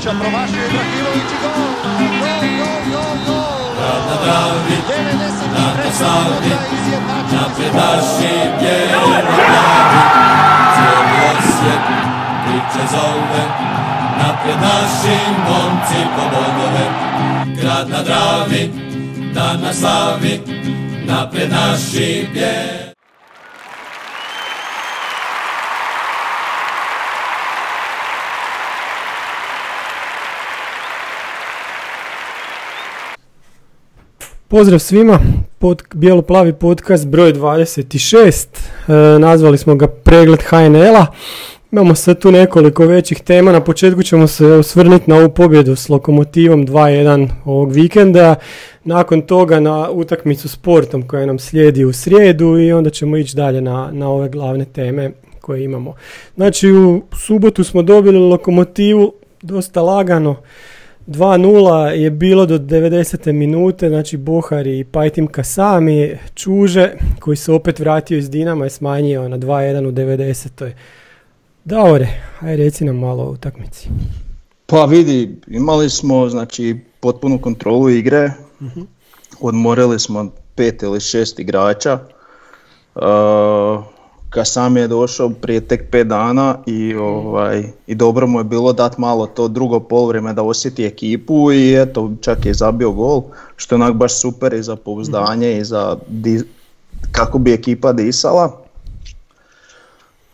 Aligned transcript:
Ibrahimovića, 0.00 0.20
promašio 0.20 0.64
Ibrahimović 0.66 1.30
i 1.32 1.38
gol! 1.42 1.52
Gol, 2.20 2.42
gol, 2.58 2.80
gol, 2.92 3.14
gol! 3.26 3.60
Grad 3.76 4.02
na 4.08 4.16
Dravi, 4.24 4.76
93. 4.88 5.84
na 5.84 5.92
Savi, 5.92 6.50
naši 7.74 8.34
bijeli 8.60 9.22
glavi. 9.26 10.00
Cijeli 10.74 11.16
osjet 11.30 11.82
priče 12.44 12.86
zove, 12.90 13.44
naprijed 14.18 14.58
naši 14.60 15.16
momci 15.48 16.00
po 16.16 16.22
bodove. 16.22 16.86
Grad 17.60 17.88
na 17.88 18.02
Dravi, 18.02 18.70
dan 19.34 19.60
na 19.60 19.72
slavi, 19.72 20.40
naprijed 21.06 21.50
naši 21.50 22.28
bijeli. 22.32 22.89
Pozdrav 34.50 34.78
svima, 34.78 35.18
pod, 35.58 35.82
bijelo-plavi 35.94 36.52
podcast 36.52 37.06
broj 37.06 37.32
26, 37.32 38.46
e, 38.88 39.18
nazvali 39.18 39.58
smo 39.58 39.74
ga 39.74 39.86
pregled 39.86 40.40
HNL-a. 40.42 41.06
Imamo 41.72 41.94
sad 41.94 42.20
tu 42.20 42.32
nekoliko 42.32 42.86
većih 42.86 43.20
tema, 43.20 43.52
na 43.52 43.60
početku 43.60 44.02
ćemo 44.02 44.26
se 44.26 44.46
osvrnuti 44.46 45.10
na 45.10 45.16
ovu 45.16 45.28
pobjedu 45.28 45.76
s 45.76 45.88
Lokomotivom 45.88 46.66
2-1 46.66 47.28
ovog 47.44 47.72
vikenda, 47.72 48.34
nakon 48.84 49.22
toga 49.22 49.60
na 49.60 49.90
utakmicu 49.90 50.48
sportom 50.48 51.08
koja 51.08 51.26
nam 51.26 51.38
slijedi 51.38 51.84
u 51.84 51.92
srijedu 51.92 52.58
i 52.58 52.72
onda 52.72 52.90
ćemo 52.90 53.16
ići 53.16 53.36
dalje 53.36 53.60
na, 53.60 53.90
na 53.92 54.08
ove 54.08 54.28
glavne 54.28 54.64
teme 54.64 55.10
koje 55.40 55.64
imamo. 55.64 55.94
Znači 56.34 56.72
u 56.72 57.02
subotu 57.12 57.64
smo 57.64 57.82
dobili 57.82 58.18
Lokomotivu 58.18 59.12
dosta 59.42 59.82
lagano, 59.82 60.36
2-0 61.10 61.86
je 61.86 62.10
bilo 62.10 62.46
do 62.46 62.58
90. 62.58 63.32
minute, 63.32 63.88
znači 63.88 64.16
Bohar 64.16 64.66
i 64.66 64.84
Pajtim 64.84 65.26
Kasami, 65.26 66.18
Čuže, 66.34 66.92
koji 67.20 67.36
se 67.36 67.52
opet 67.52 67.78
vratio 67.78 68.18
iz 68.18 68.30
Dinama 68.30 68.64
je 68.64 68.70
smanjio 68.70 69.28
na 69.28 69.38
2-1 69.38 69.88
u 69.88 69.92
90. 69.92 70.70
Davore, 71.64 72.08
aj 72.40 72.56
reci 72.56 72.84
nam 72.84 72.98
malo 72.98 73.22
o 73.22 73.30
utakmici. 73.30 73.88
Pa 74.66 74.84
vidi, 74.84 75.36
imali 75.46 75.90
smo 75.90 76.28
znači 76.28 76.80
potpunu 77.00 77.38
kontrolu 77.38 77.90
igre, 77.90 78.32
odmorili 79.40 80.00
smo 80.00 80.30
pet 80.54 80.82
ili 80.82 81.00
šest 81.00 81.38
igrača. 81.38 81.98
Uh, 82.94 83.02
Kasam 84.30 84.76
je 84.76 84.88
došao 84.88 85.30
prije 85.30 85.60
tek 85.60 85.90
pet 85.90 86.06
dana 86.06 86.58
i, 86.66 86.94
ovaj, 86.94 87.64
i 87.86 87.94
dobro 87.94 88.26
mu 88.26 88.40
je 88.40 88.44
bilo 88.44 88.72
dat 88.72 88.98
malo 88.98 89.26
to 89.26 89.48
drugo 89.48 89.80
poluvrijeme 89.80 90.32
da 90.32 90.42
osjeti 90.42 90.84
ekipu 90.84 91.52
i 91.52 91.74
eto 91.74 92.10
čak 92.20 92.46
je 92.46 92.54
zabio 92.54 92.90
gol 92.92 93.22
što 93.56 93.74
je 93.74 93.76
onak 93.76 93.94
baš 93.94 94.14
super 94.14 94.54
i 94.54 94.62
za 94.62 94.76
pouzdanje 94.76 95.58
i 95.58 95.64
za 95.64 95.96
di- 96.08 96.42
kako 97.10 97.38
bi 97.38 97.52
ekipa 97.52 97.92
disala. 97.92 98.56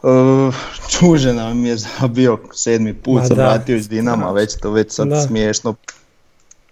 Uh, 0.03 0.55
Čuže 0.89 1.33
nam 1.33 1.67
je 1.67 1.77
zabio 1.77 2.39
sedmi 2.53 2.95
put, 2.95 3.23
se 3.23 3.35
vratio 3.35 3.77
iz 3.77 3.89
Dinama, 3.89 4.31
već 4.31 4.57
to 4.57 4.71
već 4.71 4.93
sad 4.93 5.09
Da. 5.09 5.21
smiješno 5.23 5.75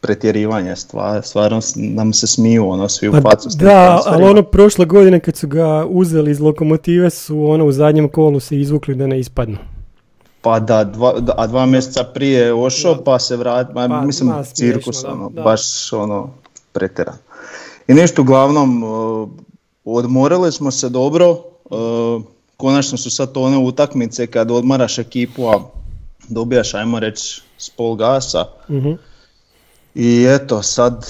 pretjerivanje, 0.05 0.77
stvar, 0.77 1.23
stvarno 1.23 1.61
nam 1.77 2.13
se 2.13 2.27
smiju 2.27 2.69
ono 2.69 2.89
svi 2.89 3.09
u 3.09 3.13
Pa 3.13 3.21
facu 3.21 3.49
da, 3.59 4.03
ali 4.07 4.25
ono 4.25 4.43
prošle 4.43 4.85
godine 4.85 5.21
kad 5.21 5.37
su 5.37 5.49
ga 5.49 5.87
uzeli 5.89 6.31
iz 6.31 6.41
Lokomotive 6.41 7.11
su 7.11 7.45
ono 7.45 7.67
u 7.67 7.73
zadnjem 7.73 8.09
kolu 8.09 8.41
se 8.41 8.61
izvukli 8.61 8.95
da 8.95 9.07
ne 9.07 9.21
ispadnu. 9.21 9.57
Pa 10.41 10.61
da, 10.61 10.85
dva, 10.85 11.21
da, 11.21 11.35
a 11.37 11.47
dva 11.47 11.67
mjeseca 11.67 12.05
prije 12.05 12.41
je 12.41 12.55
ošao 12.55 13.05
pa 13.05 13.19
se 13.19 13.37
vrat, 13.37 13.75
ma, 13.75 13.89
Pa, 13.89 14.01
mislim 14.01 14.29
ma, 14.29 14.45
smiješno, 14.45 14.55
cirkus 14.55 15.03
da, 15.03 15.13
ono, 15.13 15.31
da. 15.31 15.43
baš 15.43 15.93
ono 15.93 16.31
pretjeran. 16.73 17.17
I 17.89 17.95
nešto 17.95 18.23
uglavnom, 18.23 18.83
uh, 18.83 19.29
odmorili 19.85 20.53
smo 20.53 20.71
se 20.71 20.89
dobro, 20.89 21.31
uh, 21.31 22.23
konačno 22.57 22.99
su 22.99 23.11
sad 23.11 23.31
one 23.35 23.59
utakmice 23.59 24.27
kad 24.27 24.51
odmaraš 24.51 24.99
ekipu, 24.99 25.47
a 25.47 25.61
dobijaš 26.29 26.75
ajmo 26.75 26.99
reći 27.01 27.43
s 27.59 27.71
pol 27.71 27.95
gasa. 27.95 28.45
Mhm. 28.71 28.93
I 29.95 30.27
eto, 30.29 30.63
sad 30.63 31.07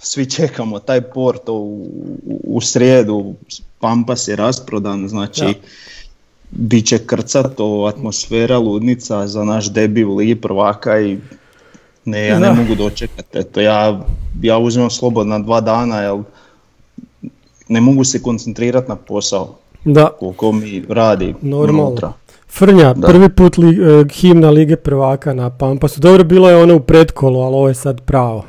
svi 0.00 0.30
čekamo 0.30 0.78
taj 0.78 1.00
Porto 1.00 1.52
u, 1.52 1.88
u, 2.26 2.40
u 2.46 2.60
srijedu, 2.60 3.34
Pampas 3.80 4.28
je 4.28 4.36
rasprodan, 4.36 5.08
znači 5.08 5.40
Da. 5.40 5.52
bit 6.50 6.86
će 6.86 6.98
krcato, 6.98 7.84
atmosfera 7.84 8.58
ludnica 8.58 9.26
za 9.26 9.44
naš 9.44 9.70
debi 9.72 10.04
u 10.04 10.16
Ligi 10.16 10.34
prvaka 10.34 11.00
i 11.00 11.18
ne, 12.04 12.26
ja 12.26 12.38
Da. 12.38 12.52
ne 12.52 12.62
mogu 12.62 12.74
dočekati. 12.74 13.38
Eto, 13.38 13.60
ja, 13.60 14.04
ja 14.42 14.58
uzimam 14.58 14.90
slobodna 14.90 15.38
dva 15.38 15.60
dana, 15.60 16.00
jer 16.00 16.22
ne 17.68 17.80
mogu 17.80 18.04
se 18.04 18.22
koncentrirati 18.22 18.88
na 18.88 18.96
posao 18.96 19.54
Da, 19.84 20.08
koliko 20.20 20.52
mi 20.52 20.84
radi 20.88 21.34
Normalno. 21.42 21.86
unutra. 21.86 22.12
Frnja, 22.54 22.94
Da. 22.94 23.08
prvi 23.08 23.28
put 23.28 23.58
li, 23.58 23.68
e, 23.70 24.04
himna 24.10 24.50
Lige 24.50 24.76
prvaka 24.76 25.34
na 25.34 25.50
Pampasu. 25.50 26.00
Dobro, 26.00 26.24
bilo 26.24 26.50
je 26.50 26.56
ono 26.56 26.76
u 26.76 26.80
pretkolu, 26.80 27.40
ali 27.40 27.54
ovo 27.54 27.68
je 27.68 27.74
sad 27.74 28.00
pravo. 28.00 28.44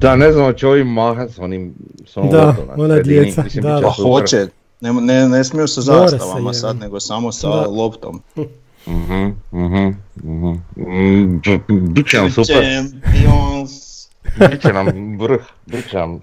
Da, 0.00 0.16
ne 0.16 0.32
znam, 0.32 0.54
će 0.54 0.66
ovim 0.66 0.86
mahat 0.88 1.30
s 1.30 1.38
onim, 1.38 1.74
s 2.06 2.16
onom 2.16 2.30
Da, 2.30 2.44
loptom 2.46 2.66
na 2.68 2.74
ona 2.74 2.94
sredini, 2.94 3.20
djeca, 3.20 3.42
mislim, 3.42 3.62
da, 3.62 3.70
da. 3.70 3.80
Pa 3.80 3.90
hoće, 3.92 4.46
ne, 4.80 4.92
ne, 4.92 5.28
ne 5.28 5.44
smiju 5.44 5.68
sa 5.68 5.80
zastavama 5.80 6.52
sad, 6.52 6.76
nego 6.76 7.00
samo 7.00 7.32
sa 7.32 7.48
Da. 7.48 7.66
loptom. 7.66 8.20
Mhm, 8.86 9.24
mhm, 9.52 9.88
mhm. 10.16 10.48
Mm, 10.76 11.38
b- 11.38 11.58
Bit 11.90 12.08
će 12.08 12.16
nam 12.16 12.30
super, 12.30 12.56
Champions. 12.56 13.70
bit 14.40 14.62
će 14.62 14.72
nam 14.72 14.86
vrh, 15.18 15.40
bit 15.66 15.90
će 15.90 15.96
nam. 15.96 16.20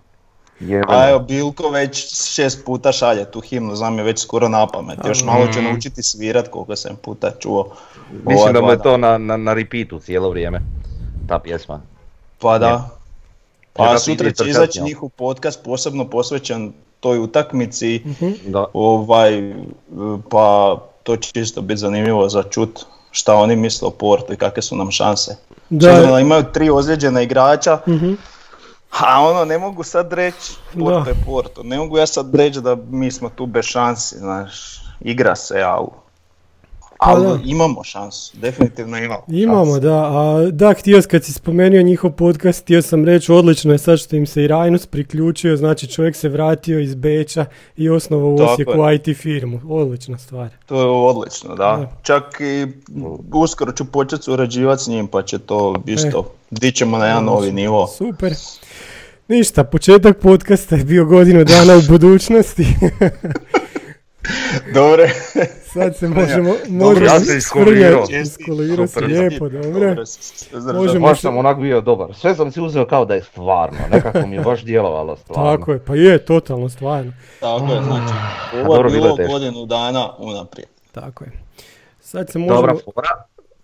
A 0.87 1.09
evo, 1.09 1.19
Bilko 1.19 1.69
već 1.69 2.15
šest 2.33 2.65
puta 2.65 2.91
šalje 2.91 3.31
tu 3.31 3.41
himnu, 3.41 3.75
znam 3.75 3.97
je 3.97 4.03
već 4.03 4.21
skoro 4.21 4.49
na 4.49 4.67
pamet. 4.67 4.99
Još 5.07 5.23
malo 5.23 5.47
će 5.53 5.61
naučiti 5.61 6.03
svirat 6.03 6.47
koliko 6.47 6.75
sam 6.75 6.95
puta 7.01 7.31
čuo. 7.39 7.75
Mislim 8.25 8.53
da 8.53 8.61
mu 8.61 8.71
je 8.71 8.81
to 8.81 8.97
na, 8.97 9.17
na, 9.17 9.37
na 9.37 9.53
repeatu 9.53 9.99
cijelo 9.99 10.29
vrijeme, 10.29 10.61
ta 11.27 11.39
pjesma. 11.39 11.81
Pa 12.39 12.57
da. 12.57 12.67
Je. 12.67 12.77
Pa 13.73 13.97
sutra 13.99 14.31
će 14.31 14.49
izaći 14.49 14.81
njihov 14.81 15.09
podcast 15.09 15.63
posebno 15.63 16.09
posvećen 16.09 16.73
toj 16.99 17.19
utakmici. 17.19 18.01
Da. 18.45 18.65
Ovaj, 18.73 19.53
pa 20.29 20.77
to 21.03 21.17
će 21.17 21.41
isto 21.41 21.61
biti 21.61 21.77
zanimljivo 21.79 22.29
za 22.29 22.43
čut 22.43 22.85
šta 23.11 23.35
oni 23.35 23.55
misle 23.55 23.87
o 23.87 23.91
Portu 23.91 24.33
i 24.33 24.37
kakve 24.37 24.61
su 24.61 24.75
nam 24.75 24.91
šanse. 24.91 25.35
Da, 25.69 25.91
da 25.91 26.19
imaju 26.19 26.43
tri 26.53 26.69
ozlijeđena 26.69 27.21
igrača, 27.21 27.79
Mhm. 27.87 28.13
A 28.91 29.21
ono 29.21 29.45
ne 29.45 29.57
mogu 29.57 29.83
sad 29.83 30.13
reći, 30.13 30.53
Porto 30.73 30.99
Da. 30.99 31.09
je 31.09 31.15
Porto, 31.25 31.63
ne 31.63 31.77
mogu 31.77 31.97
ja 31.97 32.07
sad 32.07 32.35
reći 32.35 32.61
da 32.61 32.77
mi 32.89 33.11
smo 33.11 33.29
tu 33.29 33.45
bez 33.45 33.65
šansi, 33.65 34.17
znaš, 34.17 34.81
igra 35.01 35.35
se, 35.35 35.61
ali, 35.61 35.87
ali 36.97 37.23
Pa 37.23 37.29
da. 37.29 37.39
imamo 37.45 37.83
šansu, 37.83 38.37
definitivno 38.37 38.97
imamo 38.97 39.23
Imamo, 39.27 39.65
šansu. 39.65 39.79
da. 39.79 39.95
A, 39.97 40.49
da, 40.51 40.73
htio 40.73 41.01
kad 41.09 41.23
si 41.23 41.33
spomenuo 41.33 41.81
njihov 41.81 42.11
podcast, 42.11 42.61
htio 42.61 42.81
sam 42.81 43.05
reći, 43.05 43.31
odlično 43.31 43.71
je 43.71 43.77
sad 43.77 43.99
što 43.99 44.15
im 44.15 44.25
se 44.27 44.43
i 44.43 44.47
Rajnus 44.47 44.85
priključio, 44.85 45.57
znači 45.57 45.87
čovjek 45.87 46.15
se 46.15 46.29
vratio 46.29 46.79
iz 46.79 46.95
Beča 46.95 47.45
i 47.77 47.89
osnovao 47.89 48.29
u 48.29 48.35
Osijeku 48.35 48.71
je. 48.71 48.95
IT 48.95 49.17
firmu. 49.17 49.61
Odlična 49.69 50.17
stvar. 50.17 50.49
To 50.65 50.79
je 50.79 50.87
odlično, 50.87 51.49
da. 51.49 51.55
Da. 51.55 51.91
Čak 52.03 52.23
i 52.41 52.67
uskoro 53.33 53.71
ću 53.71 53.85
početi 53.85 54.23
surađivati 54.23 54.83
s 54.83 54.87
njim, 54.87 55.07
pa 55.07 55.21
će 55.21 55.39
to 55.39 55.75
isto, 55.85 56.31
dićemo 56.51 56.97
na 56.97 57.05
jedan 57.07 57.25
novi 57.25 57.51
nivo. 57.51 57.87
Super. 57.87 58.33
Ništa, 59.27 59.63
početak 59.63 60.19
podcasta 60.19 60.75
je 60.75 60.83
bio 60.83 61.05
godinu 61.05 61.43
dana 61.43 61.77
u 61.77 61.81
budućnosti. 61.89 62.65
Dobre. 64.73 65.09
Sad 65.73 65.97
se 65.97 66.07
možemo... 66.07 66.49
Dobro, 66.49 66.85
možemo 66.85 67.05
ja 67.05 67.19
sam 67.19 67.37
iskolirao. 67.37 68.03
Iskolirao 68.21 68.87
si 68.87 68.99
lijepo, 68.99 69.49
dobro. 69.49 70.05
se. 70.05 70.45
Možemo 70.73 71.07
Baš 71.07 71.17
se- 71.17 71.21
sam 71.21 71.37
onak 71.37 71.59
bio 71.59 71.81
dobar, 71.81 72.15
sve 72.15 72.35
sam 72.35 72.51
si 72.51 72.61
uzeo 72.61 72.85
kao 72.85 73.05
da 73.05 73.13
je 73.13 73.23
stvarno, 73.23 73.77
nekako 73.91 74.27
mi 74.27 74.35
je 74.35 74.41
baš 74.41 74.63
djelovalo 74.63 75.15
stvarno. 75.15 75.57
Tako 75.57 75.71
je, 75.71 75.79
pa 75.79 75.95
je, 75.95 76.25
totalno, 76.25 76.69
stvarno. 76.69 77.13
Tako 77.39 77.73
je, 77.73 77.83
znači, 77.83 78.13
A 78.53 78.59
ovo 78.59 78.75
dobro, 78.75 78.89
je 78.89 78.95
bilo 78.95 79.17
godinu 79.31 79.65
dana 79.65 80.09
unaprijed. 80.17 80.69
Tako 80.91 81.23
je. 81.23 81.31
Sad 82.01 82.29
se 82.29 82.39
možemo... 82.39 82.55
Dobra 82.55 82.75
fora, 82.85 83.09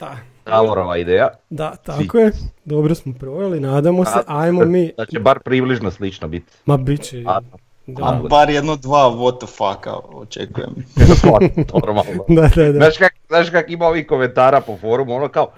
Da, 0.04 0.52
Davorova 0.52 0.98
ideja, 0.98 1.30
da, 1.50 1.76
tako 1.76 2.18
je. 2.18 2.32
Dobro 2.66 2.96
smo 2.96 3.14
proveli, 3.20 3.60
nadamo 3.60 4.06
se. 4.06 4.20
Ajmo 4.28 4.66
mi... 4.66 4.92
da 4.98 5.06
će 5.06 5.20
bar 5.20 5.40
približno 5.40 5.92
slično 5.92 6.28
biti. 6.28 6.52
Ma 6.66 6.78
bit 6.78 7.02
će... 7.02 7.24
A, 7.28 7.40
Da, 7.88 8.04
A 8.06 8.20
bar 8.30 8.50
jedno 8.50 8.76
dva 8.76 9.12
what 9.12 9.38
the 9.38 9.48
fucka 9.48 9.96
očekujem. 9.96 10.76
Normalno. 11.74 12.26
da, 12.42 12.50
da. 12.56 12.72
da. 12.72 12.80
Znaš 12.80 12.98
kak, 12.98 13.14
znaš 13.28 13.50
kak 13.50 13.70
ima 13.70 13.86
ovih 13.86 14.08
komentara 14.08 14.62
po 14.62 14.78
forumu, 14.78 15.16
ono 15.16 15.28
kao, 15.28 15.52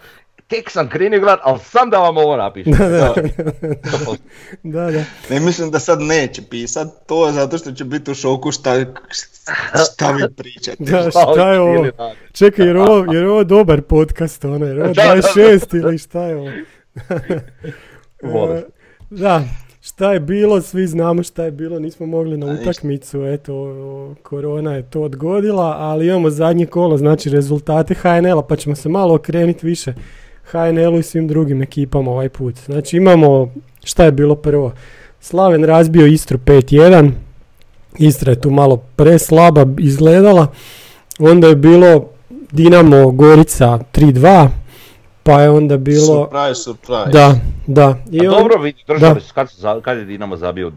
tek 0.48 0.72
sam 0.72 0.90
krenio 0.90 1.20
gledat, 1.20 1.40
ali 1.44 1.60
sam 1.60 1.90
da 1.90 1.98
vam 1.98 2.18
ovo 2.18 2.38
napišem. 2.38 2.74
Da, 4.64 4.92
da. 4.92 5.04
Ne 5.30 5.40
mislim 5.40 5.72
da 5.72 5.80
sad 5.80 6.02
neće 6.02 6.42
pisat 6.50 6.88
to 7.08 7.32
zato 7.32 7.58
što 7.58 7.72
će 7.72 7.84
biti 7.84 8.12
u 8.12 8.16
šoku 8.16 8.52
šta, 8.52 8.86
šta 9.94 10.12
vi 10.12 10.24
pričate. 10.36 10.84
Da, 10.84 11.12
šta 11.12 11.52
je 11.52 11.60
ovo? 11.60 11.86
Čekaj, 12.34 12.66
jer 12.66 12.78
ovo, 12.78 13.14
jer 13.14 13.26
ovo 13.26 13.44
dobar 13.44 13.82
podcast, 13.82 14.46
ono, 14.46 14.66
jer 14.66 14.82
ovo 14.82 14.94
Da, 14.94 15.04
da, 15.04 15.16
da. 15.16 15.22
26 15.22 15.78
ili 15.78 15.98
šta 15.98 16.24
je 16.24 16.36
ovo? 16.36 16.50
E, 18.56 18.64
Da, 19.10 19.44
šta 19.82 20.14
je 20.14 20.20
bilo, 20.20 20.62
svi 20.62 20.88
znamo 20.88 21.24
šta 21.24 21.44
je 21.44 21.52
bilo, 21.52 21.80
nismo 21.80 22.06
mogli 22.06 22.38
na 22.38 22.48
utakmicu, 22.62 23.26
eto, 23.26 24.16
korona 24.24 24.76
je 24.76 24.90
to 24.90 25.02
odgodila, 25.02 25.76
ali 25.80 26.08
imamo 26.08 26.30
zadnje 26.30 26.66
kolo, 26.66 26.98
znači 26.98 27.30
rezultate 27.30 27.94
HNL-a, 27.94 28.42
pa 28.42 28.56
ćemo 28.56 28.76
se 28.76 28.90
malo 28.90 29.16
okrenuti 29.16 29.66
više 29.66 29.94
HNL-u 30.46 31.00
i 31.00 31.04
svim 31.04 31.28
drugim 31.28 31.62
ekipama 31.62 32.12
ovaj 32.12 32.30
put. 32.30 32.56
Znači 32.58 32.98
imamo, 32.98 33.54
šta 33.84 34.04
je 34.04 34.12
bilo 34.12 34.36
prvo? 34.36 34.72
Slaven 35.20 35.64
razbio 35.64 36.06
Istru 36.06 36.38
5-1, 36.38 37.12
Istra 37.98 38.32
je 38.32 38.42
tu 38.42 38.50
malo 38.50 38.78
preslaba 38.78 39.66
izgledala, 39.80 40.48
onda 41.20 41.48
je 41.48 41.56
bilo 41.56 42.06
Dinamo 42.52 43.12
Gorica 43.12 43.80
3-2, 43.94 44.48
pa 45.24 45.42
je 45.42 45.50
onda 45.50 45.78
bilo... 45.78 46.06
Surprise, 46.06 46.64
surprise. 46.64 47.10
Da, 47.12 47.36
da. 47.68 47.96
I 48.12 48.20
A 48.20 48.32
on- 48.32 48.38
dobro 48.40 48.62
vidi, 48.62 48.84
držali 48.88 49.22
su, 49.22 49.34
kad, 49.34 49.48
za- 49.52 49.82
kad 49.82 49.98
je 49.98 50.06
Dinamo 50.06 50.38
zabio 50.38 50.72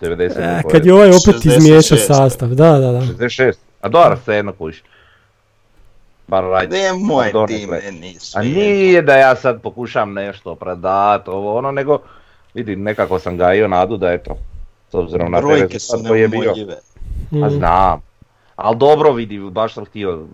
90 0.00 0.30
E, 0.38 0.62
kad 0.70 0.86
je 0.86 0.94
ovaj 0.94 1.08
opet 1.08 1.34
66. 1.36 1.46
izmiješao 1.48 1.98
sastav, 1.98 2.48
da, 2.48 2.70
da, 2.72 2.92
da. 2.92 3.00
66. 3.00 3.52
A 3.80 3.88
dobro, 3.88 4.18
sve 4.24 4.36
jedno 4.36 4.52
kuš. 4.52 4.82
Bar 6.30 6.44
rajde. 6.44 6.76
Ne 6.76 6.92
moj 6.92 7.32
meni 7.70 8.16
A 8.16 8.20
sve. 8.20 8.44
nije 8.44 9.02
da 9.02 9.16
ja 9.16 9.36
sad 9.36 9.62
pokušam 9.62 10.12
nešto 10.12 10.54
predat, 10.54 11.28
ovo 11.28 11.58
ono, 11.58 11.72
nego 11.72 11.98
vidim, 12.54 12.82
nekako 12.82 13.18
sam 13.18 13.36
gajio 13.36 13.68
nadu 13.68 13.96
da 13.96 14.12
eto, 14.12 14.36
s 14.90 14.94
obzirom 14.94 15.32
na 15.32 15.40
Brojke 15.40 15.78
su 15.78 15.92
rezultat 15.92 16.08
koji 16.08 16.20
je 16.20 16.28
bio. 16.28 16.54
Mm. 17.30 17.42
A 17.42 17.50
znam. 17.50 18.02
Ali 18.56 18.76
dobro 18.76 19.12
vidi, 19.12 19.38
baš 19.38 19.74
sam 19.74 19.84
htio, 19.84 20.26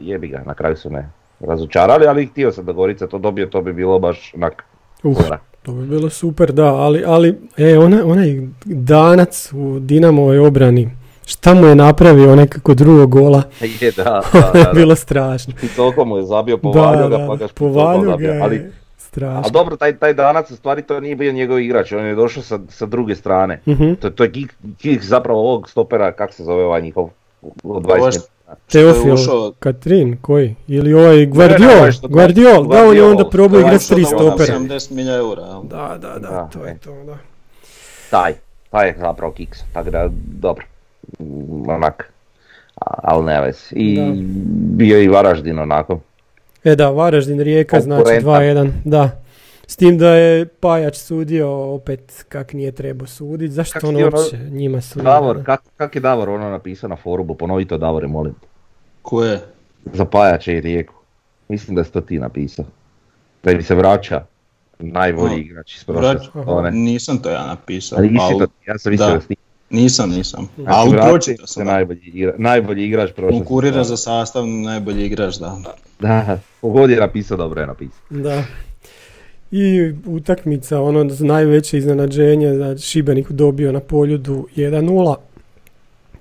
jebi 0.00 0.28
ga, 0.28 0.42
na 0.46 0.54
kraju 0.54 0.76
su 0.76 0.90
me 0.90 1.10
razočarali, 1.40 2.06
ali 2.06 2.26
htio 2.26 2.52
sam 2.52 2.64
da 2.64 2.72
Gorica 2.72 3.06
to 3.06 3.18
dobije, 3.18 3.50
to 3.50 3.62
bi 3.62 3.72
bilo 3.72 3.98
baš 3.98 4.32
onak, 4.34 4.64
Uf, 5.02 5.18
to 5.62 5.72
bi 5.72 5.86
bilo 5.86 6.10
super, 6.10 6.52
da, 6.52 6.74
ali, 6.74 7.04
ali 7.06 7.38
e, 7.56 7.78
ona, 7.78 8.02
onaj 8.04 8.40
danac 8.64 9.52
u 9.52 9.78
Dinamovoj 9.80 10.38
obrani, 10.38 10.90
šta 11.30 11.54
mu 11.54 11.66
je 11.66 11.74
napravio 11.76 12.36
nekako 12.36 12.74
drugog 12.74 13.10
gola, 13.10 13.42
Je, 13.80 13.90
da, 13.90 14.20
to 14.22 14.40
da, 14.42 14.50
je 14.58 14.64
da, 14.64 14.72
bilo 14.72 14.96
strašno. 14.96 15.54
I 15.62 15.68
toliko 15.68 16.04
mu 16.04 16.16
je 16.16 16.24
zabio, 16.24 16.56
Da, 16.56 16.62
povalio 16.62 17.08
ga, 17.08 17.16
da, 17.18 17.26
pa 17.26 17.36
ga 17.36 17.48
povalio 17.48 18.16
ga 18.16 18.38
Ali, 18.42 18.56
je 18.56 18.72
strašno. 18.98 19.36
ali 19.36 19.52
dobro, 19.52 19.76
taj, 19.76 19.96
taj 19.96 20.14
danac 20.14 20.50
u 20.50 20.56
stvari 20.56 20.82
to 20.82 21.00
nije 21.00 21.16
bio 21.16 21.32
njegov 21.32 21.60
igrač, 21.60 21.92
on 21.92 22.06
je 22.06 22.14
došao 22.14 22.42
sa, 22.42 22.58
sa 22.68 22.86
druge 22.86 23.16
strane. 23.16 23.60
Mhm. 23.66 23.92
To, 23.94 24.10
to 24.10 24.24
je 24.24 24.32
kick, 24.32 24.50
kick 24.78 25.02
zapravo 25.02 25.40
ovog 25.40 25.70
stopera, 25.70 26.12
kak 26.12 26.32
se 26.32 26.44
zove 26.44 26.64
ovaj 26.64 26.82
njihov, 26.82 27.08
od 27.42 27.52
Ovo 27.64 27.80
20 27.80 27.86
što- 28.10 28.20
metara. 28.20 28.56
što 28.68 28.78
je 28.78 28.84
Teofil, 28.84 29.14
ušao- 29.14 29.52
Katrin, 29.52 30.16
koji? 30.16 30.54
Ili 30.68 30.94
ovaj 30.94 31.16
ne, 31.16 31.26
Guardiol, 31.26 31.70
ovaj 31.72 31.92
što- 31.92 32.08
Guardiol, 32.08 32.52
da 32.54 32.76
on 32.76 32.76
je 32.76 32.84
Guardiol, 32.84 33.10
onda 33.10 33.24
probao 33.26 33.58
je 33.58 33.62
igrati 33.62 33.84
s 33.84 33.88
tri 33.88 34.04
stopera. 34.04 34.46
70 34.48 34.90
milja 34.90 35.14
eura. 35.14 35.42
Da, 35.62 35.96
da, 35.98 36.08
da, 36.10 36.18
Da, 36.20 36.48
to 36.52 36.64
je 36.64 36.70
e. 36.70 36.76
to, 36.78 36.90
da. 37.04 37.16
Taj, 38.10 38.32
taj 38.70 38.86
je 38.86 38.96
zapravo 38.98 39.32
kiks, 39.32 39.58
tako 39.72 39.90
da 39.90 40.08
dobro, 40.32 40.64
onak, 41.68 42.12
ali 42.76 43.24
ne 43.24 43.40
vezi. 43.40 43.58
I 43.70 43.96
Da. 43.96 44.12
bio 44.74 44.98
i 44.98 45.08
Varaždin 45.08 45.58
onako. 45.58 46.00
E 46.64 46.76
da, 46.76 46.90
Varaždin 46.90 47.40
Rijeka, 47.40 47.80
znači 47.80 48.04
Konkurentan. 48.04 48.32
2-1, 48.32 48.70
da. 48.84 49.20
S 49.66 49.76
tim 49.76 49.98
da 49.98 50.08
je 50.08 50.46
Pajač 50.46 50.96
sudio 50.96 51.74
opet 51.74 52.24
kak 52.28 52.52
nije 52.52 52.72
trebao 52.72 53.06
suditi, 53.06 53.52
zašto 53.52 53.72
Kak 53.72 53.84
ono- 53.84 53.98
uopće 54.00 54.38
njima 54.40 54.80
sudio? 54.80 55.04
Davor, 55.04 55.44
kak, 55.44 55.60
kak 55.76 55.94
je 55.94 56.00
Davor 56.00 56.28
ono 56.28 56.50
napisao 56.50 56.88
na 56.88 56.96
forumu, 56.96 57.34
ponovi 57.34 57.64
to 57.64 57.78
Davore 57.78 58.06
molim. 58.06 58.34
Ko 59.02 59.24
je? 59.24 59.40
Za 59.84 60.04
Pajače 60.04 60.54
i 60.54 60.60
Rijeku. 60.60 60.94
Mislim 61.48 61.76
da 61.76 61.84
si 61.84 61.92
to 61.92 62.00
ti 62.00 62.18
napisao. 62.18 62.64
Da 63.42 63.52
mi 63.52 63.62
se 63.62 63.74
vraća 63.74 64.24
najbolji 64.78 65.36
igrač 65.36 65.76
iz 65.76 65.84
prošle. 65.84 66.16
Nisam 66.72 67.18
to 67.18 67.30
ja 67.30 67.46
napisao. 67.46 67.98
Ali 67.98 68.08
nisi 68.08 68.24
al- 68.24 68.38
to, 68.38 68.46
ja 68.66 68.78
sam 68.78 68.90
mislio 68.92 69.08
da. 69.08 69.14
da 69.14 69.20
si. 69.20 69.36
Nisam, 69.70 70.10
nisam. 70.10 70.48
Znači, 70.56 70.70
Ali 70.70 70.90
pročitao 70.90 71.46
se 71.46 71.52
sam. 71.52 71.64
da. 71.64 71.72
najbolji, 71.72 72.00
igra, 72.04 72.34
najbolji 72.38 72.84
igrač 72.84 73.10
prošle 73.12 73.38
Konkurira 73.38 73.84
za 73.84 73.96
sastav 73.96 74.46
najbolji 74.46 75.06
igrač, 75.06 75.34
da. 75.36 75.56
Da, 76.00 76.38
kogod 76.60 76.90
je 76.90 76.96
napisao, 76.96 77.36
dobro 77.36 77.60
je 77.60 77.66
napisao. 77.66 78.00
Da. 78.10 78.42
I 79.50 79.94
utakmica, 80.06 80.80
ono 80.80 81.10
najveće 81.18 81.78
iznenađenje, 81.78 82.54
znači 82.54 82.82
Šibenik 82.82 83.30
dobio 83.30 83.72
na 83.72 83.80
poljudu 83.80 84.46
1-0. 84.56 85.16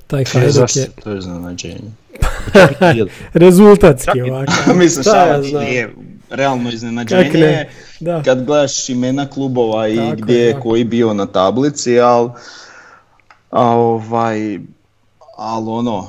Taj 0.07 0.23
Hajduk 0.25 0.75
je 0.75 0.87
to 1.03 1.11
je 1.11 1.17
iznenađenje? 1.17 1.91
rezultatski 3.33 4.21
ovako. 4.21 4.51
Mislim, 4.75 5.03
Šta 5.03 5.37
nije 5.37 5.89
realno 6.29 6.69
iznenađenje 6.69 7.29
ne? 7.33 7.39
je 7.39 7.69
Da. 7.99 8.23
kad 8.23 8.45
gledaš 8.45 8.89
imena 8.89 9.29
klubova 9.29 9.87
i 9.87 9.95
Tako 9.95 10.15
gdje 10.15 10.35
je, 10.35 10.53
da. 10.53 10.59
koji 10.59 10.83
bio 10.83 11.13
na 11.13 11.25
tablici, 11.25 11.99
al 11.99 12.29
a 13.49 13.63
ovaj 13.67 14.59
al 15.37 15.69
ono 15.69 16.07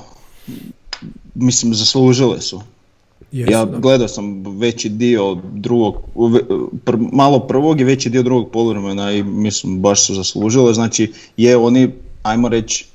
mislim 1.35 1.75
zaslužile 1.75 2.41
su. 2.41 2.61
Jesu, 3.33 3.53
Ja 3.53 3.65
da. 3.65 3.79
gledao 3.79 4.09
sam 4.09 4.25
veći 4.59 4.89
dio 4.89 5.37
drugog, 5.45 5.95
pr- 6.15 7.09
malo 7.13 7.41
prvog 7.41 7.81
i 7.81 7.85
veći 7.85 8.11
dio 8.11 8.23
drugog 8.23 8.51
poluvremena 8.51 9.13
i 9.13 9.23
mislim 9.23 9.81
baš 9.81 10.07
su 10.07 10.15
zaslužile. 10.15 10.75
Znači 10.75 11.13
je 11.37 11.57
oni, 11.57 11.91
ajmo 12.23 12.49
reći, 12.49 12.87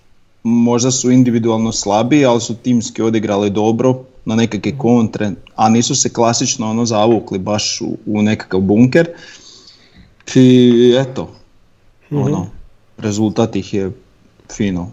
možda 0.44 0.92
su 0.92 1.12
individualno 1.12 1.71
slabiji, 1.71 2.25
ali 2.25 2.42
su 2.42 2.56
timski 2.56 3.01
odigrali 3.01 3.50
dobro 3.50 3.95
na 4.25 4.36
nekakve 4.36 4.77
kontre, 4.77 5.31
a 5.56 5.69
nisu 5.69 5.95
se 5.95 6.09
klasično 6.09 6.69
ono 6.69 6.86
zavukli 6.86 7.39
baš 7.39 7.81
u, 7.81 7.97
u 8.06 8.21
nekakav 8.21 8.59
bunker. 8.59 9.07
I 10.36 10.71
eto, 10.97 11.30
Mhm. 12.12 12.21
ono, 12.21 12.47
rezultat 12.97 13.56
ih 13.56 13.74
je 13.74 13.92
fino. 14.50 14.92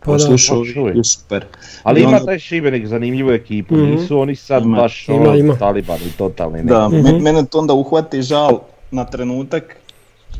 Pa 0.00 0.06
da. 0.06 0.12
Poslušao 0.14 0.62
Pa 0.84 0.90
i 0.90 1.04
super. 1.04 1.44
Ali 1.82 2.00
I 2.00 2.02
ima 2.02 2.12
onda- 2.12 2.24
taj 2.24 2.38
Šibenik 2.38 2.86
zanimljivu 2.86 3.30
ekipu, 3.30 3.74
Mhm. 3.76 3.84
nisu 3.86 4.18
oni 4.18 4.36
sad 4.36 4.62
Ima. 4.62 4.76
baš 4.76 5.08
Ima, 5.08 5.16
ono 5.18 5.34
ima. 5.34 5.56
talibani 5.56 6.10
totalni. 6.18 6.62
Da, 6.62 6.88
me- 6.88 7.12
mene 7.14 7.44
to 7.44 7.58
onda 7.58 7.74
uhvati 7.74 8.22
žal 8.22 8.58
na 8.90 9.04
trenutak 9.04 9.76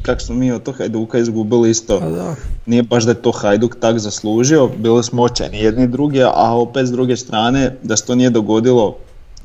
kak 0.03 0.21
smo 0.21 0.35
mi 0.35 0.53
od 0.53 0.63
tog 0.63 0.77
Hajduka 0.77 1.19
izgubili 1.19 1.71
isto. 1.71 2.01
Pa 2.01 2.09
da. 2.09 2.35
Nije 2.67 2.83
baš 2.83 3.05
da 3.05 3.11
je 3.11 3.23
to 3.23 3.33
Hajduk 3.33 3.77
tak 3.77 3.99
zaslužio, 3.99 4.69
bili 4.69 5.05
smo 5.05 5.23
očajni 5.23 5.59
jedni 5.59 5.85
i 5.85 5.89
drugi, 5.89 6.23
a 6.25 6.33
opet 6.55 6.87
s 6.87 6.91
druge 6.91 7.17
strane 7.17 7.77
da 7.83 7.97
se 7.97 8.07
to 8.07 8.15
nije 8.15 8.31
dogodilo, 8.31 8.97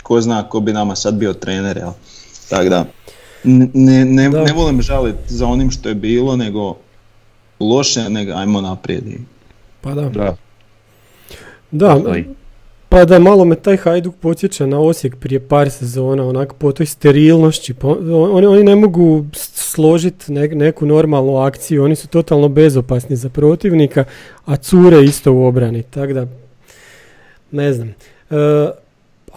ko 0.04 0.22
zna 0.22 0.44
ko 0.44 0.60
bi 0.60 0.74
nama 0.74 0.96
sad 0.96 1.14
bio 1.14 1.34
trener, 1.34 1.78
jel? 1.78 1.90
Tako 2.50 2.70
da, 2.70 2.86
ne, 3.44 3.70
ne, 4.06 4.30
Da. 4.30 4.44
ne 4.44 4.54
volim 4.54 4.82
žaliti 4.82 5.18
za 5.28 5.48
onim 5.48 5.72
što 5.72 5.90
je 5.90 5.96
bilo, 5.96 6.36
nego 6.36 6.76
loše, 7.60 8.10
nego 8.10 8.32
ajmo 8.34 8.62
naprijed. 8.62 9.04
Pa 9.82 9.92
da. 9.92 10.10
Da, 10.10 10.36
Da, 11.72 12.02
pa 12.90 13.06
da 13.06 13.20
malo 13.20 13.46
me 13.46 13.56
taj 13.56 13.78
Hajduk 13.78 14.16
podsjeća 14.16 14.66
na 14.66 14.80
Osijek 14.80 15.16
prije 15.16 15.40
par 15.40 15.70
sezona, 15.72 16.28
onak 16.28 16.54
po 16.54 16.72
toj 16.72 16.86
sterilnošći. 16.86 17.74
po- 17.74 17.98
oni, 18.32 18.48
oni 18.48 18.64
ne 18.64 18.76
mogu 18.76 19.26
složiti 19.34 20.32
neku 20.32 20.86
normalnu 20.86 21.38
akciju, 21.38 21.84
oni 21.84 21.96
su 21.96 22.08
totalno 22.08 22.48
bezopasni 22.48 23.16
za 23.16 23.30
protivnika, 23.30 24.04
a 24.46 24.56
cure 24.56 25.04
isto 25.04 25.34
u 25.34 25.46
obrani, 25.46 25.84
tako 25.84 26.14
da 26.14 26.28
ne 27.52 27.74
znam. 27.74 27.88
E, 27.88 28.36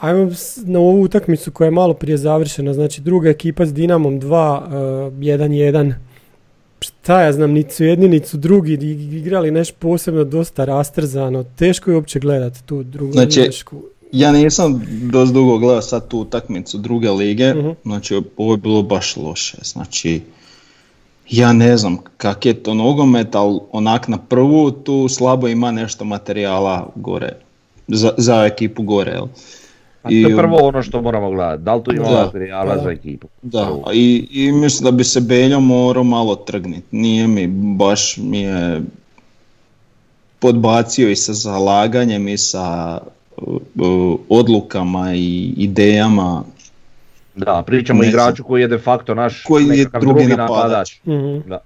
ajmo 0.01 0.31
na 0.57 0.79
ovu 0.79 1.03
utakmicu 1.03 1.51
koja 1.51 1.67
je 1.67 1.71
malo 1.71 1.95
prije 1.95 2.17
završena, 2.17 2.75
znači 2.75 3.01
druga 3.01 3.31
ekipa 3.31 3.67
s 3.67 3.75
Dinamom 3.75 4.21
2, 4.21 4.63
e, 4.63 4.71
1-1. 5.11 5.93
Šta 6.81 7.23
ja 7.23 7.33
znam, 7.33 7.51
niti 7.51 7.75
su 7.75 7.85
jedni, 7.85 8.09
niti 8.09 8.29
su 8.29 8.37
drugi 8.37 8.73
igrali 9.13 9.51
nešto 9.51 9.77
posebno 9.79 10.25
dosta 10.25 10.65
rastrzano. 10.65 11.45
Teško 11.57 11.91
je 11.91 11.97
uopće 11.97 12.19
gledati 12.21 12.63
tu 12.63 12.83
drugu 12.83 13.13
Znači. 13.13 13.51
Ja 14.13 14.33
nisam 14.33 14.87
dosta 15.13 15.33
dugo 15.33 15.59
gledao 15.59 15.83
sad 15.83 16.09
tu 16.09 16.19
utakmicu 16.19 16.79
druge 16.79 17.11
lige, 17.11 17.55
Mhm. 17.55 17.69
znači 17.85 18.23
ovo 18.37 18.53
je 18.53 18.57
bilo 18.57 18.83
baš 18.83 19.17
loše, 19.17 19.57
znači 19.63 20.21
ja 21.31 21.53
ne 21.53 21.77
znam 21.77 21.97
kak 22.17 22.47
je 22.47 22.55
to 22.55 22.75
nogomet, 22.75 23.35
ali 23.35 23.59
onak 23.73 24.09
na 24.09 24.19
prvu 24.19 24.71
tu 24.71 25.09
slabo 25.09 25.49
ima 25.49 25.71
nešto 25.71 26.05
materijala 26.05 26.89
gore, 26.95 27.33
za, 27.89 28.13
za 28.17 28.45
ekipu 28.45 28.83
gore, 28.83 29.13
jel? 29.13 29.27
A 30.03 30.09
to 30.09 30.15
je 30.15 30.37
prvo 30.37 30.57
ono 30.57 30.83
što 30.83 31.03
moramo 31.03 31.31
gledati, 31.31 31.63
da 31.63 31.75
li 31.75 31.85
tu 31.85 31.95
ima 31.95 32.09
Da, 32.09 32.25
materijala 32.25 32.75
da. 32.77 32.83
za 32.83 32.91
ekipu? 32.91 33.29
Da, 33.43 33.79
i, 33.93 34.29
i 34.31 34.53
mislim 34.53 34.85
da 34.85 34.91
bi 34.91 35.05
se 35.05 35.21
Beljo 35.21 35.61
morao 35.61 36.05
malo 36.05 36.35
trgnit, 36.35 36.85
nije 36.91 37.27
mi, 37.27 37.47
baš 37.77 38.17
mi 38.17 38.41
je 38.41 38.83
podbacio 40.39 41.11
i 41.11 41.17
sa 41.17 41.33
zalaganjem 41.33 42.29
i 42.29 42.39
sa 42.39 42.99
uh, 43.37 43.55
uh, 43.75 44.19
odlukama 44.29 45.15
i 45.15 45.55
idejama, 45.57 46.45
Da, 47.35 47.63
pričamo 47.67 48.01
o 48.01 48.05
igraču 48.05 48.45
koji 48.45 48.61
je 48.61 48.69
de 48.69 48.79
facto 48.79 49.15
naš 49.15 49.43
Koji 49.43 49.79
je 49.79 49.87
drugi 50.01 50.27
napadač. 50.27 50.97
Mhm. 51.07 51.49
Da. 51.49 51.59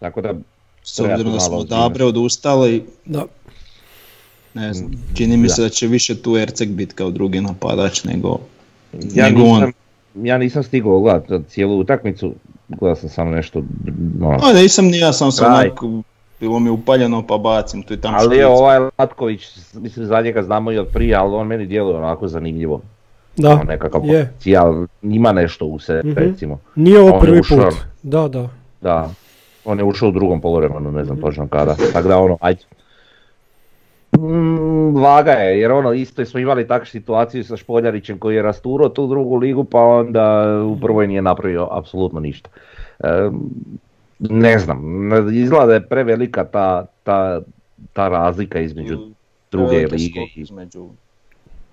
Tako 0.00 0.20
da, 0.20 0.34
S 0.82 1.00
obzirom 1.00 1.32
da 1.32 1.40
smo 1.40 1.50
malo 1.50 1.62
od 1.62 1.72
Abre 1.72 2.04
odustali, 2.04 2.84
Da. 3.04 3.24
Ne 4.56 4.72
znam, 4.72 4.90
čini 5.14 5.36
mi 5.36 5.48
se 5.48 5.54
Da. 5.56 5.64
da 5.64 5.70
će 5.70 5.86
više 5.86 6.16
tu 6.16 6.36
Erceg 6.36 6.68
biti 6.70 6.94
kao 6.94 7.10
drugi 7.10 7.40
napadač 7.40 8.04
nego, 8.04 8.38
ja 9.14 9.24
nego 9.26 9.40
on. 9.40 9.48
nisam, 9.54 9.72
ja 10.16 10.38
nisam 10.38 10.62
stigao 10.62 11.00
gledati 11.00 11.44
cijelu 11.44 11.78
utakmicu, 11.78 12.32
gledao 12.70 12.96
sam 12.96 13.08
samo 13.08 13.30
nešto, 13.30 13.62
ono, 14.20 14.38
A 14.42 14.52
nisam 14.52 14.84
ni 14.84 14.98
ja, 14.98 15.12
sam 15.12 15.30
Kraj. 15.32 15.50
onako, 15.60 16.02
bilo 16.40 16.58
mi 16.58 16.70
upaljeno 16.70 17.22
pa 17.22 17.38
bacim 17.38 17.82
tu 17.82 17.94
i 17.94 17.98
tamo 17.98 18.16
ali 18.20 18.36
je 18.36 18.46
ovaj 18.48 18.78
Latković, 18.98 19.40
mislim 19.74 20.06
za 20.06 20.20
njega 20.20 20.42
znamo 20.42 20.72
i 20.72 20.78
od 20.78 20.86
prije, 20.86 21.14
ali 21.14 21.34
on 21.34 21.46
meni 21.46 21.66
djeluje 21.66 21.96
onako 21.96 22.28
zanimljivo. 22.28 22.80
Da, 23.36 23.50
Ono, 23.50 23.62
nekakav 23.64 24.02
je. 24.04 24.24
potencijal, 24.24 24.74
ima 25.02 25.32
nešto 25.32 25.66
u 25.66 25.78
sebi 25.78 26.08
Mhm. 26.10 26.18
recimo. 26.18 26.58
Nije 26.74 27.00
ovo 27.00 27.14
On 27.14 27.20
prvi 27.20 27.40
ušao. 27.40 27.58
put. 27.60 27.74
Da, 28.02 28.28
da. 28.28 28.48
Da, 28.80 29.10
on 29.64 29.78
je 29.78 29.84
ušao 29.84 30.08
u 30.08 30.12
drugom 30.12 30.40
poluvremenu, 30.40 30.80
ne 30.82 30.98
Mhm. 30.98 31.06
znam 31.06 31.20
točno 31.20 31.48
kada, 31.48 31.76
tako 31.92 32.08
da 32.08 32.18
ono, 32.18 32.36
ajde. 32.40 32.60
Mm, 34.18 34.94
vaga 34.96 35.30
je, 35.32 35.60
jer 35.60 35.72
ono 35.72 35.92
isto 35.92 36.24
smo 36.24 36.40
imali 36.40 36.68
takvu 36.68 36.86
situaciju 36.86 37.44
sa 37.44 37.56
Špoljarićem 37.56 38.18
koji 38.18 38.36
je 38.36 38.42
rasturao 38.42 38.88
tu 38.88 39.06
drugu 39.06 39.36
ligu 39.36 39.64
pa 39.64 39.80
onda 39.80 40.44
u 40.62 40.80
prvoj 40.80 41.06
nije 41.06 41.22
napravio 41.22 41.68
apsolutno 41.70 42.20
ništa. 42.20 42.50
E, 43.00 43.30
ne 44.20 44.58
znam, 44.58 44.80
izgleda 45.32 45.66
da 45.66 45.74
je 45.74 45.88
prevelika 45.88 46.44
ta, 46.44 46.86
ta, 47.02 47.40
ta 47.92 48.08
razlika 48.08 48.60
između 48.60 48.98
druge 49.52 49.76
Veliki 49.76 49.94
lige 49.94 50.20
između- 50.36 50.88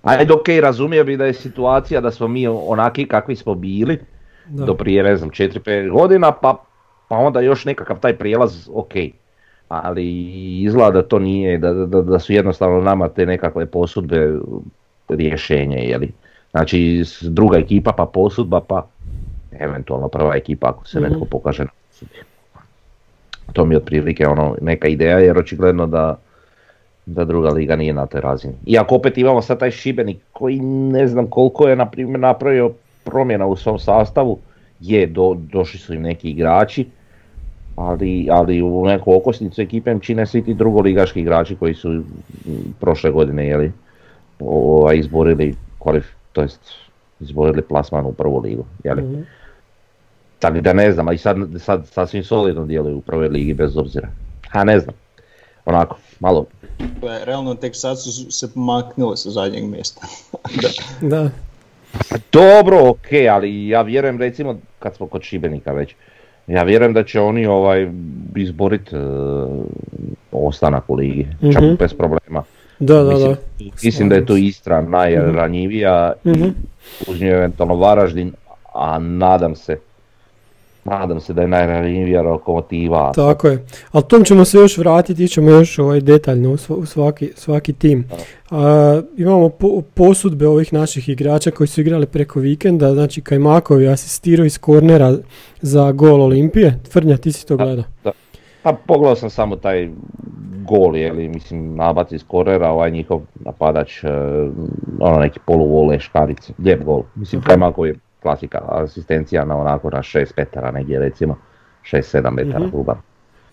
Ajde, 0.04 0.34
ok, 0.34 0.48
razumio 0.62 1.04
bi 1.04 1.18
da 1.18 1.26
je 1.26 1.34
situacija 1.34 2.02
da 2.02 2.12
smo 2.12 2.28
mi 2.28 2.48
onaki 2.48 3.06
kakvi 3.06 3.36
smo 3.36 3.56
bili 3.56 4.00
da. 4.48 4.66
do 4.66 4.74
prije, 4.74 5.04
ne 5.04 5.16
znam, 5.16 5.30
4-5 5.30 5.92
godina, 5.92 6.32
pa, 6.32 6.64
pa 7.08 7.16
onda 7.18 7.40
još 7.40 7.66
nekakav 7.66 8.00
taj 8.00 8.16
prijelaz, 8.16 8.70
ok. 8.74 8.94
Ali 9.84 10.06
izgleda 10.62 10.92
da 10.92 11.08
to 11.08 11.20
nije, 11.20 11.58
da, 11.58 11.74
da, 11.74 12.02
da 12.02 12.20
su 12.20 12.34
jednostavno 12.34 12.82
nama 12.82 13.10
te 13.10 13.26
nekakve 13.26 13.66
posudbe 13.66 14.40
rješenje, 15.10 15.78
jeli. 15.78 16.12
Znači, 16.52 17.04
druga 17.22 17.58
ekipa 17.58 17.92
pa 17.92 18.06
posudba, 18.06 18.62
pa 18.62 18.88
eventualno 19.60 20.08
prva 20.08 20.36
ekipa 20.36 20.70
ako 20.70 20.88
se 20.88 21.00
Mhm. 21.00 21.10
netko 21.10 21.26
pokaže 21.26 21.64
na 21.64 21.70
posudbi. 21.90 22.16
To 23.54 23.66
mi 23.66 23.74
je 23.74 23.78
otprilike 23.78 24.28
ono 24.28 24.56
neka 24.62 24.88
ideja, 24.88 25.20
jer 25.20 25.38
očigledno 25.38 25.88
da, 25.88 26.18
da 27.06 27.26
druga 27.26 27.50
liga 27.50 27.76
nije 27.76 27.94
na 27.94 28.06
toj 28.06 28.22
razini. 28.22 28.54
Iako 28.66 28.96
opet 28.96 29.18
imamo 29.18 29.42
sad 29.42 29.60
taj 29.60 29.72
Šibenik 29.72 30.18
koji 30.32 30.60
ne 30.60 31.08
znam 31.08 31.28
koliko 31.28 31.68
je 31.68 31.76
na 31.76 31.86
primjer 31.86 32.20
napravio 32.20 32.72
promjena 33.04 33.46
u 33.46 33.56
svom 33.56 33.80
sastavu, 33.80 34.40
je 34.80 35.08
do, 35.08 35.36
došli 35.52 35.80
su 35.80 35.94
im 35.94 36.02
neki 36.02 36.30
igrači, 36.30 36.86
ali, 37.76 38.28
ali 38.32 38.62
u 38.62 38.86
neku 38.86 39.16
okosnicu 39.16 39.62
ekipe 39.62 39.92
im 39.92 40.00
čine 40.00 40.26
svi 40.26 40.44
ti 40.46 40.54
drugoligaški 40.54 41.22
igrači 41.22 41.56
koji 41.56 41.74
su 41.74 42.04
prošle 42.80 43.12
godine 43.12 43.48
jeli, 43.48 43.72
ovaj, 44.40 44.98
izborili 44.98 45.56
kvalif, 45.80 46.06
to 46.34 46.42
jest 46.42 46.60
izborili 47.20 47.62
plasman 47.62 48.06
u 48.06 48.14
prvu 48.14 48.40
ligu. 48.40 48.66
Jeli. 48.84 49.02
Mhm. 49.02 49.22
Tako 50.40 50.62
da 50.62 50.74
ne 50.74 50.92
znam, 50.92 51.08
a 51.08 51.14
i 51.14 51.18
sad, 51.18 51.38
sad 51.60 51.88
sasvim 51.88 52.24
solidno 52.24 52.66
djeluju 52.66 52.98
u 52.98 53.02
prvoj 53.02 53.28
ligi 53.28 53.54
bez 53.54 53.78
obzira. 53.78 54.10
A 54.52 54.64
ne 54.64 54.80
znam, 54.80 54.96
onako, 55.66 55.98
malo 56.20 56.46
To 57.02 57.12
je, 57.12 57.26
realno 57.26 57.56
tek 57.56 57.76
sad 57.76 58.02
su 58.02 58.32
se 58.32 58.54
pomaknule 58.54 59.18
sa 59.18 59.30
zadnjeg 59.30 59.64
mjesta. 59.64 60.08
Da. 60.62 60.70
Da. 61.02 61.30
Dobro, 62.32 62.90
ok, 62.90 63.08
ali 63.32 63.68
ja 63.68 63.82
vjerujem 63.82 64.20
recimo 64.20 64.60
kad 64.80 64.96
smo 64.96 65.08
kod 65.08 65.22
Šibenika 65.22 65.72
već, 65.72 65.96
ja 66.48 66.64
vjerujem 66.64 66.94
da 66.94 67.04
će 67.04 67.22
oni 67.22 67.46
ovaj 67.46 67.90
izboriti 68.36 68.96
ostanak 70.32 70.90
u 70.90 70.96
ligi, 70.96 71.28
čak 71.54 71.62
Mhm. 71.62 71.74
bez 71.76 71.94
problema. 71.94 72.44
Da, 72.80 72.94
da, 72.96 73.10
mislim, 73.10 73.32
da. 73.32 73.66
mislim 73.84 74.10
da 74.10 74.16
je 74.16 74.26
tu 74.26 74.38
Istra 74.38 74.82
najranjivija, 74.82 76.14
Mhm. 76.26 76.48
uz 77.08 77.22
nju 77.22 77.28
eventualno 77.28 77.76
Varaždin, 77.76 78.34
a 78.74 79.00
nadam 79.00 79.56
se, 79.56 79.78
nadam 80.86 81.20
se 81.20 81.34
da 81.34 81.42
je 81.42 81.48
najranjivija 81.48 82.22
lokomotiva. 82.22 83.12
Tako 83.16 83.48
je. 83.48 83.66
Ali 83.92 84.04
tom 84.04 84.24
ćemo 84.24 84.46
se 84.46 84.58
još 84.58 84.78
vratiti, 84.78 85.28
ćemo 85.28 85.50
još 85.50 85.80
ovaj 85.80 86.02
detaljno 86.02 86.50
u, 86.52 86.58
sva- 86.58 86.76
u 86.76 86.86
svaki, 86.86 87.32
svaki 87.36 87.74
tim. 87.74 88.06
A, 88.52 89.02
imamo 89.18 89.50
po- 89.50 89.82
posudbe 89.94 90.48
ovih 90.48 90.74
naših 90.74 91.10
igrača 91.10 91.52
koji 91.52 91.68
su 91.68 91.82
igrali 91.82 92.06
preko 92.06 92.40
vikenda, 92.40 92.94
znači 92.94 93.22
Kajmakov 93.22 93.82
je 93.82 93.90
asistirao 93.90 94.46
iz 94.46 94.58
kornera 94.58 95.14
za 95.62 95.92
gol 95.92 96.22
Olimpije. 96.22 96.80
Tvrdnja, 96.92 97.18
ti 97.18 97.32
si 97.32 97.48
to 97.48 97.56
Da. 97.58 97.64
gledao? 97.66 97.84
Pa 98.64 98.74
pogledao 98.88 99.16
sam 99.16 99.30
samo 99.30 99.56
taj 99.56 99.90
gol, 100.68 100.96
je 100.96 101.14
li, 101.14 101.28
mislim, 101.30 101.76
nabac 101.76 102.12
iz 102.12 102.24
korera, 102.28 102.70
ovaj 102.70 102.92
njihov 102.92 103.22
napadač, 103.36 104.04
e, 104.04 104.08
ono 105.00 105.20
neki 105.20 105.40
poluvole 105.48 106.00
škarice, 106.00 106.54
lijep 106.60 106.84
gol. 106.84 107.04
Mislim, 107.16 107.42
Kajmakov 107.42 107.88
je 107.88 107.96
klasika, 108.24 108.60
asistencija 108.70 109.46
na 109.46 109.58
onako 109.58 109.90
na 109.90 109.98
6 110.00 110.26
metara 110.38 110.72
negdje 110.72 111.00
recimo, 111.00 111.38
6-7 111.92 112.32
metara 112.32 112.60
Mhm. 112.60 112.70
gruba. 112.72 112.98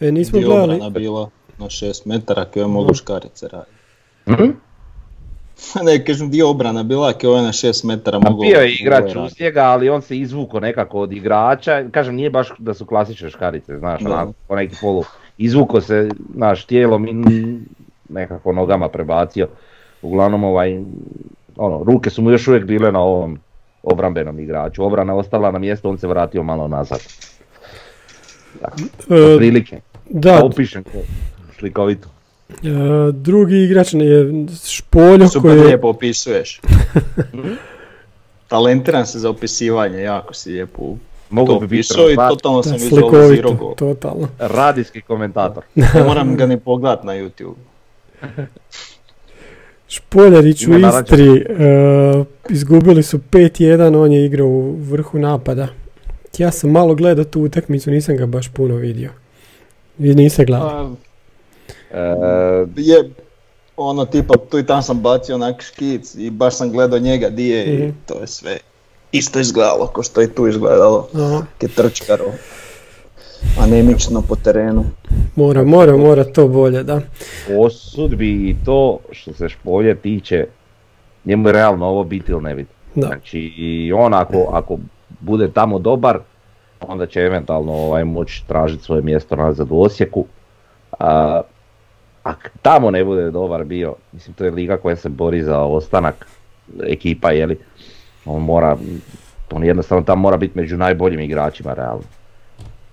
E, 0.00 0.12
nismo 0.12 0.38
Gdje 0.38 0.46
gledali, 0.48 0.74
obrana 0.74 0.90
bila 0.90 1.30
na 1.58 1.66
6 1.66 2.06
metara 2.08 2.44
koje 2.44 2.66
mogu 2.66 2.94
škarice 2.94 3.48
raditi. 3.48 3.72
Mhm. 4.28 4.50
ne, 5.86 6.04
kažem 6.04 6.30
dio 6.30 6.50
obrana 6.50 6.82
bila 6.82 7.12
koje 7.12 7.36
je 7.38 7.42
na 7.42 7.52
6 7.52 7.84
metara 7.86 8.18
A 8.18 8.30
mogu... 8.30 8.42
bio 8.42 8.60
je 8.60 8.72
igrač 8.74 9.12
njega, 9.40 9.60
ali 9.62 9.88
on 9.88 10.02
se 10.02 10.18
izvuko 10.18 10.60
nekako 10.60 11.00
od 11.00 11.12
igrača, 11.12 11.84
kažem 11.90 12.14
nije 12.14 12.30
baš 12.30 12.48
da 12.58 12.74
su 12.74 12.86
klasične 12.86 13.30
škarice, 13.30 13.78
znaš, 13.78 14.02
onako, 14.04 14.32
po 14.48 14.56
neki 14.56 14.76
polu, 14.80 15.04
izvuko 15.38 15.80
se, 15.80 16.08
naš 16.34 16.64
tijelom 16.64 17.06
i 17.08 17.58
nekako 18.08 18.52
nogama 18.52 18.88
prebacio, 18.88 19.48
uglavnom 20.02 20.44
ovaj, 20.44 20.80
ono, 21.56 21.84
ruke 21.84 22.10
su 22.10 22.22
mu 22.22 22.30
još 22.30 22.48
uvijek 22.48 22.64
bile 22.64 22.92
na 22.92 23.00
ovom 23.00 23.38
obrambenom 23.82 24.40
igraču, 24.40 24.84
obrana 24.84 25.14
ostala 25.14 25.50
na 25.50 25.58
mjestu, 25.58 25.90
on 25.90 25.98
se 25.98 26.06
vratio 26.06 26.42
malo 26.42 26.68
nazad, 26.68 27.00
e, 28.62 29.36
prilike, 29.38 29.80
da, 30.08 30.32
da 30.32 30.44
opišem 30.44 30.84
to 30.84 30.98
slikovito. 31.58 32.08
e, 32.50 33.12
drugi 33.12 33.64
igrač 33.64 33.94
je 33.94 34.46
Špoljo 34.64 35.28
Super 35.28 35.50
koji 35.50 35.58
je, 35.58 35.64
lijepo 35.64 35.88
opisuješ. 35.88 36.60
Talentiran 38.48 39.06
se 39.06 39.18
za 39.18 39.30
opisivanje, 39.30 40.02
jako 40.02 40.34
si 40.34 40.50
lijepo 40.50 40.96
Mogu 41.30 41.52
to 41.52 41.60
bi 41.60 41.66
biti 41.66 41.94
i 42.12 42.16
totalno 42.16 42.62
sam 42.62 42.72
vizualizirao 42.72 43.74
totalno. 43.78 44.28
radijski 44.38 45.00
komentator. 45.00 45.62
Ne 45.74 45.88
moram 46.06 46.36
ga 46.36 46.46
ni 46.46 46.60
pogledat 46.60 47.04
na 47.04 47.12
YouTube. 47.12 47.54
Špoljarić 49.90 50.66
u. 50.66 50.70
Istri, 50.72 51.28
e, 51.38 52.24
izgubili 52.50 53.02
su 53.02 53.18
5-1, 53.20 53.70
on 53.96 54.12
je 54.12 54.26
igrao 54.26 54.46
u 54.46 54.76
vrhu 54.80 55.18
napada. 55.18 55.68
Ja 56.38 56.50
sam 56.50 56.70
malo 56.70 56.94
gledao 56.94 57.24
tu 57.24 57.42
utakmicu, 57.42 57.90
nisam 57.90 58.16
ga 58.16 58.26
baš 58.26 58.48
puno 58.48 58.74
vidio. 58.74 59.10
Vi 59.98 60.14
niste 60.14 60.44
gledali. 60.44 60.70
A, 60.70 60.90
E, 61.92 61.96
je, 62.76 63.10
ono 63.76 64.04
tipa, 64.04 64.34
tu 64.50 64.58
i 64.58 64.66
tam 64.66 64.82
sam 64.82 65.00
bacio 65.00 65.34
onak 65.34 65.62
škic 65.62 66.14
i 66.14 66.30
baš 66.30 66.54
sam 66.54 66.72
gledao 66.72 66.98
njega 66.98 67.28
di 67.28 67.46
je 67.46 67.66
Mhm. 67.66 67.82
i 67.82 67.92
to 68.06 68.20
je 68.20 68.26
sve 68.26 68.58
isto 69.12 69.40
izgledalo 69.40 69.86
ko 69.86 70.02
što 70.02 70.20
je 70.20 70.34
tu 70.34 70.48
izgledalo. 70.48 71.08
Aha, 71.14 71.42
Ke 71.58 71.68
trčkaro. 71.68 72.24
Anemično 73.60 74.22
po 74.28 74.36
terenu. 74.36 74.84
mora, 75.36 75.64
mora, 75.64 75.96
mora 75.96 76.24
to 76.24 76.48
bolje, 76.48 76.82
da. 76.82 77.00
posudbi 77.48 78.50
i 78.50 78.56
to 78.64 78.98
što 79.12 79.32
se 79.32 79.48
špolje 79.48 79.94
tiče, 79.94 80.46
njemu 81.24 81.48
je 81.48 81.52
realno 81.52 81.86
ovo 81.86 82.04
biti 82.04 82.32
ili 82.32 82.42
ne 82.42 82.54
biti. 82.54 82.70
Da. 82.94 83.06
Znači 83.06 83.38
i 83.40 83.92
on 83.92 84.14
ako, 84.14 84.48
ako 84.52 84.78
bude 85.20 85.50
tamo 85.50 85.78
dobar, 85.78 86.18
onda 86.80 87.06
će 87.06 87.20
eventualno 87.20 87.72
ovaj, 87.72 88.04
moći 88.04 88.44
tražiti 88.46 88.84
svoje 88.84 89.02
mjesto 89.02 89.36
nazad 89.36 89.66
u 89.70 89.80
Osijeku. 89.80 90.26
A, 90.98 91.40
ako 92.22 92.48
tamo 92.62 92.90
ne 92.90 93.04
bude 93.04 93.30
dobar 93.30 93.64
bio, 93.64 93.94
mislim 94.12 94.34
to 94.34 94.44
je 94.44 94.50
liga 94.50 94.76
koja 94.76 94.96
se 94.96 95.08
bori 95.08 95.42
za 95.42 95.58
ostanak 95.58 96.26
ekipa, 96.86 97.30
jeli, 97.30 97.58
on 98.24 98.42
mora, 98.42 98.76
on 99.50 99.64
jednostavno 99.64 100.04
tamo 100.04 100.22
mora 100.22 100.36
biti 100.36 100.58
među 100.58 100.76
najboljim 100.76 101.20
igračima 101.20 101.74
realno. 101.74 102.19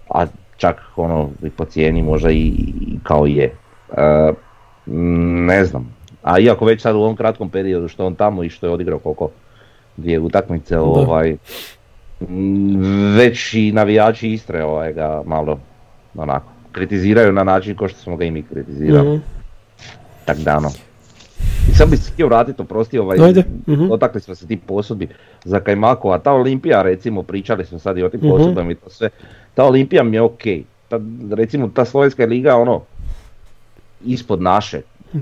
A 0.10 0.26
čak 0.58 0.82
ono 0.96 1.30
i 1.44 1.50
po 1.50 1.66
cijeni 1.66 2.02
možda 2.02 2.32
i, 2.32 2.48
i 2.82 3.00
kao 3.04 3.26
je. 3.26 3.54
E, 3.98 4.32
ne 5.46 5.66
znam. 5.66 5.96
A 6.24 6.40
iako 6.40 6.66
već 6.66 6.82
sad 6.82 6.96
u 6.96 7.00
ovom 7.00 7.16
kratkom 7.16 7.50
periodu 7.50 7.88
što 7.88 8.06
on 8.06 8.16
tamo 8.16 8.44
i 8.44 8.50
što 8.50 8.66
je 8.66 8.72
odigrao 8.74 9.00
koliko 9.00 9.30
dvije 9.98 10.20
utakmice, 10.20 10.80
ovaj, 10.80 11.38
već 13.18 13.54
i 13.54 13.72
navijači 13.72 14.32
Istre 14.32 14.64
ovaj, 14.64 14.94
ga 14.94 15.22
malo 15.26 15.60
onako 16.16 16.52
kritiziraju 16.72 17.32
na 17.34 17.44
način 17.44 17.76
kao 17.78 17.88
što 17.88 18.00
smo 18.00 18.18
ga 18.18 18.26
i 18.26 18.32
mi 18.32 18.44
kritizirali. 18.44 19.10
Mhm. 19.10 19.22
Tak 20.26 20.38
da 20.38 20.58
ono. 20.58 20.70
sam 21.78 21.90
bi 21.90 21.98
se 21.98 22.12
htio 22.12 22.28
vratiti, 22.28 22.62
oprosti, 22.62 23.00
ovaj, 23.00 23.18
Ajde, 23.22 23.44
mhm. 23.68 23.88
dotakli 23.88 24.22
smo 24.22 24.36
se 24.36 24.48
ti 24.48 24.58
posudbi 24.58 25.08
za 25.44 25.60
Kajmakova, 25.60 26.20
ta 26.20 26.32
Olimpija 26.34 26.82
recimo, 26.82 27.24
pričali 27.24 27.66
smo 27.66 27.80
sad 27.80 27.98
i 27.98 28.04
o 28.04 28.10
tim 28.10 28.20
Mhm. 28.20 28.30
posudbama 28.30 28.72
i 28.72 28.76
to 28.76 28.90
sve, 28.90 29.10
ta 29.58 29.64
Olimpija 29.66 30.04
mi 30.04 30.18
je 30.18 30.22
ok, 30.22 30.44
ta, 30.88 31.00
recimo 31.32 31.70
ta 31.74 31.86
slovenska 31.86 32.26
liga 32.26 32.56
ono, 32.56 32.82
ispod 34.06 34.42
naše 34.42 34.82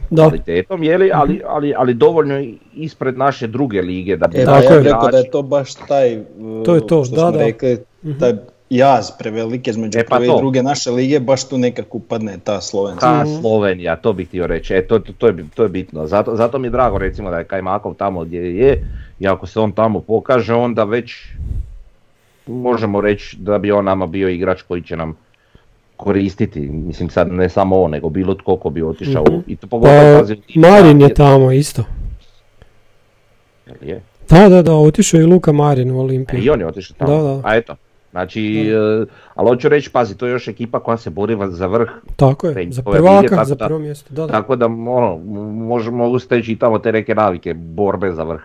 Da, 0.10 0.24
kvalitetom, 0.24 0.84
je 0.84 0.98
li, 0.98 1.12
ali, 1.13 1.42
ali, 1.48 1.74
ali 1.77 1.94
dovoljno 1.94 2.44
ispred 2.74 3.18
naše 3.18 3.48
druge 3.48 3.82
lige 3.82 4.18
da 4.18 4.27
bi 4.27 4.38
E, 4.38 4.46
Tako 4.46 4.68
pa 4.68 4.74
ja 4.74 4.80
bih 4.80 4.88
rekao 4.88 5.12
da 5.12 5.18
je 5.18 5.32
to 5.32 5.42
baš 5.42 5.74
taj, 5.75 6.18
uh, 6.18 6.63
To 6.65 6.75
je 6.75 6.88
to, 6.88 7.06
što 7.06 7.15
da, 7.15 7.22
smo 7.22 7.32
da. 7.32 7.38
rekli, 7.38 7.77
taj 8.20 8.34
jaz 8.70 9.12
prevelik 9.20 9.68
između 9.68 10.00
E, 10.00 10.06
pa 10.10 10.15
prve 10.15 10.27
to. 10.27 10.36
i 10.36 10.39
druge 10.39 10.63
naše 10.63 10.92
lige, 10.92 11.20
baš 11.20 11.48
tu 11.50 11.58
nekako 11.58 11.98
upadne 11.98 12.38
ta 12.44 12.62
slovenska. 12.62 13.06
Ta 13.06 13.25
Slovenija, 13.42 13.96
to 13.96 14.13
bih 14.13 14.27
htio 14.27 14.48
reći, 14.48 14.74
e, 14.74 14.88
to, 14.88 15.00
to, 15.00 15.13
to, 15.18 15.27
je, 15.27 15.46
to 15.56 15.63
je 15.63 15.70
bitno. 15.70 16.08
Zato, 16.08 16.36
zato 16.36 16.60
mi 16.60 16.68
je 16.68 16.72
drago 16.72 16.98
recimo 16.98 17.30
da 17.30 17.38
je 17.38 17.44
Kajmakov 17.44 17.94
tamo 17.94 18.24
gdje 18.24 18.58
je 18.58 18.88
i 19.20 19.27
ako 19.27 19.48
se 19.48 19.60
on 19.60 19.72
tamo 19.72 20.00
pokaže 20.00 20.54
onda 20.54 20.84
već 20.84 21.13
možemo 22.47 23.01
reći 23.01 23.37
da 23.37 23.57
bi 23.57 23.71
on 23.71 23.85
nama 23.85 24.05
bio 24.07 24.29
igrač 24.29 24.61
koji 24.61 24.81
će 24.81 24.97
nam 24.97 25.17
koristiti, 25.97 26.59
mislim 26.61 27.09
sad 27.09 27.31
ne 27.31 27.49
samo 27.49 27.81
on, 27.81 27.91
nego 27.91 28.09
bilo 28.09 28.33
tko 28.33 28.55
ko 28.57 28.69
bi 28.69 28.83
otišao 28.83 29.23
u- 29.23 29.41
i 29.47 29.55
to 29.55 29.67
pogotovo 29.67 30.23
pa 30.53 30.59
Marin 30.61 31.01
je 31.01 31.13
tamo 31.13 31.51
isto. 31.51 31.83
Je. 33.81 34.01
Da, 34.29 34.49
da, 34.49 34.61
da, 34.61 34.73
otišao 34.73 35.17
je 35.17 35.23
i 35.23 35.27
Luka 35.27 35.51
Marin 35.51 35.91
u 35.91 35.95
E, 35.95 35.97
Olimpiju. 35.97 36.39
I 36.39 36.49
on 36.49 36.59
je 36.59 36.67
otišao 36.67 36.95
tamo, 36.97 37.11
Da, 37.13 37.23
da. 37.23 37.41
a 37.43 37.55
eto. 37.55 37.75
Znači, 38.11 38.41
e, 38.61 39.05
ali 39.35 39.49
hoću 39.49 39.69
reći, 39.69 39.89
pazi, 39.91 40.17
to 40.17 40.25
je 40.25 40.31
još 40.31 40.47
ekipa 40.47 40.79
koja 40.79 40.97
se 40.97 41.09
bori 41.09 41.37
za 41.49 41.67
vrh, 41.67 41.89
Tako 42.15 42.47
je, 42.47 42.67
za 42.71 42.81
prvaka, 42.83 43.27
tako 43.27 43.45
za 43.45 43.55
da- 43.55 43.65
prvo 43.65 43.79
mjesto. 43.79 44.13
Da, 44.13 44.21
da. 44.21 44.27
Tako 44.27 44.55
da 44.55 44.65
ono, 44.65 45.17
može, 45.55 45.91
mogu 45.91 46.19
steći 46.19 46.51
i 46.51 46.55
tamo 46.55 46.79
te 46.79 46.91
neke 46.91 47.15
navike, 47.15 47.53
borbe 47.53 48.11
za 48.11 48.23
vrh. 48.23 48.41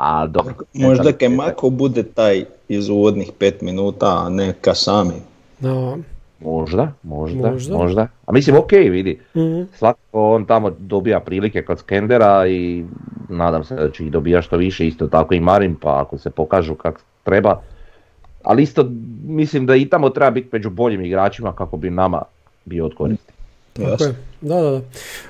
A 0.00 0.26
dobro. 0.26 0.54
Možda 0.74 1.12
Kemako 1.12 1.70
bude 1.70 2.02
taj 2.02 2.44
iz 2.68 2.88
uvodnih 2.88 3.30
pet 3.38 3.62
minuta, 3.62 4.06
a 4.06 4.28
ne 4.28 4.52
Kasami. 4.60 5.14
Da. 5.58 5.96
Možda, 6.40 6.92
možda, 7.02 7.50
Možda. 7.50 7.76
možda. 7.76 8.08
A 8.26 8.32
mislim, 8.32 8.56
ok, 8.56 8.72
vidi. 8.72 9.18
Mhm. 9.36 9.62
Svakako 9.74 10.34
on 10.34 10.44
tamo 10.44 10.70
dobija 10.78 11.20
prilike 11.20 11.62
kod 11.62 11.78
Skendera 11.78 12.46
i 12.48 12.84
nadam 13.28 13.64
se 13.64 13.74
da 13.74 13.90
će 13.90 14.04
ih 14.04 14.12
dobija 14.12 14.42
što 14.42 14.56
više, 14.56 14.86
isto 14.86 15.06
tako 15.06 15.34
i 15.34 15.40
Marin, 15.40 15.76
pa 15.80 16.00
ako 16.00 16.18
se 16.18 16.30
pokažu 16.30 16.74
kako 16.74 17.00
treba. 17.24 17.60
Ali 18.42 18.62
isto 18.62 18.86
mislim 19.26 19.66
da 19.66 19.76
i 19.76 19.88
tamo 19.88 20.10
treba 20.10 20.30
biti 20.30 20.48
među 20.52 20.70
boljim 20.70 21.04
igračima 21.04 21.52
kako 21.52 21.76
bi 21.76 21.90
nama 21.90 22.22
bio 22.64 22.86
od 22.86 22.94
koristi. 22.94 23.32
Tako 23.72 24.04
je, 24.04 24.14
da, 24.40 24.54
da, 24.54 24.70
da. 24.70 24.80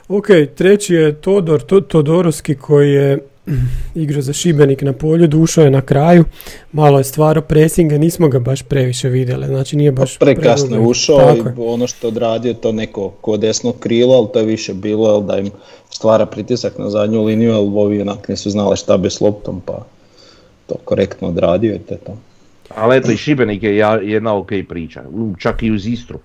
Ok, 0.08 0.26
treći 0.56 0.94
je 0.94 1.12
Todor, 1.12 1.60
to, 1.62 1.80
Todorovski 1.80 2.54
koji 2.54 2.92
je 2.92 3.18
igrao 3.94 4.22
za 4.22 4.32
Šibenik 4.32 4.82
na 4.82 4.92
polju, 4.92 5.26
dušao 5.26 5.64
je 5.64 5.70
na 5.70 5.80
kraju, 5.80 6.24
malo 6.72 6.98
je 6.98 7.04
stvarao 7.04 7.42
presinga, 7.42 7.98
nismo 7.98 8.28
ga 8.28 8.38
baš 8.38 8.62
previše 8.62 9.08
vidjeli, 9.08 9.46
znači 9.46 9.76
nije 9.76 9.92
baš... 9.92 10.18
Prekasno 10.18 10.76
je 10.76 10.82
ušao 10.82 11.18
Tako 11.18 11.48
i 11.48 11.62
je. 11.62 11.68
ono 11.68 11.86
što 11.86 12.06
je 12.06 12.08
odradio 12.08 12.54
to 12.54 12.72
neko 12.72 13.08
ko 13.20 13.36
desno 13.36 13.72
krilo, 13.72 14.14
ali 14.14 14.28
to 14.32 14.38
je 14.38 14.44
više 14.44 14.74
bilo 14.74 15.08
jel, 15.08 15.22
da 15.22 15.38
im 15.38 15.50
stvara 15.90 16.26
pritisak 16.26 16.78
na 16.78 16.90
zadnju 16.90 17.24
liniju, 17.24 17.52
ali 17.52 17.70
ovi 17.74 18.00
onak 18.00 18.28
nisu 18.28 18.50
znali 18.50 18.76
šta 18.76 18.96
bi 18.96 19.10
s 19.10 19.20
loptom, 19.20 19.60
pa 19.60 19.86
to 20.66 20.74
korektno 20.84 21.28
odradio 21.28 21.74
i 21.74 21.78
to 21.78 21.94
je 21.94 21.98
to. 21.98 22.16
Ali 22.76 22.96
eto 22.96 23.12
i 23.12 23.16
Šibenik 23.16 23.62
je 23.62 23.76
jedna 24.02 24.36
ok 24.36 24.50
priča, 24.68 25.02
čak 25.38 25.62
i 25.62 25.70
uz 25.70 25.86
Istru. 25.86 26.18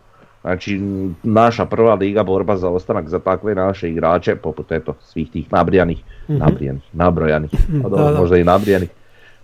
Znači 0.46 0.82
naša 1.24 1.66
prva 1.66 1.94
liga 1.94 2.24
borba 2.24 2.58
za 2.58 2.70
ostanak 2.70 3.10
za 3.10 3.20
takve 3.20 3.56
naše 3.56 3.90
igrače, 3.90 4.36
poput 4.36 4.72
eto 4.72 4.94
svih 5.02 5.32
tih 5.32 5.54
nabrijanih, 5.54 6.04
nabrijanih, 6.28 6.84
nabrojanih, 6.94 7.50
pa 7.84 7.90
dobro, 7.90 8.06
da, 8.06 8.12
da. 8.12 8.20
možda 8.20 8.38
i 8.38 8.44
nabrijanih. 8.44 8.90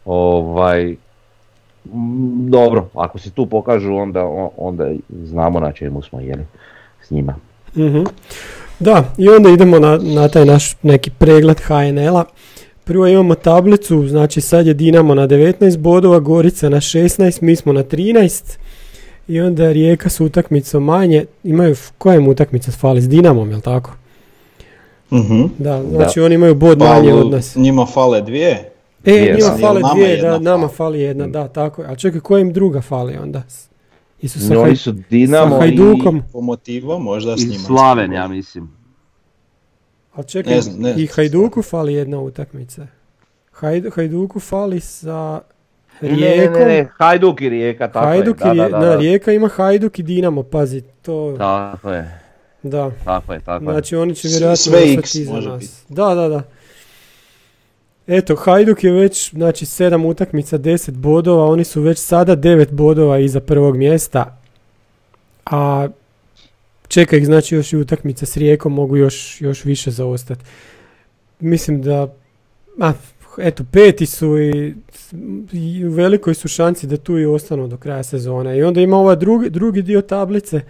Ovaj, 0.06 0.90
m, 0.90 0.98
dobro, 2.50 2.88
ako 2.96 3.18
se 3.18 3.32
tu 3.32 3.46
pokažu 3.46 3.94
onda, 3.94 4.26
onda 4.58 4.92
znamo 5.24 5.60
na 5.60 5.72
čemu 5.72 6.02
smo 6.02 6.20
jeli 6.20 6.44
s 7.02 7.12
njima. 7.12 7.36
Mhm. 7.78 8.04
Da, 8.80 9.04
i 9.18 9.30
onda 9.30 9.50
idemo 9.50 9.80
na, 9.80 9.98
na 9.98 10.28
taj 10.28 10.46
naš 10.46 10.76
neki 10.82 11.10
pregled 11.10 11.60
HNL-a. 11.60 12.24
Prvo 12.84 13.08
imamo 13.08 13.36
tablicu, 13.36 14.08
znači 14.08 14.42
sad 14.42 14.68
je 14.68 14.74
Dinamo 14.74 15.16
na 15.16 15.28
19 15.28 15.78
bodova, 15.78 16.20
Gorica 16.20 16.70
na 16.70 16.78
16, 16.78 17.42
mi 17.42 17.56
smo 17.56 17.74
na 17.74 17.84
13. 17.84 18.61
I 19.28 19.42
onda 19.42 19.72
Rijeka 19.72 20.10
s 20.10 20.20
utakmicom 20.20 20.84
manje, 20.84 21.26
imaju, 21.44 21.76
koja 21.98 22.16
im 22.16 22.28
utakmica 22.28 22.72
fali, 22.72 23.02
s 23.02 23.10
Dinamom, 23.10 23.52
jel 23.52 23.62
tako? 23.62 23.92
Mhm. 25.12 25.44
Da, 25.58 25.84
znači 25.90 26.20
oni 26.20 26.36
imaju 26.36 26.56
bod 26.56 26.80
manje 26.80 27.14
od 27.14 27.32
nas. 27.32 27.56
njima 27.56 27.86
fale 27.86 28.22
dvije. 28.22 28.50
E, 28.50 28.68
Dvije, 29.04 29.36
njima 29.36 29.50
da. 29.50 29.58
fale 29.58 29.82
dvije, 29.96 30.22
da, 30.22 30.40
nama 30.40 30.68
fali? 30.68 31.00
jedna, 31.02 31.28
da, 31.28 31.48
tako 31.48 31.82
je. 31.82 31.88
A 31.88 31.96
čekaj, 31.96 32.20
koja 32.22 32.42
im 32.42 32.54
druga 32.54 32.82
fali 32.82 33.18
onda? 33.18 33.44
Isu 34.22 34.40
sa, 34.40 34.54
No, 34.54 34.62
Haj- 34.62 34.76
su 34.76 34.92
Dinamo 35.10 35.52
sa 35.52 35.60
Hajdukom. 35.60 36.22
Po 36.34 36.42
motivu 36.42 37.00
možda 37.00 37.38
s 37.38 37.42
i, 37.42 37.46
i. 37.46 37.58
Slaven, 37.58 38.14
ja 38.14 38.28
mislim. 38.28 38.70
Ali 40.14 40.28
čekaj, 40.28 40.54
Ne 40.56 40.62
znam, 40.62 40.82
ne 40.82 40.90
i 40.90 40.94
znam. 40.96 41.08
Hajduku 41.16 41.62
fali 41.62 41.94
jedna 41.94 42.20
utakmica. 42.20 42.88
Hajd, 43.52 43.86
Hajduku 43.96 44.40
fali 44.40 44.80
sa 44.80 45.42
Ne, 46.02 46.10
ne, 46.12 46.50
ne, 46.50 46.66
ne, 46.66 46.88
Hajduk 46.98 47.42
i 47.42 47.50
Rijeka, 47.50 47.88
tako 47.88 48.06
Hajduk 48.06 48.38
je. 48.38 48.44
i 48.44 48.48
Da, 48.48 48.52
Rije- 48.54 48.70
da, 48.70 48.80
da, 48.80 48.80
da, 48.80 48.86
da. 48.88 48.96
Rijeka 48.96 49.32
ima 49.32 49.48
Hajduk 49.48 50.00
i 50.00 50.04
Dinamo, 50.04 50.44
pazi, 50.44 50.82
to, 51.02 51.36
Tako 51.38 51.92
je, 51.92 52.20
da. 52.64 52.92
tako 53.06 53.34
je, 53.34 53.40
tako 53.40 53.64
je. 53.64 53.72
Znači 53.72 53.96
oni 53.96 54.16
će 54.16 54.28
vjerojatno 54.28 54.56
sve 54.56 54.80
ostati 54.80 55.22
iza 55.22 55.34
može 55.34 55.50
nas. 55.50 55.60
biti. 55.60 55.74
Da, 55.90 56.16
da, 56.16 56.28
da. 56.30 56.44
Eto, 58.08 58.36
Hajduk 58.36 58.84
je 58.84 58.92
već, 58.92 59.32
znači, 59.32 59.66
7 59.66 60.06
utakmica, 60.06 60.58
10 60.58 60.92
bodova, 60.92 61.46
oni 61.46 61.64
su 61.64 61.82
već 61.82 61.98
sada 62.00 62.36
9 62.36 62.72
bodova 62.72 63.20
iza 63.20 63.40
prvog 63.40 63.78
mjesta, 63.78 64.38
a 65.46 65.88
čeka 66.88 67.18
ih 67.18 67.26
znači 67.26 67.56
još 67.56 67.74
i 67.74 67.78
utakmica 67.78 68.26
s 68.26 68.38
Rijekom, 68.38 68.74
mogu 68.74 68.98
još, 68.98 69.42
još 69.42 69.66
više 69.66 69.92
zaostati. 69.92 70.42
Mislim 71.40 71.82
da, 71.82 72.08
ma, 72.78 72.94
eto, 73.38 73.64
peti 73.72 74.06
su 74.06 74.40
i, 74.40 74.76
i 75.52 75.86
u 75.86 75.92
velikoj 75.92 76.34
su 76.34 76.48
šanci 76.48 76.88
da 76.88 76.98
tu 76.98 77.20
i 77.20 77.26
ostanu 77.26 77.68
do 77.68 77.78
kraja 77.78 78.04
sezone. 78.04 78.58
I 78.58 78.64
onda 78.64 78.82
ima 78.82 78.98
ovaj 78.98 79.16
drugi, 79.16 79.50
drugi 79.50 79.82
dio 79.82 80.02
tablice, 80.02 80.62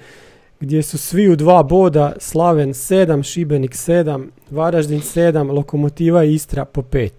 gdje 0.60 0.84
su 0.84 0.98
svi 0.98 1.30
u 1.30 1.36
dva 1.36 1.64
boda, 1.64 2.14
Slaven 2.20 2.70
7, 2.70 3.24
Šibenik 3.24 3.72
7, 3.72 4.28
Varaždin 4.50 5.00
7, 5.00 5.52
Lokomotiva 5.52 6.24
i 6.24 6.34
Istra 6.34 6.66
po 6.66 6.82
5. 6.82 7.10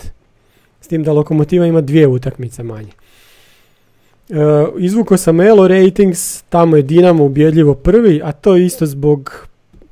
S 0.80 0.88
tim 0.88 1.02
da 1.02 1.12
Lokomotiva 1.12 1.66
ima 1.66 1.80
dvije 1.80 2.06
utakmice 2.06 2.62
manje. 2.62 2.90
E, 4.30 4.34
izvukao 4.78 5.16
sam 5.16 5.40
Elo 5.40 5.68
Ratings, 5.68 6.42
tamo 6.42 6.76
je 6.76 6.82
Dinamo 6.82 7.24
ubjedljivo 7.24 7.74
prvi, 7.74 8.20
a 8.24 8.32
to 8.32 8.56
je 8.56 8.66
isto 8.66 8.86
zbog 8.86 9.46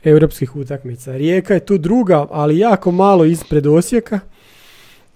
europskih 0.04 0.56
utakmica. 0.56 1.16
Rijeka 1.16 1.54
je 1.54 1.66
tu 1.66 1.78
druga, 1.78 2.26
ali 2.30 2.58
jako 2.58 2.90
malo 2.90 3.24
ispred 3.24 3.66
Osijeka. 3.66 4.20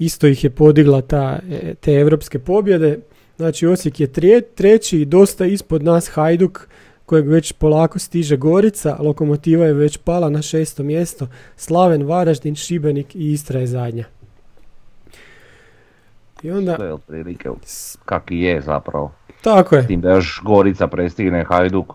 Isto 0.04 0.26
ih 0.26 0.44
je 0.44 0.50
podigla 0.50 1.00
ta, 1.00 1.38
e, 1.50 1.74
te 1.74 1.94
europske 1.94 2.38
pobjede. 2.38 2.98
Znači 3.36 3.66
Osijek 3.66 4.00
je 4.00 4.12
treći 4.56 5.00
i 5.00 5.04
dosta 5.04 5.46
ispod 5.46 5.82
nas 5.82 6.08
Hajduk 6.08 6.68
kojeg 7.06 7.28
već 7.28 7.52
polako 7.52 7.98
stiže 7.98 8.36
Gorica, 8.36 8.96
Lokomotiva 9.00 9.66
je 9.66 9.72
već 9.72 9.96
pala 9.96 10.30
na 10.30 10.42
šesto 10.42 10.82
mjesto, 10.82 11.28
Slaven, 11.56 12.06
Varaždin, 12.06 12.54
Šibenik 12.54 13.14
i 13.14 13.32
Istra 13.32 13.60
je 13.60 13.66
zadnja. 13.66 14.04
I 16.42 16.50
onda, 16.50 16.76
To 16.76 16.84
je 16.84 16.92
otprilike 16.92 17.48
kak 18.04 18.30
i 18.30 18.40
je 18.40 18.60
zapravo. 18.60 19.12
tako 19.42 19.74
S 19.74 19.78
je, 19.78 19.86
tim 19.86 20.00
da 20.00 20.10
još 20.10 20.40
Gorica 20.44 20.86
prestigne 20.86 21.44
Hajduk. 21.44 21.92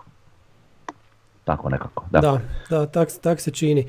Tako 1.44 1.70
nekako, 1.70 2.06
da. 2.12 2.22
da, 2.22 2.42
da, 2.70 2.86
tak, 2.86 3.10
tak 3.22 3.42
se 3.42 3.52
čini. 3.52 3.88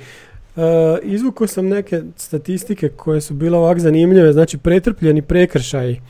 E, 0.61 0.99
izvukao 1.03 1.47
sam 1.47 1.69
neke 1.69 2.03
statistike 2.17 2.89
koje 2.89 3.21
su 3.21 3.35
bile 3.35 3.59
ovak 3.59 3.79
zanimljive, 3.79 4.33
znači 4.33 4.59
pretrpljeni 4.59 5.23
prekršaji, 5.23 6.01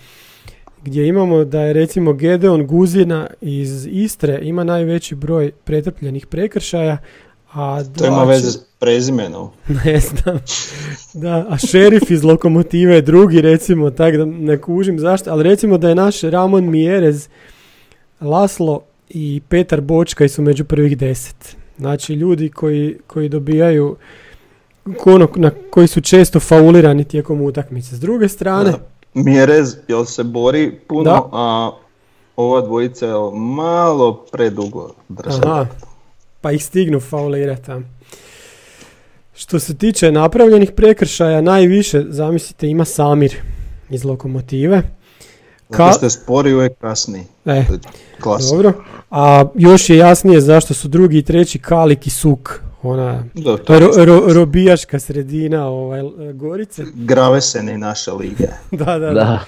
gdje 0.85 1.07
imamo 1.07 1.45
da 1.45 1.61
je 1.61 1.73
recimo 1.73 2.13
Gedeon 2.13 2.67
Guzina 2.67 3.27
iz 3.41 3.87
Istre 3.91 4.39
ima 4.43 4.65
najveći 4.65 5.15
broj 5.15 5.51
pretrpljenih 5.65 6.27
prekršaja, 6.27 6.99
a 7.53 7.85
To 7.99 8.07
ima 8.07 8.25
veze 8.25 8.51
s 8.51 8.59
prezimenom. 8.79 9.51
Ne 9.85 10.01
znam. 10.01 10.39
Da, 11.15 11.47
a 11.49 11.59
šerif 11.59 12.11
iz 12.11 12.25
lokomotive 12.25 12.95
je 12.95 13.03
drugi 13.03 13.41
recimo, 13.41 13.91
tak 13.91 14.17
da 14.17 14.25
ne 14.25 14.61
kužim 14.61 14.99
zašto, 14.99 15.31
ali 15.31 15.43
recimo 15.43 15.79
da 15.79 15.89
je 15.89 15.95
naš 15.95 16.21
Ramon 16.21 16.71
Mjerez, 16.71 17.29
Laslo 18.21 18.83
i 19.09 19.41
Petar 19.49 19.81
Bočkaj 19.81 20.29
su 20.29 20.43
među 20.43 20.65
prvih 20.65 20.99
deset. 20.99 21.57
Znači 21.79 22.15
ljudi 22.15 22.49
koji, 22.49 22.97
koji 23.07 23.29
dobijaju 23.29 23.97
ono, 25.07 25.29
na, 25.37 25.51
koji 25.71 25.87
su 25.87 26.01
često 26.01 26.41
faulirani 26.41 27.05
tijekom 27.05 27.41
utakmice. 27.41 27.97
S 27.97 28.01
druge 28.01 28.29
strane, 28.29 28.73
Mjerez, 29.15 29.77
jel 29.89 30.05
se 30.05 30.25
bori 30.25 30.79
puno, 30.89 31.03
Da. 31.05 31.29
a 31.33 31.71
ova 32.37 32.61
dvojica 32.61 33.07
je 33.07 33.13
malo 33.35 34.25
predugo 34.33 34.91
drže. 35.09 35.39
Aha, 35.45 35.67
pa 36.41 36.53
ih 36.53 36.65
stignu 36.65 37.01
faulirati. 37.01 37.71
Što 39.35 39.61
se 39.61 39.77
tiče 39.77 40.13
napravljenih 40.13 40.73
prekršaja, 40.73 41.41
najviše, 41.41 42.05
zamislite, 42.09 42.69
ima 42.69 42.85
Samir 42.85 43.35
iz 43.91 44.05
Lokomotive. 44.05 44.83
Zato 45.71 45.83
Ka- 45.83 45.97
što 45.97 46.07
je 46.07 46.11
spori 46.11 46.55
uvijek 46.55 46.73
kasniji. 46.79 47.25
E, 47.47 47.65
dobro. 48.51 48.73
A 49.11 49.45
još 49.55 49.91
je 49.91 49.97
jasnije 49.97 50.41
zašto 50.41 50.75
su 50.75 50.89
drugi 50.89 51.19
i 51.19 51.23
treći 51.23 51.59
Kalik 51.59 52.07
i 52.07 52.11
Suk. 52.11 52.61
Ona 52.83 53.25
Da, 53.35 53.57
to 53.57 53.75
je 53.75 53.81
ro- 53.81 53.93
ro- 53.97 54.33
robijaška 54.33 54.99
sredina 55.01 55.67
ovaj, 55.67 56.01
Gorice. 56.35 56.83
Graveseni 56.95 57.79
naša 57.79 58.13
liga. 58.13 58.49
da, 58.73 58.99
da, 58.99 59.11
da. 59.11 59.45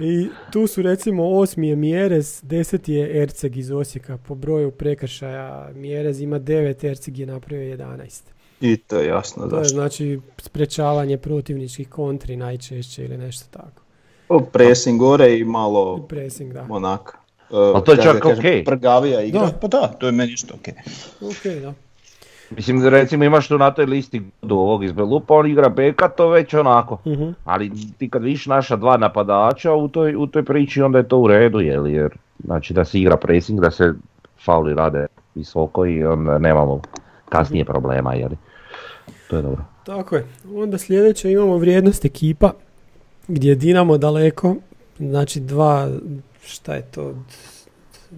I 0.00 0.28
tu 0.52 0.66
su 0.66 0.82
recimo 0.82 1.30
osmi 1.30 1.68
je 1.68 1.76
Mjerez, 1.76 2.40
deseti 2.42 2.92
je 2.92 3.22
Erceg 3.22 3.56
iz 3.56 3.70
Osijeka. 3.70 4.18
Po 4.18 4.34
broju 4.34 4.70
prekršaja 4.70 5.70
Mjerez 5.74 6.20
ima 6.20 6.40
9, 6.40 6.84
Erceg 6.84 7.18
je 7.18 7.26
napravio 7.26 7.76
11. 7.76 8.22
I 8.60 8.76
to 8.76 8.98
je 8.98 9.06
jasno 9.06 9.42
To 9.42 9.56
je 9.56 9.64
zašto. 9.64 9.74
znači 9.74 10.20
sprečavanje 10.38 11.18
protivničkih 11.18 11.88
kontri 11.88 12.36
najčešće 12.36 13.04
ili 13.04 13.18
nešto 13.18 13.46
tako. 13.50 13.82
O, 14.28 14.40
Pressing 14.40 14.98
gore 14.98 15.38
i 15.38 15.44
malo 15.44 16.00
I 16.04 16.08
pressing, 16.08 16.52
da. 16.52 16.66
onak. 16.70 17.16
Ali 17.50 17.84
to 17.84 17.92
je 17.92 17.96
kako 17.96 18.12
čak 18.12 18.22
kažem, 18.22 18.38
okej. 18.38 18.64
Prgavija 18.64 19.22
igra. 19.22 19.40
Da. 19.40 19.52
Pa 19.52 19.68
da, 19.68 19.86
to 19.88 20.06
je 20.06 20.12
meni 20.12 20.32
isto 20.32 20.54
okej. 20.54 20.74
Ok, 21.20 21.60
da. 21.62 21.74
Mislim, 22.56 22.88
recimo 22.88 23.24
imaš 23.24 23.48
tu 23.48 23.58
na 23.58 23.70
toj 23.70 23.86
listi 23.86 24.22
do 24.42 24.54
ovog 24.54 24.84
iz 24.84 24.92
Belupa, 24.92 25.34
on 25.34 25.46
igra 25.46 25.68
beka, 25.68 26.08
to 26.08 26.28
već 26.28 26.54
onako. 26.54 26.98
Mhm. 27.06 27.30
Ali 27.44 27.70
ti 27.98 28.10
kad 28.10 28.22
vidiš 28.22 28.46
naša 28.46 28.76
dva 28.76 28.96
napadača 28.96 29.72
u 29.72 29.88
toj, 29.88 30.16
u 30.16 30.26
toj 30.26 30.44
priči, 30.44 30.82
onda 30.82 30.98
je 30.98 31.08
to 31.08 31.18
u 31.18 31.28
redu, 31.28 31.60
jel? 31.60 31.86
jer 31.86 32.10
znači 32.44 32.74
da 32.74 32.84
se 32.84 33.00
igra 33.00 33.16
pressing, 33.16 33.60
da 33.60 33.70
se 33.70 33.92
fauli 34.44 34.74
rade 34.74 35.06
visoko 35.34 35.86
i 35.86 36.04
onda 36.04 36.38
nemamo 36.38 36.80
kasnije 37.28 37.64
problema, 37.64 38.14
jel? 38.14 38.30
To 39.30 39.36
je 39.36 39.42
dobro. 39.42 39.64
Tako 39.86 40.16
je. 40.16 40.26
Onda 40.54 40.78
sljedeće 40.78 41.30
imamo 41.30 41.56
vrijednost 41.56 42.04
ekipa 42.04 42.52
gdje 43.28 43.48
je 43.48 43.54
Dinamo 43.54 43.98
daleko, 43.98 44.56
znači 44.98 45.40
dva, 45.40 45.88
šta 46.44 46.74
je 46.74 46.82
to? 46.82 47.14
E, 48.12 48.14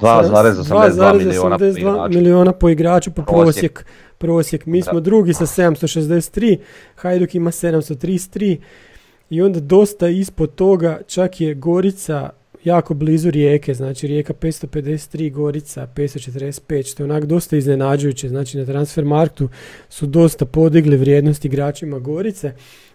2,82 0.00 2.08
miliona 2.10 2.52
po 2.52 2.66
2,82 2.66 2.72
igraču. 2.72 3.10
po 3.10 3.22
Prosjek. 3.22 3.72
prosjek. 3.72 3.86
Prosjek. 4.18 4.66
Mi 4.66 4.80
Da. 4.80 4.84
smo 4.84 5.00
drugi 5.00 5.34
sa 5.34 5.46
763, 5.46 6.58
Hajduk 6.96 7.34
ima 7.34 7.50
733 7.50 8.56
i 9.30 9.42
onda 9.42 9.60
dosta 9.60 10.08
ispod 10.08 10.54
toga 10.54 11.00
čak 11.06 11.40
je 11.40 11.54
Gorica 11.54 12.30
jako 12.64 12.94
blizu 12.94 13.30
Rijeke, 13.30 13.74
znači 13.74 14.06
Rijeka 14.06 14.32
553, 14.32 15.32
Gorica 15.32 15.88
545, 15.96 16.82
što 16.84 17.02
je 17.02 17.04
onak 17.04 17.24
dosta 17.24 17.56
iznenađujuće, 17.56 18.28
znači 18.28 18.58
na 18.58 18.64
transfer 18.64 19.04
marktu 19.04 19.48
su 19.88 20.06
dosta 20.06 20.44
podigli 20.44 20.96
vrijednost 20.96 21.44
igračima 21.44 21.98
Gorice. 21.98 22.52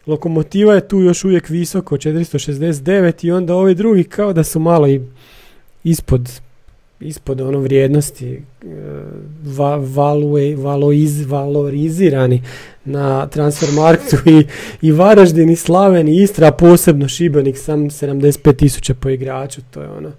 Lokomotiva 0.08 0.76
je 0.76 0.88
tu 0.88 1.00
još 1.00 1.24
uvijek 1.24 1.50
visoko, 1.50 1.98
469 1.98 3.26
i 3.26 3.32
onda 3.32 3.56
ovi 3.56 3.76
drugi 3.76 4.04
kao 4.04 4.34
da 4.34 4.44
su 4.44 4.60
malo 4.60 4.88
i 4.88 5.02
ispod 5.84 6.30
ispod 7.02 7.42
ono 7.42 7.60
vrijednosti 7.60 8.28
e, 8.28 8.42
va, 9.48 9.76
value, 9.78 10.56
valoiz, 10.56 11.26
valorizirani 11.26 12.44
na 12.86 13.28
transfer 13.28 13.70
marktu 13.74 14.16
i, 14.26 14.46
i 14.82 14.92
Varaždin 14.92 15.50
i 15.50 15.56
Slaven 15.56 16.08
i 16.08 16.18
Istra, 16.18 16.48
a 16.48 16.52
posebno 16.52 17.08
Šibenik 17.08 17.58
sam 17.58 17.80
75 17.80 18.56
tisuća 18.56 18.94
po 18.94 19.10
igraču, 19.10 19.62
to 19.72 19.82
je 19.82 19.90
ono. 19.90 20.12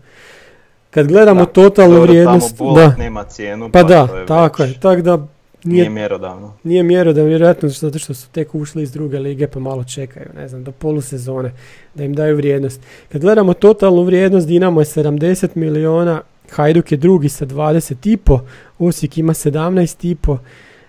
Kad 0.90 1.06
gledamo 1.06 1.40
Da, 1.40 1.46
totalnu 1.46 2.00
vrijednost, 2.00 2.50
da, 2.50 2.56
Bulak 2.58 2.98
nema 2.98 3.24
cijenu, 3.24 3.70
pa 3.72 3.82
to 3.82 3.88
da, 3.88 4.18
je 4.18 4.26
tako 4.26 4.62
već- 4.62 4.72
je, 4.72 4.80
tako 4.80 5.02
da 5.02 5.26
Nije 5.64 5.78
nije, 5.78 5.90
mjerodavno. 5.90 6.54
nije 6.64 6.82
mjerodavno, 6.82 7.28
vjerojatno 7.28 7.68
zato 7.68 7.98
što 7.98 8.14
su 8.14 8.28
tek 8.28 8.54
ušli 8.54 8.82
iz 8.82 8.92
druge 8.92 9.18
lige 9.18 9.48
pa 9.48 9.58
malo 9.58 9.84
čekaju, 9.84 10.26
ne 10.36 10.48
znam, 10.48 10.64
do 10.64 10.72
polusezone 10.72 11.52
da 11.94 12.04
im 12.04 12.14
daju 12.14 12.36
vrijednost. 12.36 12.80
Kad 13.08 13.20
gledamo 13.20 13.54
totalnu 13.54 14.02
vrijednost, 14.02 14.46
Dinamo 14.46 14.80
je 14.80 14.84
70 14.84 15.48
miliona, 15.54 16.22
Hajduk 16.50 16.92
je 16.92 16.98
drugi 16.98 17.28
sa 17.28 17.46
20,5, 17.46 18.40
Osijek 18.78 19.18
ima 19.18 19.34
17,5, 19.34 20.36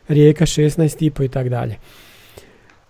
Rijeka 0.07 0.45
16,5 0.45 1.25
i 1.25 1.29
tako 1.29 1.49
dalje. 1.49 1.77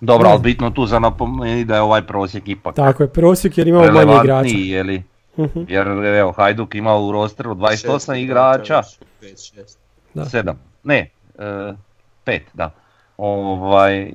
Dobro, 0.02 0.30
ali 0.30 0.41
bitno 0.41 0.70
tu 0.70 0.86
za 0.86 1.00
napomenuti 1.00 1.65
da 1.65 1.76
je 1.76 1.82
ovaj 1.82 2.02
prosjek 2.02 2.48
ipak 2.48 2.76
Tako 2.76 3.04
je, 3.04 3.10
prosjek 3.10 3.58
jer 3.58 3.67
imamo 3.67 3.91
manje 3.91 4.13
igrača. 4.24 4.50
je 4.50 4.84
li? 4.84 5.04
Mhm, 5.38 5.60
Jer 5.67 5.88
evo, 5.88 6.32
Hajduk 6.32 6.76
ima 6.76 6.98
u 6.98 7.12
rosteru 7.12 7.56
28 7.56 7.72
Šest 7.94 8.10
igrača, 8.15 8.82
pet, 9.20 9.30
šest. 9.30 9.80
Da. 10.13 10.26
7, 10.26 10.54
ne, 10.84 11.10
5, 11.38 12.39
da. 12.54 12.72
Ovaj, 13.17 14.12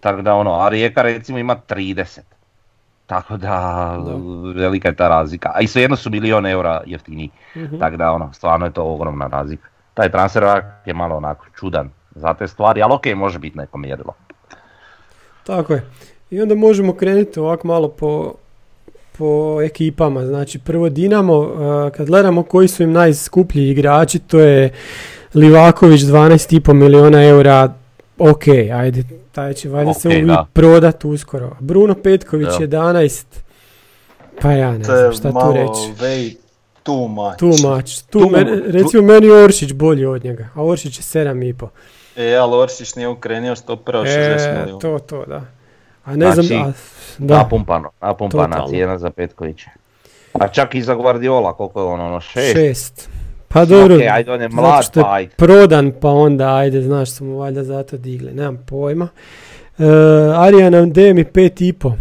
tako 0.00 0.22
da 0.22 0.34
ono, 0.34 0.54
a 0.54 0.68
Rijeka 0.68 1.02
recimo 1.02 1.38
ima 1.38 1.56
30. 1.68 2.20
Tako 3.06 3.36
da, 3.36 3.48
Da. 4.06 4.14
velika 4.60 4.88
je 4.88 4.94
ta 4.96 5.08
razlika. 5.08 5.52
A 5.54 5.60
i 5.60 5.66
svejedno 5.66 5.96
su 5.96 6.10
milion 6.10 6.46
eura 6.46 6.82
jeftiniji. 6.86 7.30
mhm. 7.56 7.78
Tako 7.78 7.96
da 7.96 8.12
ono, 8.12 8.32
stvarno 8.32 8.66
je 8.66 8.72
to 8.72 8.84
ogromna 8.84 9.26
razlika. 9.26 9.68
Taj 9.94 10.10
transfer 10.10 10.44
je 10.86 10.94
malo 10.94 11.16
onako 11.16 11.46
čudan 11.58 11.90
za 12.14 12.34
te 12.34 12.48
stvari, 12.48 12.82
ali 12.82 12.94
okej, 12.94 13.14
može 13.14 13.38
biti 13.38 13.58
neko 13.58 13.78
mjerilo. 13.78 14.14
Tako 15.44 15.72
je. 15.72 15.84
I 16.30 16.40
onda 16.42 16.54
možemo 16.54 16.92
krenuti 16.92 17.40
ovako 17.40 17.66
malo 17.68 17.88
po, 17.88 18.34
po 19.18 19.58
ekipama. 19.62 20.26
Znači 20.26 20.58
prvo 20.58 20.88
Dinamo, 20.88 21.50
kad 21.96 22.06
gledamo 22.06 22.42
koji 22.42 22.68
su 22.68 22.82
im 22.82 22.92
najskuplji 22.92 23.70
igrači, 23.70 24.18
to 24.18 24.38
je 24.38 24.72
Livaković 25.34 26.00
12,5 26.00 26.72
miliona 26.72 27.24
eura. 27.24 27.74
Ok, 28.18 28.42
ajde, 28.74 29.02
taj 29.32 29.54
će 29.54 29.68
valjda 29.68 29.94
se 29.94 29.98
Ok, 30.00 30.12
uvijek 30.12 30.26
da. 30.26 30.46
prodat 30.52 31.04
uskoro. 31.04 31.56
Bruno 31.60 31.94
Petković 31.94 32.48
Da. 32.48 32.58
11, 32.58 33.24
pa 34.40 34.52
ja 34.52 34.72
ne 34.72 34.84
znam 34.84 35.12
šta 35.12 35.32
tu 35.32 35.52
reći. 35.52 36.02
way 36.02 36.36
too 36.82 37.06
much. 37.08 37.36
Tu 37.38 37.68
mač. 37.68 37.98
Tu, 38.00 38.18
meni- 38.20 38.44
tu- 38.56 38.62
recimo 38.68 39.02
meni 39.04 39.26
je 39.26 39.44
Oršić 39.44 39.72
bolji 39.72 40.06
od 40.06 40.24
njega, 40.24 40.48
a 40.54 40.64
Oršić 40.64 40.98
je 40.98 41.02
7,5. 41.04 41.68
E, 42.16 42.34
ali 42.34 42.54
Oršić 42.54 42.94
nije 42.94 43.08
ukrenio 43.08 43.56
stopera 43.56 43.98
od 43.98 44.06
60 44.06 44.10
E, 44.40 44.56
milijuna. 44.56 44.78
to, 44.80 44.98
to, 45.00 45.24
da. 45.26 45.42
A 46.04 46.16
ne 46.16 46.32
znam, 46.32 46.46
Znači, 46.46 46.62
a, 46.62 46.72
da. 47.18 47.36
Napumpano, 47.36 47.90
napumpana 48.00 48.66
cijena 48.68 48.98
za 48.98 49.10
Petkovića. 49.10 49.70
A 50.32 50.48
čak 50.48 50.74
i 50.74 50.82
za 50.82 50.94
Guardiola, 50.94 51.52
koliko 51.52 51.80
je 51.80 51.86
on, 51.86 52.00
ono, 52.00 52.20
šest? 52.20 52.52
Šest. 52.52 53.08
Pa 53.48 53.64
dobro, 53.64 53.94
Okej, 53.94 54.08
ajde, 54.08 54.32
on 54.32 54.40
je 54.40 54.48
mlad, 54.48 54.84
što 54.84 55.00
je 55.00 55.04
pa 55.04 55.12
ajde. 55.12 55.30
prodan, 55.36 55.92
pa 56.00 56.08
onda 56.08 56.54
ajde, 56.56 56.82
znaš, 56.82 57.10
su 57.10 57.24
mu 57.24 57.38
valjda 57.38 57.64
zato 57.64 57.96
digli, 57.96 58.32
nemam 58.32 58.64
pojma. 58.66 59.08
E, 59.78 59.84
Arijan 60.36 60.92
Demi 60.92 61.24
pet 61.24 61.60
i 61.60 61.72
po. 61.72 61.92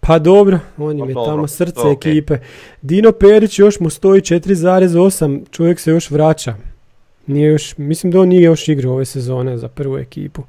Pa 0.00 0.18
dobro, 0.18 0.58
on 0.78 0.98
im 0.98 1.04
Pa 1.04 1.08
je 1.08 1.14
dobro, 1.14 1.30
tamo 1.30 1.48
srce 1.48 1.74
to 1.74 1.90
okej. 1.92 2.12
ekipe. 2.12 2.38
Dino 2.82 3.12
Perić 3.12 3.58
još 3.58 3.80
mu 3.80 3.90
stoji 3.90 4.20
4,8, 4.20 5.40
čovjek 5.50 5.80
se 5.80 5.90
još 5.90 6.10
vraća. 6.10 6.54
Nije 7.26 7.48
još, 7.48 7.78
mislim 7.78 8.12
da 8.12 8.20
on 8.20 8.28
nije 8.28 8.42
još 8.42 8.68
igrao 8.68 8.92
ove 8.92 9.04
sezone 9.04 9.58
za 9.58 9.68
prvu 9.68 9.98
ekipu. 9.98 10.42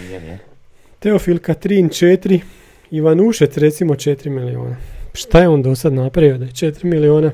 Nije, 0.00 0.20
nije. 0.20 0.38
Teofil 0.98 1.38
Katrin 1.38 1.88
4, 1.88 2.40
Ivanušec 2.90 3.56
recimo 3.56 3.94
4 3.94 4.28
miliona. 4.28 4.76
Šta 5.14 5.40
je 5.40 5.48
on 5.48 5.62
do 5.62 5.74
sad 5.74 5.92
napravio 5.92 6.38
da 6.38 6.44
je 6.44 6.50
4 6.50 6.84
miliona 6.84 7.32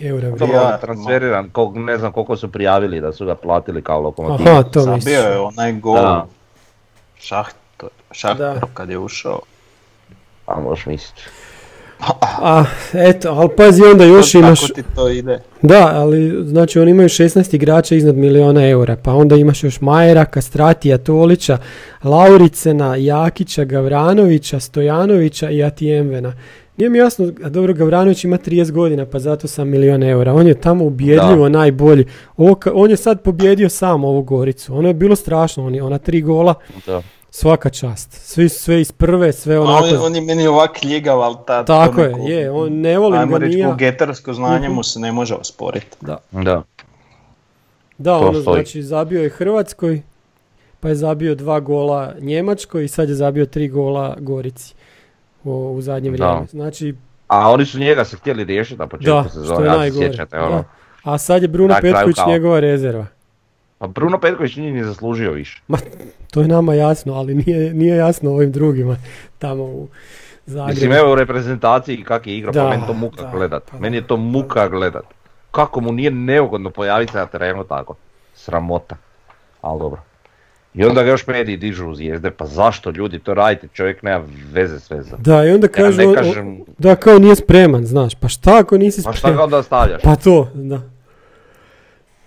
eura 0.00 0.26
je 0.26 0.34
transferiran, 0.80 1.50
kol- 1.50 1.74
ne 1.76 1.98
znam 1.98 2.12
koliko 2.12 2.36
su 2.36 2.48
prijavili 2.48 3.00
da 3.00 3.12
su 3.12 3.26
ga 3.26 3.34
platili 3.34 3.82
kao 3.82 4.00
lokomotiv. 4.00 4.48
Aha, 4.48 4.62
to. 4.62 4.80
Zabio 4.80 5.20
je 5.20 5.38
onaj 5.38 5.72
gol 5.72 5.94
Da. 5.94 6.26
Šahtor 8.12 8.60
kad 8.74 8.90
je 8.90 8.98
ušao. 8.98 9.40
A 10.46 10.60
možeš 10.60 10.86
misliti. 10.86 11.22
A, 12.40 12.64
eto, 12.94 13.28
ali 13.30 13.48
pazi 13.48 13.82
onda 13.84 14.04
još 14.04 14.32
To- 14.32 14.38
imaš, 14.38 14.60
Kako 14.60 14.72
ti 14.72 14.82
to 14.94 15.08
ide? 15.08 15.40
da, 15.62 15.90
ali 15.94 16.44
znači 16.44 16.78
oni 16.78 16.90
imaju 16.90 17.08
16 17.08 17.54
igrača 17.54 17.94
iznad 17.94 18.16
miliona 18.16 18.68
eura, 18.68 18.96
pa 18.96 19.12
onda 19.12 19.36
imaš 19.36 19.64
još 19.64 19.80
Majera, 19.80 20.24
Kastratija, 20.24 20.98
Tolića, 20.98 21.58
Lauricena, 22.04 22.96
Jakića, 22.96 23.64
Gavranovića, 23.64 24.60
Stojanovića 24.60 25.50
i 25.50 25.62
Atijemvena. 25.62 26.32
Nije 26.78 26.90
mi 26.90 26.98
jasno, 26.98 27.32
a 27.44 27.48
dobro, 27.48 27.74
Gavranović 27.74 28.24
ima 28.24 28.38
30 28.38 28.70
godina, 28.70 29.06
pa 29.06 29.18
zato 29.18 29.48
sam 29.48 29.68
milion 29.68 30.02
eura. 30.02 30.34
On 30.34 30.46
je 30.46 30.54
tamo 30.56 30.84
ubjedljivo 30.84 31.48
najbolji. 31.48 32.04
Ovo 32.36 32.56
on 32.74 32.90
je 32.90 32.96
sad 32.96 33.22
pobjedio 33.22 33.68
sam 33.68 34.04
ovu 34.04 34.22
Goricu. 34.22 34.74
Ono 34.74 34.88
je 34.88 34.94
bilo 34.94 35.16
strašno, 35.16 35.66
on 35.66 35.74
je, 35.74 35.82
ona 35.82 35.98
tri 35.98 36.20
gola, 36.22 36.54
Da. 36.86 37.02
svaka 37.30 37.70
čast. 37.70 38.12
Svi, 38.12 38.48
sve 38.48 38.80
iz 38.80 38.92
prve, 38.92 39.32
sve 39.32 39.58
onako. 39.60 39.84
On, 39.84 39.90
je- 39.90 39.98
on 39.98 40.14
je 40.14 40.20
meni 40.20 40.46
ovak 40.46 40.84
ljigav, 40.84 41.20
ali 41.20 41.36
ta, 41.46 41.64
Tako 41.64 42.00
je, 42.00 42.08
neko- 42.08 42.20
je, 42.20 42.50
on 42.50 42.72
ne 42.72 42.98
volim 42.98 43.20
Ajmo 43.20 43.32
ga 43.32 43.38
reći, 43.38 43.56
nije. 43.56 43.74
getarsko 43.78 44.32
znanje 44.32 44.66
Mhm. 44.66 44.74
mu 44.74 44.82
se 44.82 45.00
ne 45.00 45.12
može 45.12 45.34
osporiti. 45.34 45.96
Da. 46.00 46.18
Da. 46.32 46.62
Da, 47.98 48.10
To 48.12 48.18
ono 48.20 48.40
stoji. 48.40 48.54
znači 48.54 48.82
zabio 48.82 49.22
je 49.22 49.28
Hrvatskoj, 49.30 50.02
pa 50.80 50.88
je 50.88 50.94
zabio 50.94 51.34
dva 51.34 51.60
gola 51.60 52.14
Njemačkoj 52.20 52.84
i 52.84 52.88
sad 52.88 53.08
je 53.08 53.14
zabio 53.14 53.46
tri 53.46 53.68
gola 53.68 54.16
Gorici 54.20 54.74
u, 55.44 55.50
u 55.68 55.82
zadnje 55.82 56.10
Da. 56.10 56.14
vrijeme. 56.14 56.46
Znači, 56.46 56.94
A 57.28 57.50
oni 57.50 57.66
su 57.66 57.78
njega 57.78 58.04
se 58.04 58.16
htjeli 58.16 58.44
riješiti 58.44 58.78
na 58.78 58.86
početku 58.86 59.12
da, 59.12 59.22
što 59.22 59.30
sezone, 59.30 59.60
je 59.60 59.66
ja 59.66 59.72
se 59.72 59.78
najgore. 59.78 60.06
sjećate, 60.06 60.36
da. 60.36 60.44
ono. 60.44 60.64
A 61.02 61.18
sad 61.18 61.42
je 61.42 61.48
Bruno 61.48 61.74
Petković 61.82 62.16
kao- 62.16 62.28
njegova 62.28 62.60
rezerva. 62.60 63.06
Pa 63.78 63.86
Bruno 63.86 64.18
Petković 64.18 64.56
nije 64.56 64.72
ni 64.72 64.84
zaslužio 64.84 65.32
više. 65.32 65.62
Ma, 65.68 65.78
to 66.30 66.40
je 66.40 66.48
nama 66.48 66.74
jasno, 66.74 67.14
ali 67.14 67.34
nije, 67.36 67.74
nije 67.74 67.96
jasno 67.96 68.30
ovim 68.30 68.52
drugima 68.52 68.96
tamo 69.38 69.62
u 69.64 69.88
Zagrebu. 70.46 70.68
Mislim, 70.70 70.92
evo 70.92 71.12
u 71.12 71.16
reprezentaciji 71.16 72.04
kak 72.04 72.26
je 72.26 72.36
igrao, 72.38 72.52
Da, 72.52 72.62
pa 72.62 72.70
meni 72.70 72.82
to 72.86 72.92
muka 72.92 73.22
da, 73.22 73.30
gledat. 73.30 73.62
pa. 73.70 73.78
Meni 73.78 73.96
je 73.96 74.06
to 74.06 74.16
muka 74.16 74.68
gledat. 74.68 75.04
Kako 75.50 75.80
mu 75.80 75.92
nije 75.92 76.10
neugodno 76.10 76.70
pojaviti 76.70 77.12
se 77.12 77.18
na 77.18 77.26
terenu 77.26 77.64
tako. 77.64 77.94
Sramota. 78.34 78.96
Ali 79.62 79.78
dobro. 79.78 80.00
I 80.78 80.84
onda 80.84 81.02
ga 81.02 81.10
još 81.10 81.26
mediji 81.26 81.56
dižu 81.56 81.86
u 81.86 81.94
zvijezde, 81.94 82.30
pa 82.30 82.46
zašto 82.46 82.90
ljudi 82.90 83.18
to 83.18 83.34
radite, 83.34 83.68
čovjek 83.68 84.02
nema 84.02 84.24
veze 84.52 84.80
s 84.80 84.90
vezom. 84.90 85.18
Da, 85.22 85.44
i 85.44 85.50
onda 85.50 85.66
Ja 85.66 85.72
kažu, 85.72 86.02
on- 86.02 86.14
kažem- 86.14 86.58
da 86.78 86.96
kao 86.96 87.18
nije 87.18 87.36
spreman, 87.36 87.86
znaš, 87.86 88.14
pa 88.14 88.28
šta 88.28 88.58
ako 88.58 88.78
nisi 88.78 89.02
Pa 89.04 89.12
šta 89.12 89.18
spreman? 89.18 89.36
ga 89.36 89.44
onda 89.44 89.62
stavljaš? 89.62 90.02
Pa 90.02 90.16
to, 90.16 90.48
da. 90.54 90.80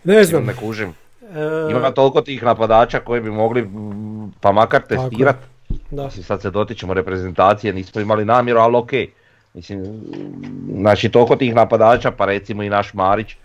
Ne 0.04 0.24
znam. 0.24 0.46
Ne 0.46 0.54
kužim. 0.56 0.90
e, 1.24 1.72
Ima 1.72 1.92
toliko 1.92 2.22
tih 2.22 2.44
napadača 2.44 3.00
koji 3.00 3.22
bi 3.22 3.32
mogli, 3.32 3.70
pa 4.42 4.52
makar 4.52 4.82
testirat. 4.82 5.36
da. 5.92 6.06
Mislim, 6.06 6.24
sad 6.24 6.42
se 6.42 6.50
dotičemo 6.52 6.94
reprezentacije, 6.94 7.74
nismo 7.74 8.02
imali 8.02 8.26
namjeru, 8.26 8.60
ali 8.60 8.78
okej. 8.78 9.08
Mislim, 9.54 9.86
znači 10.72 11.10
toliko 11.10 11.36
tih 11.36 11.56
napadača, 11.56 12.12
pa 12.12 12.26
recimo 12.26 12.64
i 12.64 12.70
naš 12.70 12.94
Marić, 12.94 13.36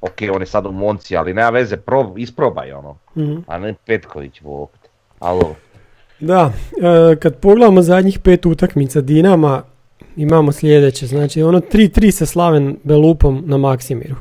ok, 0.00 0.34
on 0.34 0.42
je 0.42 0.46
sad 0.46 0.66
u 0.66 0.72
Monci, 0.72 1.16
ali 1.16 1.34
nema 1.34 1.50
veze, 1.50 1.76
prob, 1.76 2.18
isprobaj 2.18 2.72
ono, 2.72 2.96
Mhm. 3.16 3.36
a 3.46 3.58
ne 3.58 3.74
Petković 3.86 4.40
Bog. 4.42 4.68
Alo, 5.18 5.54
Da, 6.20 6.52
e, 7.12 7.16
kad 7.16 7.36
pogledamo 7.36 7.82
zadnjih 7.82 8.18
pet 8.18 8.46
utakmica 8.46 9.00
Dinama, 9.00 9.62
imamo 10.16 10.52
sljedeće. 10.52 11.06
Znači, 11.06 11.42
ono 11.42 11.60
3-3 11.60 12.10
sa 12.10 12.26
Slaven 12.26 12.76
Belupom 12.84 13.42
na 13.46 13.56
Maksimiru. 13.56 14.14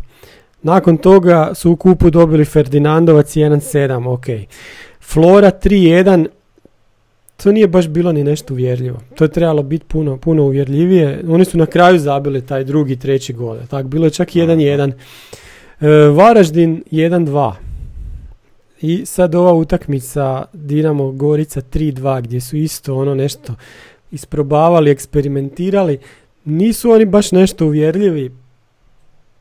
Nakon 0.62 0.98
toga 0.98 1.52
su 1.54 1.72
u 1.72 1.76
kupu 1.76 2.10
dobili 2.10 2.46
Ferdinandovac 2.46 3.36
1-7, 3.36 4.08
ok. 4.08 4.26
Flora 5.02 5.52
3-1, 5.54 6.28
to 7.38 7.52
nije 7.52 7.68
baš 7.68 7.88
bilo 7.88 8.12
ni 8.12 8.24
nešto 8.24 8.54
uvjerljivo. 8.54 9.00
To 9.16 9.24
je 9.24 9.32
trebalo 9.32 9.64
biti 9.64 9.86
puno, 9.86 10.18
puno 10.18 10.44
uvjerljivije. 10.44 11.24
Oni 11.30 11.46
su 11.46 11.58
na 11.58 11.66
kraju 11.66 12.00
zabili 12.00 12.46
taj 12.46 12.64
drugi, 12.64 12.96
treći 12.96 13.34
gol. 13.34 13.58
Tak, 13.70 13.86
bilo 13.86 14.06
je 14.06 14.12
čak 14.12 14.30
1-1. 14.30 14.92
E, 15.82 15.88
Varaždin 16.10 16.84
1-2. 16.92 17.54
I 18.82 19.06
sad 19.06 19.36
ova 19.36 19.54
utakmica 19.54 20.46
Dinamo 20.54 21.12
Gorica 21.12 21.62
3-2 21.62 22.22
gdje 22.22 22.42
su 22.42 22.58
isto 22.58 22.96
ono 22.96 23.16
nešto 23.16 23.56
isprobavali, 24.12 24.92
eksperimentirali. 24.92 26.00
Nisu 26.46 26.92
oni 26.92 27.06
baš 27.06 27.32
nešto 27.32 27.66
uvjerljivi. 27.66 28.32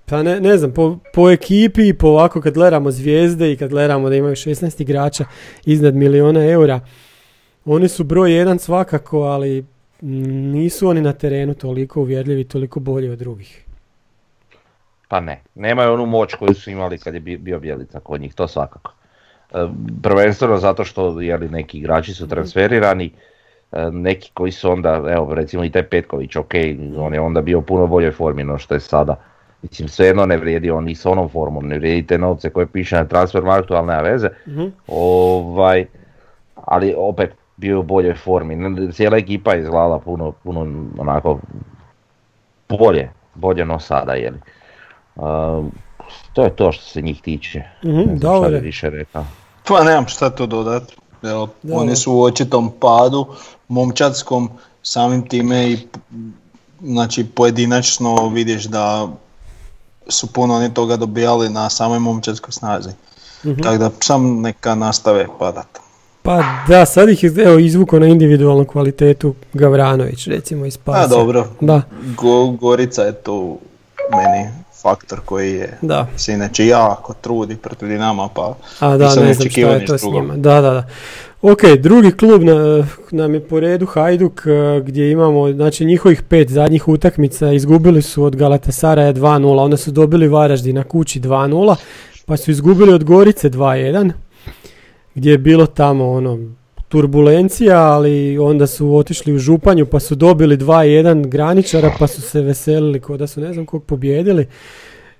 Pa 0.06 0.22
ne, 0.22 0.40
ne 0.40 0.58
znam, 0.58 0.72
po, 0.72 0.98
po 1.14 1.30
ekipi 1.30 1.88
i 1.88 1.94
po 1.94 2.06
ovako 2.08 2.40
kad 2.40 2.54
gledamo 2.54 2.90
zvijezde 2.90 3.52
i 3.52 3.56
kad 3.56 3.70
gledamo 3.70 4.08
da 4.08 4.16
imaju 4.16 4.34
16 4.34 4.82
igrača 4.82 5.24
iznad 5.64 5.94
miliona 5.94 6.44
eura, 6.44 6.80
oni 7.64 7.88
su 7.88 8.04
broj 8.04 8.32
jedan 8.32 8.58
svakako, 8.58 9.20
ali 9.20 9.64
nisu 10.00 10.88
oni 10.88 11.00
na 11.00 11.12
terenu 11.12 11.54
toliko 11.54 12.00
uvjerljivi, 12.00 12.44
toliko 12.44 12.80
bolji 12.80 13.08
od 13.08 13.18
drugih. 13.18 13.65
Pa 15.08 15.20
ne, 15.20 15.40
nemaju 15.54 15.92
onu 15.92 16.06
moć 16.06 16.34
koju 16.34 16.54
su 16.54 16.70
imali 16.70 16.98
kad 16.98 17.14
je 17.14 17.20
bi- 17.20 17.36
bio 17.36 17.60
Bjelica 17.60 18.00
kod 18.00 18.20
njih, 18.20 18.34
to 18.34 18.48
svakako. 18.48 18.92
E, 19.54 19.66
Prvenstveno 20.02 20.56
zato 20.58 20.84
što 20.84 21.20
jeli, 21.20 21.48
neki 21.48 21.78
igrači 21.78 22.14
su 22.14 22.28
transferirani, 22.28 23.10
e, 23.72 23.90
neki 23.90 24.30
koji 24.34 24.52
su 24.52 24.70
onda, 24.70 25.02
evo 25.08 25.34
recimo 25.34 25.64
i 25.64 25.70
taj 25.70 25.82
Petković, 25.82 26.36
ok, 26.36 26.54
on 26.98 27.14
je 27.14 27.20
onda 27.20 27.40
bio 27.40 27.60
puno 27.60 27.86
boljoj 27.86 28.12
formi 28.12 28.44
no 28.44 28.58
što 28.58 28.74
je 28.74 28.80
sada. 28.80 29.16
Mislim, 29.62 29.88
svejedno 29.88 30.26
ne 30.26 30.36
vrijedi 30.36 30.70
on 30.70 30.84
ni 30.84 30.94
s 30.94 31.06
onom 31.06 31.28
formom, 31.28 31.68
ne 31.68 31.78
vrijedi 31.78 32.06
te 32.06 32.18
novce 32.18 32.50
koje 32.50 32.66
piše 32.66 32.96
na 32.96 33.04
transfer 33.04 33.42
marktu, 33.42 33.74
ali 33.74 33.86
nema 33.86 34.02
veze. 34.02 34.28
Ovaj, 34.88 35.86
ali 36.54 36.94
opet 36.98 37.30
bio 37.56 37.80
u 37.80 37.82
boljoj 37.82 38.14
formi. 38.14 38.56
Cijela 38.92 39.16
ekipa 39.16 39.52
je 39.52 39.60
izgledala 39.60 39.98
puno, 39.98 40.32
puno 40.32 40.60
onako 40.98 41.38
bolje, 42.68 43.10
bolje 43.34 43.64
no 43.64 43.78
sada, 43.78 44.12
jeli. 44.14 44.38
Um, 45.16 45.72
to 46.32 46.44
je 46.44 46.56
to 46.56 46.72
što 46.72 46.84
se 46.84 47.02
njih 47.02 47.22
tiče. 47.22 47.62
Mhm, 47.84 47.96
ne 47.96 48.04
znam 48.04 48.18
šta 48.18 48.28
dobro. 48.28 48.50
bi 48.50 48.58
više 48.58 48.90
rekao. 48.90 49.24
Pa 49.68 49.84
nemam 49.84 50.06
šta 50.06 50.30
tu 50.30 50.46
dodati. 50.46 50.96
Evo, 51.22 51.48
Da, 51.62 51.76
oni 51.76 51.96
su 51.96 52.12
u 52.12 52.22
očitom 52.22 52.72
padu, 52.80 53.26
momčadskom, 53.68 54.50
samim 54.82 55.28
time 55.28 55.70
i 55.70 55.78
znači 56.82 57.24
pojedinačno 57.24 58.28
vidiš 58.28 58.64
da 58.64 59.08
su 60.08 60.32
puno 60.32 60.54
oni 60.54 60.74
toga 60.74 60.96
dobijali 60.96 61.48
na 61.48 61.70
samoj 61.70 61.98
momčadskoj 61.98 62.52
snazi. 62.52 62.90
Mhm. 63.44 63.62
Tako 63.62 63.78
da 63.78 63.90
sam 64.00 64.40
neka 64.40 64.74
nastave 64.74 65.26
padat. 65.38 65.66
Pa 66.22 66.42
da, 66.68 66.86
sad 66.86 67.08
ih 67.08 67.22
je 67.24 67.32
evo, 67.44 67.58
izvuko 67.58 67.98
na 67.98 68.06
individualnu 68.06 68.64
kvalitetu 68.64 69.34
Gavranović, 69.52 70.26
recimo 70.26 70.66
iz 70.66 70.76
Pasija. 70.76 71.04
A 71.04 71.08
dobro, 71.08 71.46
Da, 71.60 71.82
Go, 72.16 72.46
Gorica 72.46 73.02
je 73.02 73.12
tu 73.12 73.58
meni 74.10 74.48
faktor 74.86 75.20
koji 75.24 75.52
je 75.52 75.78
da. 75.82 76.06
se 76.16 76.32
inače 76.32 76.66
jako 76.66 77.14
trudi 77.20 77.56
protiv 77.56 77.88
Dinama, 77.88 78.28
pa 78.34 78.54
A 78.80 78.96
da, 78.96 79.04
ne 79.04 79.10
znam 79.10 79.34
šta 79.34 79.42
očekivao 79.42 79.74
je 79.74 79.86
to 79.86 79.98
s 79.98 80.04
njima. 80.04 80.36
Da, 80.36 80.60
da, 80.60 80.70
da. 80.70 80.84
Ok, 81.42 81.60
drugi 81.78 82.12
klub 82.12 82.42
na, 82.42 82.86
nam 83.10 83.34
je 83.34 83.40
po 83.40 83.60
redu 83.60 83.86
Hajduk 83.86 84.42
eh, 84.46 84.80
gdje 84.80 85.10
imamo 85.10 85.52
znači 85.52 85.84
njihovih 85.84 86.22
pet 86.22 86.50
zadnjih 86.50 86.88
utakmica 86.88 87.52
izgubili 87.52 88.02
su 88.02 88.24
od 88.24 88.36
Galatasaraja 88.36 89.12
2-0, 89.12 89.60
onda 89.60 89.76
su 89.76 89.90
dobili 89.90 90.28
Varaždin 90.28 90.76
na 90.76 90.84
kući 90.84 91.20
2-0, 91.20 91.76
pa 92.26 92.36
su 92.36 92.50
izgubili 92.50 92.92
od 92.92 93.04
Gorice 93.04 93.50
2-1 93.50 94.12
gdje 95.14 95.30
je 95.30 95.38
bilo 95.38 95.66
tamo 95.66 96.10
ono 96.10 96.38
turbulencija, 96.88 97.78
ali 97.78 98.38
onda 98.38 98.66
su 98.66 98.96
otišli 98.96 99.34
u 99.34 99.38
Županju 99.38 99.86
pa 99.86 100.00
su 100.00 100.14
dobili 100.14 100.56
2-1 100.56 101.28
graničara 101.28 101.92
pa 101.98 102.06
su 102.06 102.22
se 102.22 102.40
veselili 102.40 103.00
kao 103.00 103.16
da 103.16 103.26
su 103.26 103.40
ne 103.40 103.52
znam 103.52 103.66
kog 103.66 103.84
pobjedili. 103.84 104.46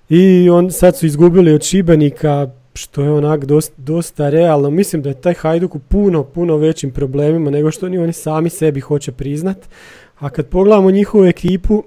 I 0.09 0.49
on, 0.49 0.71
sad 0.71 0.97
su 0.97 1.05
izgubili 1.05 1.53
od 1.53 1.63
Šibenika, 1.63 2.49
što 2.73 3.01
je 3.01 3.11
onak 3.11 3.45
dosta, 3.45 3.73
dosta 3.77 4.29
realno. 4.29 4.69
Mislim 4.69 5.01
da 5.01 5.09
je 5.09 5.21
taj 5.21 5.33
Hajduk 5.33 5.75
u 5.75 5.79
puno, 5.79 6.23
puno 6.23 6.57
većim 6.57 6.91
problemima 6.91 7.51
nego 7.51 7.71
što 7.71 7.89
ni 7.89 7.97
oni 7.97 8.13
sami 8.13 8.49
sebi 8.49 8.79
hoće 8.79 9.11
priznat. 9.11 9.57
A 10.19 10.29
kad 10.29 10.47
pogledamo 10.47 10.91
njihovu 10.91 11.25
ekipu, 11.25 11.83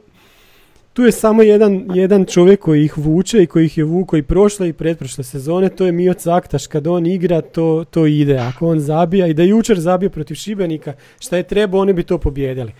tu 0.92 1.02
je 1.02 1.12
samo 1.12 1.42
jedan, 1.42 1.86
jedan 1.94 2.24
čovjek 2.24 2.60
koji 2.60 2.84
ih 2.84 2.98
vuče 2.98 3.42
i 3.42 3.46
koji 3.46 3.66
ih 3.66 3.78
je 3.78 3.84
vuko 3.84 4.16
i 4.16 4.22
prošle 4.22 4.68
i 4.68 4.72
pretprošle 4.72 5.24
sezone, 5.24 5.68
to 5.68 5.86
je 5.86 5.92
Mio 5.92 6.14
Caktaš. 6.14 6.66
Kad 6.66 6.86
on 6.86 7.06
igra, 7.06 7.40
to, 7.40 7.84
to 7.90 8.06
ide. 8.06 8.38
Ako 8.38 8.68
on 8.68 8.80
zabija, 8.80 9.26
i 9.26 9.34
da 9.34 9.42
je 9.42 9.48
jučer 9.48 9.80
zabio 9.80 10.10
protiv 10.10 10.34
Šibenika, 10.34 10.92
šta 11.20 11.36
je 11.36 11.42
trebao, 11.42 11.80
oni 11.80 11.92
bi 11.92 12.02
to 12.02 12.18
pobjedili. 12.18 12.72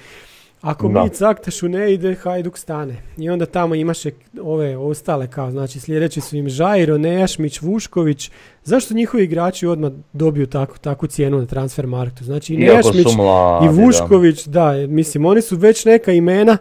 Ako 0.61 0.89
Da. 0.89 1.03
mi 1.03 1.11
Caktašu 1.11 1.69
ne 1.69 1.93
ide, 1.95 2.15
Hajduk 2.15 2.59
stane. 2.59 2.97
I 3.19 3.31
onda 3.31 3.47
tamo 3.47 3.75
imaš 3.75 3.99
ove 4.43 4.77
ostale 4.77 5.27
kao, 5.31 5.51
znači 5.51 5.81
sljedeći 5.81 6.21
su 6.21 6.37
im 6.37 6.49
Žajro, 6.49 6.99
Nejašmić, 6.99 7.61
Vušković. 7.61 8.31
Zašto 8.65 8.95
njihovi 8.95 9.25
igrači 9.25 9.67
odmah 9.67 9.93
dobiju 10.13 10.47
takvu, 10.47 10.77
takvu 10.81 11.09
cijenu 11.09 11.39
na 11.39 11.47
transfer 11.47 11.87
marktu? 11.87 12.25
Znači 12.25 12.55
i 12.55 12.57
Nejašmić 12.57 13.07
mladi, 13.17 13.67
i 13.67 13.69
da. 13.69 13.85
Vušković, 13.85 14.47
da. 14.47 14.73
mislim 14.89 15.25
oni 15.25 15.43
su 15.43 15.57
već 15.57 15.85
neka 15.85 16.13
imena. 16.13 16.57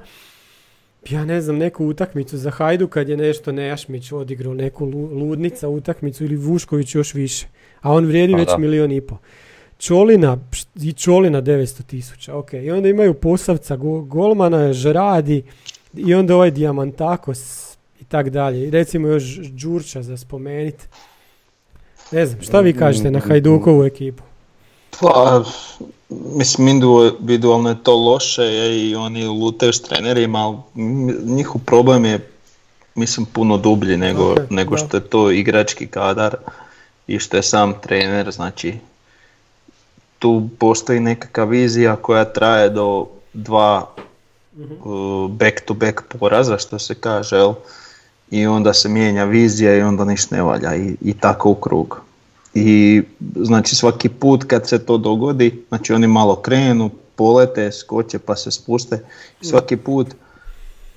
Ja 1.10 1.26
ne 1.26 1.42
znam, 1.42 1.58
neku 1.58 1.86
utakmicu 1.86 2.38
za 2.38 2.50
Hajdu 2.52 2.88
kad 2.88 3.10
je 3.10 3.18
nešto 3.18 3.52
Nejašmić 3.52 4.12
odigrao, 4.12 4.54
neku 4.54 4.86
lu- 4.86 5.10
ludnica 5.14 5.70
utakmicu 5.70 6.24
ili 6.24 6.36
Vušković 6.36 6.96
još 6.96 7.14
više. 7.14 7.48
A 7.82 7.92
on 7.94 8.06
vrijedi 8.06 8.34
Pa 8.34 8.40
već 8.40 8.48
da. 8.48 8.58
milion 8.58 8.92
i 8.92 9.02
po. 9.02 9.18
Čolina, 9.78 10.38
i 10.76 10.94
Čolina 10.94 11.42
900 11.42 11.84
tisuća, 11.84 12.38
ok. 12.38 12.54
I 12.54 12.72
onda 12.72 12.90
imaju 12.90 13.14
Posavca, 13.14 13.76
go, 13.76 14.02
Golmana, 14.02 14.74
Žradi, 14.74 15.44
i 15.94 16.14
onda 16.14 16.36
ovaj 16.36 16.52
Diamantakos 16.52 17.70
i 18.02 18.04
tak 18.04 18.30
dalje. 18.30 18.68
I 18.68 18.72
recimo 18.72 19.08
još 19.08 19.24
Đurča 19.38 20.04
za 20.04 20.18
spomenit. 20.18 20.90
Ne 22.12 22.26
znam, 22.26 22.42
šta 22.42 22.60
vi 22.60 22.74
kažete 22.74 23.12
na 23.12 23.20
Hajdukovu 23.20 23.84
ekipu? 23.84 24.24
Pa, 25.02 25.44
mislim, 26.10 26.68
individualno 26.68 27.70
je 27.70 27.84
to 27.84 27.96
loše 27.96 28.78
i 28.78 28.96
oni 28.96 29.26
lutaju 29.28 29.74
s 29.74 29.82
trenerima, 29.82 30.40
ali 30.40 30.58
njihov 31.26 31.62
problem 31.66 32.06
je, 32.06 32.30
mislim, 32.96 33.26
puno 33.26 33.58
dublji 33.58 33.98
nego, 33.98 34.32
Ok, 34.32 34.40
nego 34.50 34.78
što 34.78 34.98
je 34.98 35.02
to 35.02 35.32
igrački 35.32 35.88
kadar 35.88 36.36
i 37.08 37.20
što 37.20 37.38
je 37.38 37.44
sam 37.44 37.74
trener, 37.82 38.32
znači, 38.32 38.74
tu 40.20 40.50
postoji 40.60 41.00
nekakva 41.00 41.44
vizija 41.44 41.96
koja 41.96 42.26
traje 42.26 42.70
do 42.70 43.08
dva 43.34 43.90
uh, 44.58 45.32
back-to-back 45.32 46.02
poraza, 46.20 46.58
što 46.58 46.80
se 46.80 46.96
kaže, 46.96 47.36
jel? 47.36 47.54
i 48.32 48.48
onda 48.48 48.74
se 48.74 48.90
mijenja 48.90 49.24
vizija 49.24 49.76
i 49.76 49.82
onda 49.82 50.06
ništa 50.06 50.36
ne 50.36 50.42
valja 50.42 50.76
i, 50.76 50.96
i 51.02 51.14
tako 51.14 51.50
u 51.50 51.56
krug. 51.56 52.02
I 52.54 53.02
znači 53.36 53.76
svaki 53.76 54.10
put 54.10 54.44
kad 54.44 54.68
se 54.68 54.80
to 54.86 54.98
dogodi, 54.98 55.66
znači 55.70 55.94
oni 55.94 56.08
malo 56.08 56.36
krenu, 56.36 56.90
polete, 57.16 57.72
skoče 57.72 58.20
pa 58.20 58.36
se 58.36 58.52
spuste. 58.52 59.04
I 59.42 59.46
svaki 59.46 59.78
put 59.78 60.08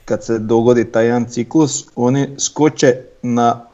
kad 0.05 0.25
se 0.25 0.39
dogodi 0.39 0.85
taj 0.85 1.07
jedan 1.07 1.25
ciklus, 1.25 1.85
oni 1.97 2.29
skoče 2.39 2.97
na 3.23 3.67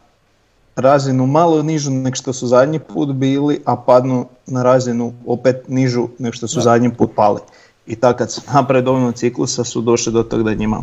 razinu 0.76 1.26
malo 1.26 1.62
nižu 1.62 1.90
nego 1.90 2.16
što 2.16 2.32
su 2.32 2.46
zadnji 2.46 2.78
put 2.78 3.12
bili, 3.12 3.60
a 3.64 3.76
padnu 3.76 4.26
na 4.46 4.62
razinu 4.62 5.12
opet 5.26 5.68
nižu 5.68 6.08
nego 6.18 6.32
što 6.32 6.48
su 6.48 6.60
zadnji 6.60 6.90
put 6.90 7.10
pali. 7.14 7.40
I 7.86 7.96
tako 7.96 8.18
kad 8.18 8.32
su 8.32 8.40
napredovnog 8.52 9.14
ciklusa 9.14 9.64
su 9.64 9.80
došli 9.80 10.12
do 10.12 10.22
toga 10.22 10.42
da 10.42 10.54
njima 10.54 10.82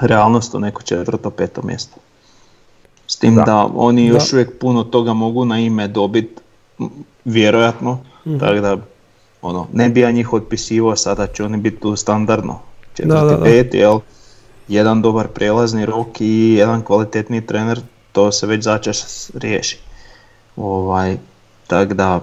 realnost 0.00 0.54
u 0.54 0.60
neko 0.60 0.82
četvrto, 0.82 1.30
peto 1.30 1.62
mjesto. 1.62 1.96
S 3.06 3.16
tim 3.16 3.34
da, 3.34 3.68
oni 3.74 4.06
još 4.06 4.32
uvijek 4.32 4.58
puno 4.58 4.84
toga 4.84 5.12
mogu 5.12 5.44
na 5.44 5.58
ime 5.58 5.88
dobiti, 5.88 6.42
vjerojatno, 7.24 7.98
tako 8.40 8.60
da 8.60 8.76
ono, 9.42 9.66
ne 9.72 9.88
bi 9.88 10.00
ja 10.00 10.10
njih 10.10 10.32
otpisivao, 10.32 10.96
sada 10.96 11.26
će 11.26 11.44
oni 11.44 11.56
biti 11.56 11.80
tu 11.80 11.96
standardno, 11.96 12.58
četvrti, 12.94 13.20
Da, 13.20 13.24
da, 13.24 13.36
da. 13.36 13.44
peti, 13.44 13.76
jel? 13.78 13.98
Jedan 14.68 15.02
dobar 15.02 15.28
prelazni 15.28 15.86
rok 15.86 16.20
i 16.20 16.54
jedan 16.58 16.82
kvalitetni 16.82 17.46
trener, 17.46 17.80
to 18.12 18.32
se 18.32 18.46
već 18.46 18.64
začas 18.64 19.30
riješi. 19.34 19.78
Ovaj, 20.56 21.16
tak 21.66 21.92
da, 21.92 22.20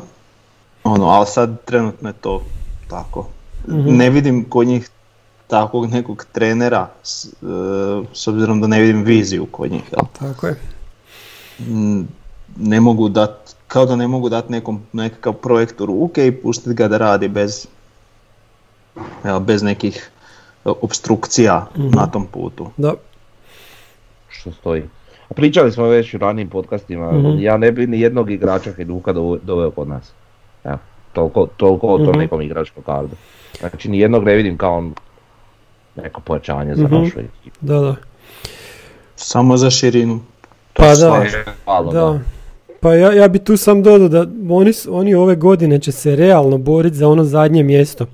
ono, 0.83 1.05
ali 1.05 1.27
sad 1.27 1.65
trenutno 1.65 2.09
je 2.09 2.13
to 2.13 2.41
tako. 2.87 3.27
Mhm. 3.67 3.97
Ne 3.97 4.09
vidim 4.09 4.45
kod 4.49 4.67
njih 4.67 4.89
takvog 5.51 5.85
nekog 5.87 6.25
trenera, 6.31 6.87
s, 7.03 7.25
e, 7.25 7.29
s 8.13 8.27
obzirom 8.27 8.61
da 8.61 8.67
ne 8.67 8.81
vidim 8.81 9.03
viziju 9.03 9.45
kod 9.47 9.71
njih. 9.71 9.83
Jel? 9.91 10.05
Tako 10.19 10.47
je. 10.47 10.55
Mm, 11.61 12.01
Ne 12.57 12.81
mogu 12.81 13.09
dat, 13.09 13.31
kao 13.67 13.85
da 13.85 13.95
ne 13.95 14.07
mogu 14.07 14.29
dati 14.29 14.51
nekom 14.51 14.81
nekakav 14.93 15.33
projekt 15.35 15.81
u 15.81 15.85
ruke 15.85 16.27
i 16.27 16.33
pustiti 16.33 16.73
ga 16.73 16.87
da 16.87 16.97
radi 16.97 17.27
bez, 17.29 17.67
jel, 19.23 19.39
bez 19.41 19.63
nekih 19.63 20.09
e, 20.65 20.69
obstrukcija 20.71 21.67
na 21.75 22.07
tom 22.07 22.27
putu. 22.27 22.67
Da. 22.77 22.93
što 24.31 24.51
stoji. 24.51 24.83
A 25.29 25.33
pričali 25.33 25.71
smo 25.71 25.85
već 25.85 26.13
u 26.13 26.17
ranijim 26.17 26.49
podcastima, 26.49 27.11
Mhm. 27.11 27.39
ja 27.39 27.57
ne 27.57 27.71
bi 27.71 27.87
ni 27.87 27.99
jednog 27.99 28.31
igrača 28.31 28.71
Hajduka 28.71 29.13
dove- 29.13 29.39
doveo 29.43 29.71
kod 29.71 29.87
nas. 29.87 30.11
Evo, 30.63 30.77
toliko, 31.13 31.47
toliko 31.47 31.87
o 31.87 31.97
tom 31.97 32.09
Mhm. 32.09 32.19
nekom 32.19 32.41
igračkom 32.41 32.83
kardu. 32.83 33.15
Znači 33.59 33.89
ni 33.89 33.99
jednog 33.99 34.23
ne 34.23 34.35
vidim 34.35 34.57
kao 34.57 34.83
neko 35.95 36.21
pojačanje 36.21 36.75
za 36.75 36.84
Mhm. 36.84 36.95
našu 36.95 37.19
ekipu. 37.19 37.58
Da, 37.62 37.80
da. 37.80 37.95
Samo 39.15 39.58
za 39.58 39.69
širinu. 39.69 40.19
To 40.73 40.84
Pa 40.84 40.88
da. 40.88 40.95
slažem. 40.95 41.41
Hvala, 41.65 41.93
Da. 41.93 42.19
Pa 42.80 42.93
ja, 42.93 43.13
ja 43.13 43.27
bi 43.27 43.39
tu 43.39 43.58
sam 43.58 43.84
dodao 43.84 44.08
da 44.08 44.25
oni, 44.49 44.71
oni 44.89 45.13
ove 45.13 45.36
godine 45.36 45.80
će 45.80 45.91
se 45.91 46.15
realno 46.15 46.58
boriti 46.58 46.95
za 46.97 47.08
ono 47.08 47.23
zadnje 47.23 47.63
mjesto 47.63 48.06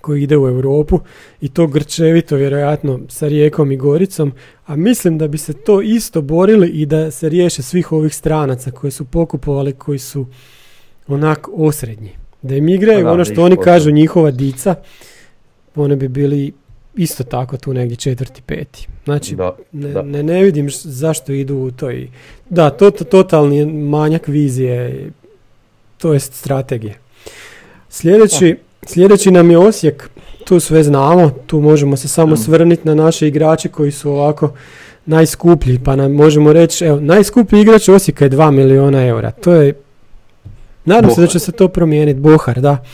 koje 0.00 0.22
ide 0.22 0.38
u 0.38 0.48
Europu 0.48 1.00
i 1.40 1.48
to 1.48 1.66
grčevito 1.66 2.36
vjerojatno 2.36 3.00
sa 3.08 3.28
Rijekom 3.28 3.72
i 3.72 3.76
Goricom, 3.76 4.32
a 4.66 4.76
mislim 4.76 5.18
da 5.18 5.28
bi 5.28 5.38
se 5.38 5.52
to 5.52 5.82
isto 5.82 6.22
borili 6.22 6.68
i 6.68 6.86
da 6.86 7.10
se 7.10 7.28
riješe 7.28 7.62
svih 7.62 7.92
ovih 7.92 8.14
stranaca 8.14 8.70
koje 8.70 8.90
su 8.90 9.04
pokupovali 9.04 9.72
koji 9.72 9.98
su 9.98 10.26
onak 11.08 11.48
osrednji. 11.52 12.10
Da 12.42 12.54
im 12.54 12.68
igraju 12.68 12.98
Pa 12.98 13.04
da, 13.04 13.12
ono 13.12 13.24
što 13.24 13.42
oni 13.42 13.56
kažu 13.56 13.90
njihova 13.90 14.30
dica, 14.30 14.74
oni 15.76 15.96
bi 15.96 16.08
bili 16.08 16.52
isto 16.98 17.24
tako 17.24 17.56
tu 17.56 17.74
negdje 17.74 17.96
četvrti, 17.96 18.42
peti. 18.42 18.88
Znači, 19.04 19.36
Da, 19.36 19.56
ne, 19.72 19.88
da. 19.88 20.02
ne, 20.02 20.22
ne 20.22 20.42
vidim 20.42 20.66
š- 20.66 20.78
zašto 20.84 21.32
idu 21.32 21.56
u 21.56 21.70
toj... 21.70 22.08
Da, 22.50 22.70
to, 22.70 22.90
to 22.90 23.04
totalni 23.04 23.66
manjak 23.66 24.28
vizije, 24.28 25.10
to 25.98 26.12
jest 26.12 26.34
strategije. 26.34 26.98
Sljedeći, 27.90 28.56
sljedeći 28.86 29.30
nam 29.30 29.50
je 29.50 29.58
Osijek, 29.58 30.10
tu 30.44 30.60
sve 30.60 30.82
znamo, 30.82 31.30
tu 31.46 31.60
možemo 31.60 31.96
se 31.96 32.08
samo 32.08 32.36
svrniti 32.36 32.82
na 32.84 32.94
naše 32.94 33.28
igrače 33.28 33.68
koji 33.68 33.92
su 33.92 34.10
ovako 34.10 34.52
najskuplji, 35.06 35.78
pa 35.78 35.96
nam 35.96 36.12
možemo 36.12 36.52
reći, 36.52 36.84
evo, 36.84 37.00
najskuplji 37.00 37.60
igrač 37.60 37.88
Osijeka 37.88 38.24
je 38.24 38.30
2 38.30 38.50
miliona 38.50 39.06
eura, 39.06 39.30
to 39.30 39.52
je, 39.52 39.74
nadam 40.84 41.10
se 41.10 41.14
da 41.14 41.20
Bohar. 41.20 41.28
će 41.30 41.38
se 41.38 41.52
to 41.52 41.68
promijeniti, 41.68 42.20
Bohar, 42.20 42.60
da. 42.60 42.84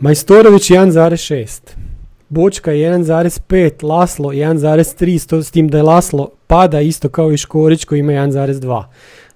Majstorović 0.00 0.70
1,6. 0.70 1.60
Bočka 2.30 2.70
1,5, 2.72 3.38
Laslo 3.82 4.28
1,3, 4.28 4.84
sto- 5.18 5.42
s 5.42 5.50
tim 5.50 5.68
da 5.68 5.76
je 5.76 5.82
Laslo 5.82 6.30
pada 6.46 6.80
isto 6.80 7.08
kao 7.08 7.32
i 7.32 7.36
Škorić 7.36 7.84
koji 7.84 8.00
ima 8.00 8.12
1,2. 8.12 8.84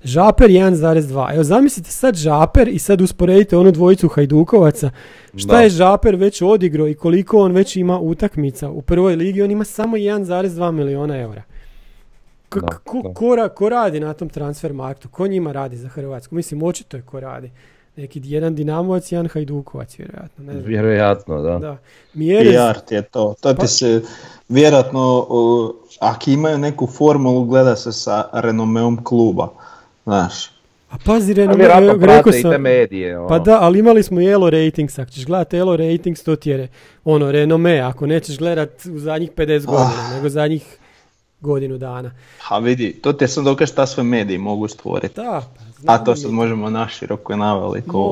Žaper 0.05 0.51
1,2. 0.51 1.35
Evo 1.35 1.45
zamislite 1.45 1.91
sad 1.91 2.15
Žaper 2.17 2.69
i 2.69 2.79
sad 2.79 3.01
usporedite 3.01 3.57
onu 3.57 3.71
dvojicu 3.71 4.09
Hajdukovaca. 4.09 4.91
Šta 5.37 5.49
Da. 5.49 5.61
je 5.61 5.69
Žaper 5.71 6.17
već 6.17 6.43
odigrao 6.43 6.89
i 6.89 6.95
koliko 6.95 7.39
on 7.39 7.53
već 7.53 7.77
ima 7.77 7.99
utakmica 7.99 8.71
u 8.71 8.83
prvoj 8.83 9.17
ligi? 9.17 9.43
On 9.43 9.51
ima 9.51 9.65
samo 9.65 9.97
1,2 9.97 10.71
miliona 10.71 11.17
eura. 11.17 11.43
K- 12.49 12.61
Da, 12.61 12.67
ko, 12.69 13.01
da. 13.05 13.15
ko 13.15 13.49
ko 13.49 13.69
radi 13.69 14.01
na 14.01 14.13
tom 14.13 14.29
transfer 14.29 14.73
marktu? 14.73 15.09
Ko 15.09 15.27
njima 15.27 15.53
radi 15.53 15.77
za 15.77 15.89
Hrvatsku? 15.89 16.35
Mislim, 16.35 16.63
očito 16.63 16.97
je 16.97 17.03
ko 17.03 17.21
radi. 17.21 17.51
Neki 17.97 18.21
jedan 18.25 18.55
Dinamovac, 18.55 19.13
jedan 19.13 19.29
Hajdukovac, 19.29 19.99
vjerojatno. 19.99 20.45
Ne 20.45 20.53
znam. 20.53 20.65
Vjerojatno, 20.65 21.43
da. 21.43 21.59
Da. 21.59 21.77
Mjerez, 22.15 22.55
PR 22.55 22.81
ti 22.81 22.95
je 22.95 23.03
to. 23.03 23.35
To 23.41 23.55
Pa- 23.55 23.63
ti 23.63 23.69
se 23.69 24.03
vjerojatno, 24.49 25.27
o, 25.29 25.75
ako 26.01 26.31
imaju 26.31 26.59
neku 26.59 26.87
formulu, 26.87 27.45
gleda 27.45 27.77
se 27.77 27.93
sa 27.93 28.25
renomeom 28.33 29.05
kluba. 29.05 29.49
Znaš, 30.05 30.51
a 30.91 30.97
pazi, 31.05 31.33
A 31.33 31.35
Reno, 31.35 31.55
vjerojatno 31.55 32.07
rekao 32.07 32.23
prate 32.23 32.39
i 32.39 32.43
te 32.43 32.51
sam, 32.51 32.63
medije. 32.63 33.19
Ono. 33.19 33.29
pa 33.29 33.39
da, 33.39 33.59
ali 33.61 33.79
imali 33.79 34.03
smo 34.03 34.21
i 34.21 34.27
Elo 34.27 34.51
Ratings, 34.51 34.99
ako 34.99 35.11
ćeš 35.11 35.27
gledati 35.27 35.57
Elo 35.57 35.77
Ratings, 35.77 36.23
to 36.23 36.37
ti 36.37 36.51
je 36.51 36.69
ono, 37.05 37.33
renome, 37.33 37.81
ako 37.81 38.07
nećeš 38.07 38.39
gledat 38.39 38.87
u 38.95 38.99
zadnjih 38.99 39.31
50 39.37 39.67
godina, 39.67 40.11
nego 40.15 40.29
zadnjih 40.29 40.77
godinu 41.41 41.79
dana. 41.79 42.11
a 42.49 42.59
vidi, 42.59 42.93
to 43.03 43.13
ti 43.13 43.25
je 43.25 43.29
sad 43.29 43.45
dokaz 43.45 43.69
šta 43.69 43.87
sve 43.87 44.03
mediji 44.03 44.39
mogu 44.39 44.69
stvoriti. 44.69 45.15
Da, 45.17 45.43
pa, 45.83 45.95
A 45.95 45.99
to 45.99 46.17
sad 46.17 46.31
možemo 46.31 46.71
naširoko 46.71 47.37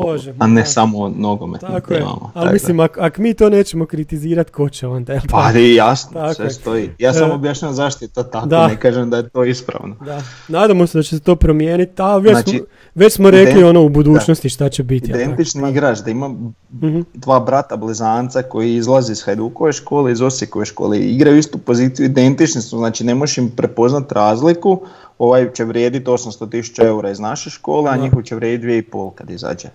Možemo, 0.03 0.37
a 0.39 0.47
ne 0.47 0.61
da. 0.61 0.67
samo 0.67 0.99
o 0.99 1.09
nogometnim 1.11 1.71
Tako 1.73 1.95
je, 1.95 2.03
ali 2.03 2.19
Tako 2.35 2.53
mislim, 2.53 2.81
ak, 2.81 2.99
ak 2.99 3.19
mi 3.19 3.35
to 3.35 3.49
nećemo 3.49 3.87
kritizirat, 3.87 4.51
ko 4.51 4.69
će 4.69 4.87
onda? 4.87 5.13
jel 5.13 5.23
Pa 5.31 5.53
i 5.53 5.75
jasno, 5.75 6.11
Tako 6.13 6.35
sve 6.35 6.45
je. 6.47 6.51
stoji. 6.51 6.91
Ja 6.99 7.11
E, 7.11 7.13
samo 7.13 7.35
objašnjam 7.35 7.73
zašto 7.73 8.05
je 8.05 8.09
to 8.09 8.23
tako, 8.23 8.47
da. 8.47 8.69
ne 8.69 8.77
kažem 8.77 9.11
da 9.11 9.17
je 9.17 9.29
to 9.29 9.45
ispravno. 9.45 9.97
Da, 9.97 10.23
nadamo 10.49 10.87
se 10.87 10.99
da 10.99 11.03
će 11.03 11.09
se 11.11 11.21
to 11.21 11.37
promijeniti, 11.37 11.93
a 11.97 12.17
već, 12.17 12.33
Znači, 12.33 12.51
smo, 12.51 12.67
već 12.95 13.13
smo 13.13 13.31
rekli 13.31 13.55
ident- 13.55 13.69
ono 13.69 13.83
u 13.83 13.89
budućnosti 13.91 14.49
šta 14.49 14.69
će 14.69 14.83
biti. 14.83 15.07
tako? 15.09 15.21
Identični 15.21 15.71
igrač, 15.71 15.99
da 15.99 16.11
ima 16.11 16.29
Mhm. 16.73 17.01
dva 17.15 17.41
brata 17.41 17.77
blizanca 17.77 18.43
koji 18.43 18.75
izlaze 18.75 19.13
iz 19.13 19.23
Hajdukove 19.23 19.73
škole, 19.73 20.13
iz 20.13 20.21
Osijekove 20.21 20.65
škole 20.65 20.99
igraju 21.01 21.39
istu 21.39 21.59
poziciju, 21.59 22.07
identični 22.07 22.63
su, 22.63 22.79
znači 22.79 23.05
ne 23.05 23.15
možeš 23.15 23.39
im 23.39 23.51
prepoznat 23.51 24.13
razliku, 24.13 24.81
ovaj 25.21 25.53
će 25.53 25.65
vrijediti 25.65 26.07
800 26.07 26.51
tisuća 26.51 26.83
eura 26.85 27.11
iz 27.11 27.21
naše 27.21 27.51
škole, 27.51 27.91
a 27.91 27.97
Da. 27.97 28.03
njihov 28.03 28.23
će 28.23 28.35
vrijediti 28.35 28.67
2,5 28.69 29.15
kad 29.15 29.31
izađe. 29.31 29.69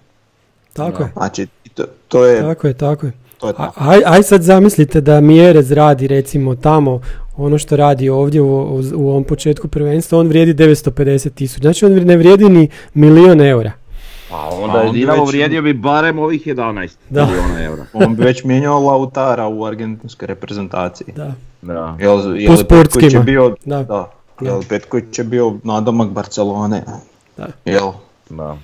Tako 0.74 1.04
je, 1.04 1.10
Znači, 1.14 1.48
to, 1.74 1.84
to 2.08 2.26
je, 2.26 2.42
tako 2.42 2.68
je, 2.68 2.74
tako 2.74 3.06
je. 3.06 3.12
to 3.38 3.48
je 3.48 3.52
A, 3.52 3.58
tako. 3.58 3.80
aj, 3.82 4.02
aj 4.06 4.24
sad 4.24 4.42
zamislite 4.42 5.02
da 5.02 5.22
Mjerez 5.22 5.72
radi 5.72 6.08
recimo 6.08 6.56
tamo 6.56 7.02
ono 7.38 7.58
što 7.58 7.76
radi 7.76 8.10
ovdje 8.10 8.42
u, 8.42 8.48
u, 8.96 9.10
ovom 9.10 9.24
početku 9.24 9.68
prvenstva, 9.68 10.20
on 10.20 10.28
vrijedi 10.28 10.54
950 10.56 11.30
tisuća. 11.30 11.62
Znači 11.62 11.86
on 11.86 11.94
ne 11.94 12.18
vrijedi 12.18 12.46
ni 12.46 12.64
milion 12.94 13.42
eura. 13.42 13.72
Pa 14.30 14.36
Pa 14.42 14.56
onda 14.56 14.80
je 14.80 14.86
on 14.86 14.94
bi 14.94 15.00
Dinamo 15.00 15.22
već- 15.22 15.30
vrijedio 15.30 15.62
bi 15.62 15.74
barem 15.74 16.20
ovih 16.20 16.42
11 16.44 16.98
Da. 17.10 17.26
milijuna 17.26 17.64
eura. 17.64 17.86
On 18.06 18.16
bi 18.16 18.24
već 18.24 18.44
mijenjao 18.44 18.80
Lautara 18.82 19.48
u 19.48 19.66
argentinskoj 19.66 20.28
reprezentaciji. 20.28 21.08
Da, 21.16 21.32
Da. 21.62 21.98
Jel, 22.00 22.12
jel 22.18 22.48
Po 22.48 22.52
je 22.52 22.52
je 22.52 22.58
sportskima. 22.58 23.22
bio, 23.22 23.56
Da. 23.66 23.84
da, 23.84 24.12
jel 24.42 24.62
Petković 24.70 25.18
je 25.18 25.24
bio 25.24 25.56
nadomak 25.64 26.10
Barcelone. 26.10 26.84
Da. 27.38 27.48
Jel, 27.66 27.92
Da. 28.30 28.58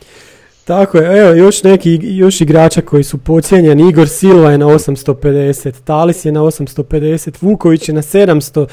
Tako 0.64 0.98
je, 0.98 1.20
evo 1.20 1.34
još 1.34 1.64
neki 1.64 2.00
još 2.02 2.42
igrača 2.42 2.82
koji 2.82 3.04
su 3.04 3.18
pocijenjeni. 3.18 3.90
Igor 3.90 4.10
Silva 4.10 4.52
je 4.52 4.58
na 4.58 4.66
850, 4.66 5.74
Talis 5.84 6.26
je 6.26 6.32
na 6.32 6.42
850, 6.42 7.36
Vuković 7.42 7.90
je 7.90 7.96
na 7.96 8.02
700, 8.02 8.68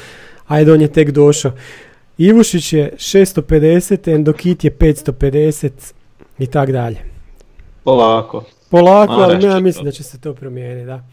ajde 0.47 0.73
on 0.73 0.81
je 0.81 0.87
tek 0.87 1.11
došao. 1.11 1.51
Ivušić 2.17 2.73
je 2.73 2.93
650, 2.97 4.13
Endokit 4.15 4.63
je 4.63 4.71
550 4.71 5.69
i 6.39 6.47
tak 6.47 6.71
dalje. 6.71 6.97
polako. 7.83 8.43
Polako, 8.69 9.13
Ma, 9.13 9.23
ali 9.23 9.45
ja 9.45 9.59
mislim 9.59 9.81
to. 9.81 9.85
da 9.85 9.91
će 9.91 10.03
se 10.03 10.19
to 10.19 10.33
promijeniti, 10.33 10.85
da. 10.85 11.03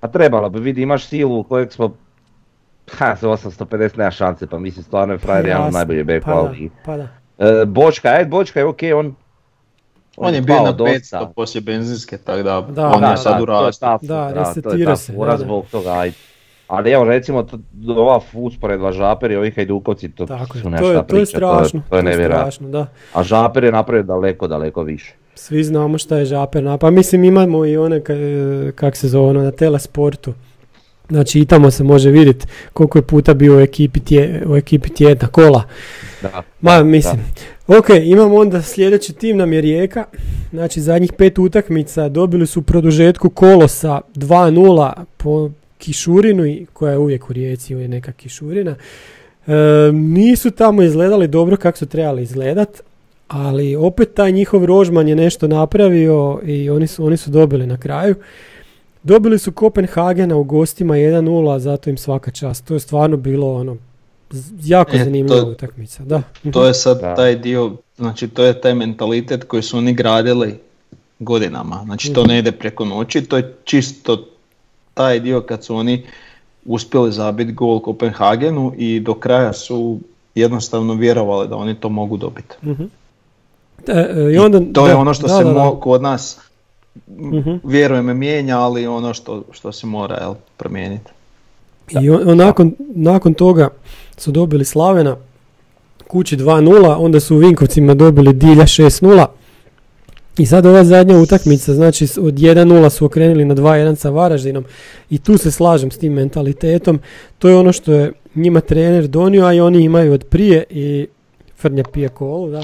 A 0.00 0.08
trebalo 0.08 0.50
bi, 0.50 0.60
vidi, 0.60 0.82
imaš 0.82 1.06
silu 1.06 1.44
kojeg 1.44 1.72
smo... 1.72 1.94
Ha, 2.90 3.16
za 3.16 3.28
850 3.28 3.66
nema 3.96 4.10
šanse, 4.10 4.46
pa 4.46 4.58
mislim 4.58 4.82
stvarno 4.84 5.14
je 5.14 5.18
frajer 5.18 5.46
jedan 5.46 5.60
od 5.60 5.66
Jasno, 5.66 5.78
najboljih 5.78 6.22
pa 6.24 6.34
da, 6.34 6.52
pa 6.84 6.96
da. 6.96 7.08
E, 7.40 7.64
Bočka, 7.66 8.08
ajde, 8.08 8.24
Bočka 8.26 8.60
je 8.60 8.66
okej, 8.66 8.92
on... 8.92 9.14
On 10.16 10.34
je 10.34 10.40
bio 10.42 10.56
na 10.56 10.72
dosta. 10.72 11.18
500 11.18 11.32
poslije 11.32 11.62
benzinske, 11.62 12.18
tako 12.18 12.42
da, 12.42 12.60
Da, 12.62 12.88
on 12.88 13.00
da, 13.00 13.10
je 13.10 13.16
sad 13.16 13.42
u 13.42 13.46
to 13.46 13.52
je 13.54 13.60
rastu. 13.60 13.80
ta- 13.80 13.98
Da, 14.02 14.22
to 14.24 14.28
je 14.30 14.34
resetirao 14.36 14.84
ta 14.86 14.96
se, 14.96 15.12
da, 15.14 15.24
da. 15.26 15.36
zbog 15.36 15.66
toga, 15.66 15.90
ajde. 15.90 16.16
Ali 16.68 16.90
evo 16.90 17.04
recimo 17.04 17.42
to, 17.42 17.58
ova 17.88 18.20
usporedba 18.34 18.92
Žaper 18.92 19.30
i 19.30 19.36
ovih 19.36 19.54
Hajdukovci, 19.56 20.10
to 20.10 20.26
Tako 20.26 20.42
je, 20.48 20.58
su 20.58 20.62
to 20.62 20.70
nešto 20.70 20.86
je, 20.86 20.92
to 20.92 20.98
je 20.98 21.06
priča, 21.06 21.26
strašno, 21.28 21.82
to 21.90 21.96
je, 21.96 22.02
nevjerojatno. 22.02 22.40
strašno, 22.42 22.68
da. 22.68 22.86
A 23.14 23.22
Žaper 23.22 23.64
je 23.64 23.72
napravio 23.72 24.02
daleko, 24.04 24.46
daleko 24.48 24.82
više. 24.82 25.14
Svi 25.34 25.64
znamo 25.64 25.98
šta 25.98 26.16
je 26.16 26.24
žaper 26.24 26.62
na- 26.62 26.78
Pa 26.78 26.90
mislim 26.90 27.24
imamo 27.24 27.64
i 27.64 27.76
one, 27.76 28.00
ka- 28.00 28.72
kak 28.72 28.96
se 28.96 29.08
zove, 29.08 29.28
ono, 29.28 29.42
na 29.42 29.50
telesportu. 29.50 30.32
Znači 31.10 31.40
i 31.40 31.44
tamo 31.44 31.70
se 31.70 31.84
može 31.84 32.10
vidjeti 32.10 32.46
koliko 32.72 32.98
je 32.98 33.02
puta 33.02 33.34
bio 33.34 33.56
u 33.56 33.60
ekipi, 33.60 34.00
tje, 34.00 34.42
u 34.46 34.56
ekipi 34.56 34.88
tjedna 34.88 35.28
kola. 35.28 35.62
Da, 36.22 36.42
Ma 36.60 36.76
da, 36.76 36.84
mislim, 36.84 37.20
Ok, 37.68 37.86
imamo 38.02 38.36
onda 38.36 38.62
sljedeći 38.62 39.12
tim 39.12 39.36
nam 39.36 39.52
je 39.52 39.60
Rijeka. 39.60 40.04
Znači 40.50 40.80
zadnjih 40.80 41.12
pet 41.12 41.38
utakmica 41.38 42.08
dobili 42.08 42.46
su 42.46 42.60
u 42.60 42.62
produžetku 42.62 43.30
kolosa 43.30 44.00
2-0 44.14 44.92
po 45.16 45.50
kišurinu, 45.78 46.46
i- 46.46 46.66
koja 46.72 46.92
je 46.92 46.98
uvijek 46.98 47.30
u 47.30 47.32
Rijeci, 47.32 47.72
je 47.74 47.88
neka 47.88 48.12
kišurina. 48.12 48.74
E, 49.46 49.52
nisu 49.92 50.50
tamo 50.50 50.82
izgledali 50.82 51.28
dobro 51.28 51.56
kako 51.56 51.78
su 51.78 51.86
trebali 51.86 52.22
izgledat, 52.22 52.80
ali 53.28 53.76
opet 53.76 54.14
taj 54.14 54.32
njihov 54.32 54.64
rožman 54.64 55.08
je 55.08 55.16
nešto 55.16 55.48
napravio 55.48 56.40
i 56.44 56.70
oni 56.70 56.86
su, 56.86 57.06
oni 57.06 57.16
su 57.16 57.30
dobili 57.30 57.66
na 57.66 57.76
kraju. 57.78 58.14
Dobili 59.02 59.38
su 59.38 59.52
Kopenhagena 59.52 60.36
u 60.36 60.44
gostima 60.44 60.94
1-0, 60.94 61.58
zato 61.58 61.90
im 61.90 61.96
svaka 61.96 62.30
čast. 62.30 62.64
To 62.64 62.74
je 62.74 62.80
stvarno 62.80 63.16
bilo 63.16 63.54
ono 63.54 63.76
jako 64.62 64.96
E, 64.96 64.98
zanimljiva 64.98 65.42
utakmica. 65.42 66.02
Da. 66.04 66.22
To 66.52 66.66
je 66.66 66.74
sad 66.74 67.00
Da. 67.00 67.14
taj 67.14 67.36
dio, 67.36 67.72
znači 67.96 68.28
to 68.28 68.44
je 68.44 68.60
taj 68.60 68.74
mentalitet 68.74 69.44
koji 69.44 69.62
su 69.62 69.78
oni 69.78 69.92
gradili 69.92 70.54
godinama. 71.18 71.80
Znači 71.84 72.12
to 72.12 72.24
ne 72.24 72.38
ide 72.38 72.52
preko 72.52 72.84
noći, 72.84 73.22
to 73.22 73.36
je 73.36 73.54
čisto 73.64 74.26
taj 74.94 75.20
dio 75.20 75.40
kad 75.40 75.64
su 75.64 75.76
oni 75.76 76.06
uspjeli 76.64 77.12
zabiti 77.12 77.52
gol 77.52 77.80
Kopenhagenu 77.80 78.72
i 78.76 79.00
do 79.00 79.14
kraja 79.14 79.52
su 79.52 79.98
jednostavno 80.34 80.94
vjerovali 80.94 81.48
da 81.48 81.56
oni 81.56 81.74
to 81.74 81.88
mogu 81.88 82.16
dobiti. 82.16 82.54
Mhm. 82.64 82.82
E, 83.88 83.92
e, 83.92 84.32
I 84.32 84.38
onda, 84.38 84.60
To 84.72 84.86
je 84.86 84.94
ono 84.94 85.14
što 85.14 85.26
da, 85.26 85.38
se 85.38 85.44
da, 85.44 85.52
da. 85.52 85.60
mo- 85.60 85.80
kod 85.80 86.02
nas 86.02 86.38
Mhm. 87.08 87.50
vjerujem 87.64 88.18
mijenja, 88.18 88.58
ali 88.58 88.86
ono 88.86 89.14
što, 89.14 89.44
što 89.52 89.72
se 89.72 89.86
mora 89.86 90.16
jel, 90.20 90.34
promijeniti. 90.56 91.10
I 91.90 92.10
on, 92.10 92.28
on 92.28 92.36
nakon, 92.36 92.74
nakon 92.94 93.34
toga 93.34 93.68
su 94.16 94.30
dobili 94.30 94.64
Slavena 94.64 95.16
kući 96.08 96.36
2-0, 96.36 96.96
onda 96.98 97.20
su 97.20 97.36
u 97.36 97.38
Vinkovcima 97.38 97.94
dobili 97.94 98.32
Dilja 98.32 98.64
6-0. 98.64 99.26
I 100.38 100.46
sad 100.46 100.66
ova 100.66 100.84
zadnja 100.84 101.18
utakmica, 101.18 101.74
znači 101.74 102.04
od 102.04 102.34
1-0 102.34 102.90
su 102.90 103.04
okrenuli 103.04 103.44
na 103.44 103.54
2-1 103.54 103.94
sa 103.94 104.10
Varaždinom 104.10 104.64
i 105.10 105.18
tu 105.18 105.38
se 105.38 105.50
slažem 105.50 105.90
s 105.90 105.98
tim 105.98 106.12
mentalitetom. 106.12 107.00
To 107.38 107.48
je 107.48 107.56
ono 107.56 107.72
što 107.72 107.92
je 107.92 108.12
njima 108.34 108.60
trener 108.60 109.06
donio, 109.06 109.44
a 109.44 109.52
i 109.52 109.60
oni 109.60 109.82
imaju 109.82 110.12
od 110.12 110.24
prije 110.24 110.64
i 110.70 111.06
Frnja 111.58 111.84
pije 111.92 112.08
kolu, 112.08 112.50
da. 112.50 112.62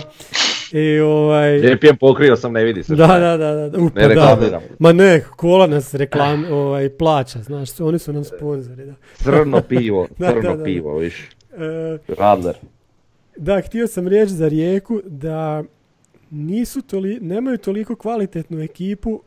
I 0.76 1.00
ovaj... 1.00 1.58
Lijepijem 1.58 1.96
pokrio 1.96 2.36
sam, 2.36 2.52
ne 2.52 2.64
vidi 2.64 2.82
se. 2.82 2.94
Da, 2.94 3.06
da, 3.06 3.36
da, 3.36 3.68
da, 3.68 3.78
u, 3.78 3.90
pa 3.90 4.00
Ne 4.00 4.14
da. 4.14 4.60
Ma 4.78 4.92
ne, 4.92 5.24
kola 5.36 5.66
nas 5.66 5.94
reklam, 5.94 6.44
ovaj, 6.50 6.88
plaća, 6.88 7.42
znaš, 7.42 7.80
oni 7.80 7.98
su 7.98 8.12
nam 8.12 8.24
sponzori, 8.24 8.86
da. 8.86 8.94
Crno 9.14 9.62
pivo, 9.62 10.06
Da, 10.18 10.30
crno 10.30 10.50
da, 10.50 10.56
da. 10.56 10.64
pivo, 10.64 10.98
viš. 10.98 11.28
E, 11.52 11.98
Radler. 12.18 12.54
Da, 13.36 13.60
htio 13.60 13.86
sam 13.86 14.08
reći 14.08 14.32
za 14.32 14.48
Rijeku 14.48 15.00
da 15.04 15.62
nisu 16.30 16.82
toli, 16.82 17.18
nemaju 17.20 17.58
toliko 17.58 17.96
kvalitetnu 17.96 18.60
ekipu, 18.62 19.20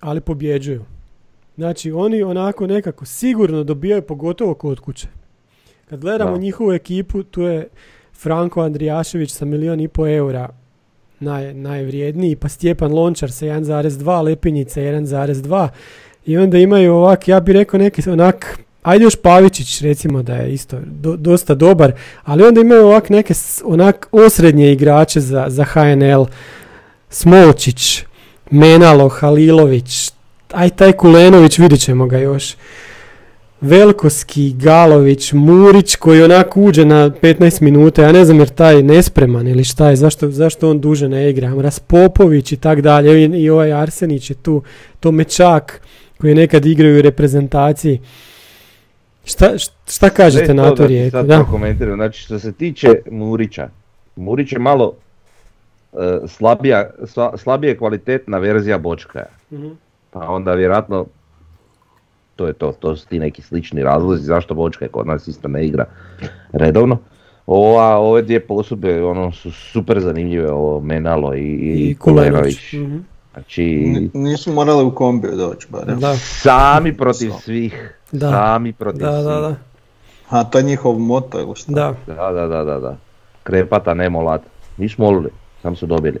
ali 0.00 0.20
pobjeđuju. 0.20 0.84
Znači, 1.56 1.92
oni 1.92 2.22
onako 2.22 2.66
nekako 2.66 3.04
sigurno 3.04 3.64
dobijaju 3.64 4.02
pogotovo 4.02 4.54
kod 4.54 4.80
kuće. 4.80 5.08
Kad 5.90 6.00
gledamo 6.00 6.32
Da. 6.32 6.38
njihovu 6.38 6.72
ekipu, 6.72 7.22
tu 7.22 7.42
je 7.42 7.68
Franko 8.14 8.60
Andrijašević 8.62 9.30
sa 9.30 9.44
milijun 9.44 9.80
i 9.80 9.88
po 9.88 10.08
eura 10.08 10.48
naj, 11.20 11.54
najvrijedniji, 11.54 12.36
pa 12.36 12.48
Stjepan 12.48 12.92
Lončar 12.92 13.32
sa 13.32 13.46
1,2, 13.46 14.22
Lepinjica 14.22 14.80
1,2 14.80 15.68
i 16.26 16.38
onda 16.38 16.58
imaju 16.58 16.94
ovak, 16.94 17.28
ja 17.28 17.40
bih 17.40 17.54
rekao 17.54 17.80
neki 17.80 18.10
onak, 18.10 18.58
ajde 18.82 19.04
još 19.04 19.16
Pavičić 19.16 19.80
recimo 19.80 20.22
da 20.22 20.34
je 20.34 20.52
isto 20.52 20.78
do- 20.84 21.16
dosta 21.16 21.54
dobar, 21.54 21.92
ali 22.24 22.42
onda 22.42 22.60
imaju 22.60 22.86
ovak 22.86 23.10
neke 23.10 23.34
onak 23.64 24.08
osrednje 24.12 24.72
igrače 24.72 25.20
za, 25.20 25.44
za 25.48 25.64
HNL, 25.64 26.24
Smolčić, 27.10 28.04
Menalo, 28.50 29.08
Halilović, 29.08 30.12
aj 30.52 30.70
taj 30.70 30.92
Kulenović, 30.92 31.58
vidjet 31.58 31.80
ćemo 31.80 32.06
ga 32.06 32.18
još. 32.18 32.54
Velkoski, 33.60 34.52
Galović, 34.52 35.32
Murić 35.32 35.96
koji 35.96 36.22
onako 36.22 36.60
uđe 36.60 36.84
na 36.84 37.10
15 37.10 37.62
minuta, 37.62 38.02
ja 38.02 38.12
ne 38.12 38.24
znam 38.24 38.38
jer 38.38 38.48
taj 38.48 38.82
nespreman 38.82 39.48
ili 39.48 39.64
šta 39.64 39.90
je, 39.90 39.96
zašto, 39.96 40.30
zašto 40.30 40.70
on 40.70 40.80
duže 40.80 41.08
ne 41.08 41.30
igra, 41.30 41.52
Raspopović 41.60 42.52
i 42.52 42.56
tak 42.56 42.80
dalje, 42.80 43.24
i, 43.24 43.42
i 43.42 43.50
ovaj 43.50 43.72
Arsenić 43.72 44.30
je 44.30 44.34
tu, 44.34 44.62
Tomečak 45.00 45.80
koji 46.20 46.34
nekad 46.34 46.66
igraju 46.66 46.98
u 46.98 47.02
reprezentaciji. 47.02 48.00
Šta, 49.24 49.58
šta 49.88 50.10
kažete 50.10 50.50
E, 50.50 50.54
na 50.54 50.64
to 50.64 50.70
to 50.70 50.82
da 50.82 50.86
rijeku? 50.88 51.10
Sad 51.10 51.26
Da. 51.26 51.44
Znači 51.94 52.20
što 52.20 52.38
se 52.38 52.52
tiče 52.52 52.88
Murića, 53.10 53.68
Murić 54.16 54.52
je 54.52 54.58
malo 54.58 54.94
e, 55.92 55.96
slabija, 56.26 56.90
sla- 57.00 57.36
slabije 57.36 57.76
kvalitetna 57.76 58.38
verzija 58.38 58.78
Bočkaja. 58.78 59.26
Mhm. 59.52 59.68
Pa 60.10 60.20
onda 60.20 60.54
vjerojatno 60.54 61.06
to 62.38 62.46
je 62.46 62.52
to, 62.52 62.72
to 62.72 62.96
su 62.96 63.06
ti 63.06 63.18
neki 63.18 63.42
slični 63.42 63.82
razlozi 63.82 64.22
zašto 64.24 64.54
Bočkaj 64.54 64.88
kod 64.88 65.06
nas 65.06 65.28
isto 65.28 65.48
ne 65.48 65.66
igra 65.66 65.84
redovno. 66.52 66.98
Ova, 67.46 67.96
ove 67.96 68.22
dvije 68.22 68.40
posube 68.40 69.04
ono, 69.04 69.32
su 69.32 69.50
super 69.50 70.00
zanimljive, 70.00 70.52
ovo 70.52 70.80
Menalo 70.80 71.34
i, 71.34 71.40
i, 71.40 71.90
I 71.90 71.94
Kulenović. 71.94 72.72
Mhm. 72.72 72.96
Znači, 73.32 73.82
N- 73.96 74.10
Nisu 74.14 74.52
morali 74.52 74.84
u 74.84 74.94
kombiju 74.94 75.36
doći 75.36 75.66
barem. 75.70 76.00
Da, 76.00 76.16
sami 76.16 76.96
protiv 76.96 77.30
svih. 77.42 77.94
Da. 78.12 78.30
Sami 78.30 78.72
protiv 78.72 79.00
da, 79.00 79.12
svih. 79.12 79.24
da, 79.24 79.40
da, 79.40 79.56
A 80.28 80.44
to 80.44 80.58
je 80.58 80.64
njihov 80.64 80.98
moto 80.98 81.40
ili 81.40 81.56
šta? 81.56 81.72
da. 81.72 81.94
Da, 82.06 82.32
da, 82.32 82.46
da, 82.46 82.64
da, 82.64 82.78
da. 82.80 82.96
Krepata, 83.42 83.94
ne 83.94 84.10
molat. 84.10 84.42
Nisu 84.76 85.02
molili, 85.02 85.30
sam 85.62 85.76
su 85.76 85.86
dobili. 85.86 86.18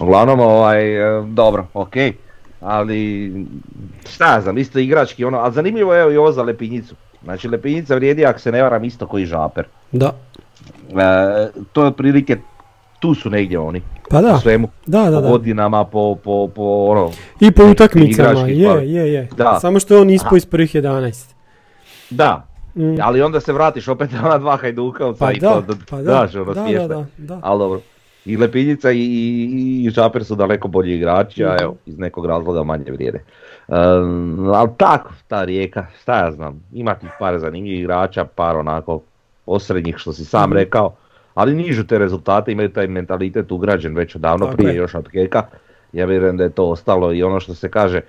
Uglavnom, 0.00 0.40
ovaj, 0.40 0.96
e, 1.18 1.22
dobro, 1.26 1.66
okej. 1.74 2.12
Ali, 2.66 3.32
šta 4.10 4.40
znam, 4.40 4.58
isto 4.58 4.78
igrački, 4.78 5.24
ono, 5.24 5.38
ali 5.38 5.52
zanimljivo 5.52 5.94
je 5.94 6.02
evo 6.02 6.10
i 6.10 6.16
ovo 6.16 6.32
za 6.32 6.42
Lepinjicu. 6.42 6.94
Znači, 7.24 7.48
Lepinjica 7.48 7.94
vrijedi, 7.94 8.26
ako 8.26 8.38
se 8.38 8.52
ne 8.52 8.62
varam, 8.62 8.84
isto 8.84 9.06
koji 9.06 9.26
Žaper. 9.26 9.64
Da. 9.92 10.12
E, 10.90 11.48
to 11.72 11.82
je 11.82 11.88
otprilike, 11.88 12.36
tu 13.00 13.14
su 13.14 13.30
negdje 13.30 13.58
oni, 13.58 13.82
Pa 14.10 14.20
da, 14.20 14.32
po 14.32 14.38
svemu, 14.38 14.68
da, 14.86 15.00
da, 15.00 15.16
po 15.16 15.22
da. 15.22 15.28
godinama, 15.28 15.84
po, 15.84 16.14
po, 16.14 16.48
po, 16.48 16.62
ono, 16.88 17.10
I 17.40 17.50
po 17.50 17.64
utakmicama, 17.64 18.40
je, 18.40 18.68
par. 18.68 18.82
je, 18.82 19.12
je. 19.12 19.28
Da. 19.36 19.58
Samo 19.60 19.80
što 19.80 19.94
je 19.94 20.00
on 20.00 20.10
ispao 20.10 20.36
iz 20.36 20.46
prvih 20.46 20.74
11. 20.74 21.34
da, 22.10 22.46
Mm. 22.74 22.96
ali 23.00 23.22
onda 23.22 23.40
se 23.40 23.52
vratiš 23.52 23.88
opet 23.88 24.12
na 24.12 24.26
ona 24.26 24.38
dva 24.38 24.56
hajdukovca 24.56 25.18
Pa 25.18 25.32
i 25.32 25.38
da, 25.38 25.60
to, 25.60 25.74
pa 25.90 25.96
da, 25.96 26.02
daš, 26.02 26.34
ono, 26.34 26.54
da, 26.54 26.62
smiješno. 26.62 26.88
da, 26.88 26.94
da, 26.94 27.06
da. 27.18 27.40
Ali 27.42 27.58
dobro. 27.58 27.80
I 28.26 28.36
Lepinjica 28.36 28.90
i, 28.90 28.98
i, 28.98 29.50
i 29.84 29.90
Žaper 29.90 30.24
su 30.24 30.34
daleko 30.34 30.68
bolji 30.68 30.94
igrači, 30.94 31.44
a 31.44 31.48
Mhm. 31.48 31.62
evo, 31.62 31.76
iz 31.86 31.98
nekog 31.98 32.26
razloga 32.26 32.62
manje 32.62 32.92
vrijede. 32.92 33.22
Um, 33.68 34.48
ali 34.48 34.70
tako, 34.76 35.12
ta 35.28 35.44
rijeka, 35.44 35.86
šta 36.00 36.16
ja 36.16 36.30
znam, 36.32 36.62
ima 36.72 36.94
tih 36.94 37.10
par 37.18 37.38
zanimljivih 37.38 37.80
igrača, 37.80 38.24
par 38.26 38.56
onako 38.56 39.00
osrednjih 39.46 39.96
što 39.96 40.12
si 40.12 40.24
sam 40.24 40.50
Mhm. 40.50 40.58
rekao, 40.58 40.94
ali 41.34 41.54
nižu 41.54 41.84
te 41.84 41.98
rezultate, 41.98 42.52
imaju 42.52 42.68
taj 42.68 42.86
mentalitet 42.86 43.52
ugrađen 43.52 43.94
već 43.94 44.16
odavno 44.16 44.44
Tako 44.46 44.56
prije 44.56 44.70
je. 44.70 44.76
još 44.76 44.94
od 44.94 45.08
Keka. 45.08 45.42
Ja 45.92 46.06
vjerujem 46.06 46.36
da 46.36 46.44
je 46.44 46.50
to 46.50 46.64
ostalo 46.64 47.12
i 47.12 47.22
ono 47.22 47.40
što 47.40 47.54
se 47.54 47.70
kaže, 47.70 48.00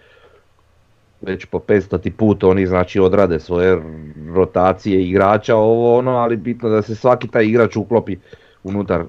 već 1.22 1.45
po 1.45 1.59
500 1.59 1.97
ti 1.97 2.11
put 2.11 2.43
oni 2.43 2.68
znači 2.68 2.99
odrade 2.99 3.39
svoje 3.39 3.82
rotacije 4.28 5.03
igrača, 5.03 5.55
ovo 5.55 5.97
ono, 5.97 6.11
ali 6.11 6.36
bitno 6.38 6.70
da 6.70 6.82
se 6.82 6.95
svaki 6.95 7.28
taj 7.28 7.45
igrač 7.45 7.76
uklopi 7.76 8.18
unutar 8.63 9.03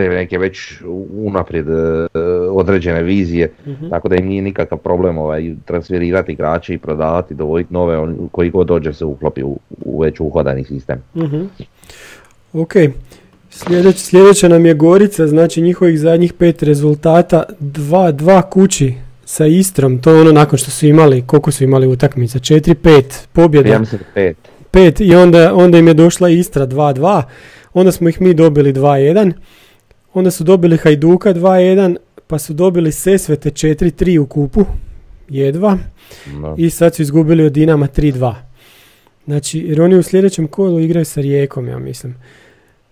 te 0.00 0.08
neke 0.08 0.38
već 0.38 0.82
unaprijed 1.12 1.68
e, 1.68 1.72
određene 2.50 3.02
vizije, 3.02 3.52
Mhm. 3.66 3.88
tako 3.90 4.08
da 4.08 4.16
im 4.16 4.26
nije 4.26 4.42
nikakav 4.42 4.78
problem 4.78 5.18
ovaj, 5.18 5.54
transferirati 5.64 6.32
igrače 6.32 6.74
i 6.74 6.78
prodavati, 6.78 7.34
dovoditi 7.34 7.74
nove, 7.74 7.98
on, 7.98 8.28
koji 8.32 8.50
god 8.50 8.66
dođe 8.66 8.92
se 8.92 9.04
uklopi 9.04 9.42
u, 9.42 9.58
u 9.84 10.00
već 10.00 10.20
uhodani 10.20 10.64
sistem. 10.64 11.02
Mhm. 11.16 11.42
Ok, 12.52 12.72
Sljedeć, 13.50 13.98
sljedeća 13.98 14.48
nam 14.48 14.66
je 14.66 14.74
Gorica, 14.74 15.26
znači 15.26 15.62
njihovih 15.62 15.98
zadnjih 16.00 16.32
pet 16.32 16.62
rezultata, 16.62 17.42
dva, 17.58 18.12
dva 18.12 18.42
kući 18.42 18.94
sa 19.24 19.46
Istrom, 19.46 19.98
to 19.98 20.10
je 20.10 20.20
ono 20.20 20.32
nakon 20.32 20.58
što 20.58 20.70
su 20.70 20.86
imali, 20.86 21.22
koliko 21.26 21.50
su 21.50 21.64
imali 21.64 21.86
utakmica, 21.86 22.38
4-5 22.38 23.02
pobjeda, 23.32 23.68
Ja 23.68 23.78
mislim 23.78 24.00
pet. 24.14 24.36
5 24.72 25.02
i 25.02 25.14
onda, 25.14 25.54
onda 25.54 25.78
im 25.78 25.88
je 25.88 25.94
došla 25.94 26.28
Istra 26.28 26.66
2-2, 26.66 27.22
onda 27.74 27.92
smo 27.92 28.08
ih 28.08 28.20
mi 28.20 28.34
dobili 28.34 28.72
2-1, 28.72 29.32
onda 30.14 30.30
su 30.30 30.44
dobili 30.44 30.76
Hajduka 30.76 31.34
2-1, 31.34 31.96
pa 32.26 32.38
su 32.38 32.52
dobili 32.52 32.92
Sesvete 32.92 33.50
4-3 33.50 34.18
u 34.18 34.26
kupu, 34.26 34.64
jedva, 35.28 35.78
No. 36.32 36.54
i 36.58 36.70
sad 36.70 36.94
su 36.94 37.02
izgubili 37.02 37.44
od 37.44 37.52
Dinama 37.52 37.88
3-2. 37.88 38.34
Znači, 39.24 39.58
jer 39.58 39.80
oni 39.80 39.98
u 39.98 40.02
sljedećem 40.02 40.48
kolu 40.48 40.80
igraju 40.80 41.04
sa 41.04 41.20
Rijekom, 41.20 41.68
ja 41.68 41.78
mislim. 41.78 42.14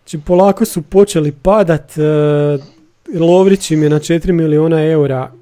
Znači, 0.03 0.19
polako 0.27 0.65
su 0.65 0.83
počeli 0.83 1.33
padat, 1.33 1.99
e, 1.99 2.03
Lovrić 3.19 3.71
im 3.71 3.83
je 3.83 3.91
na 3.91 3.99
4 3.99 4.33
miliona 4.33 4.85
eura, 4.85 5.33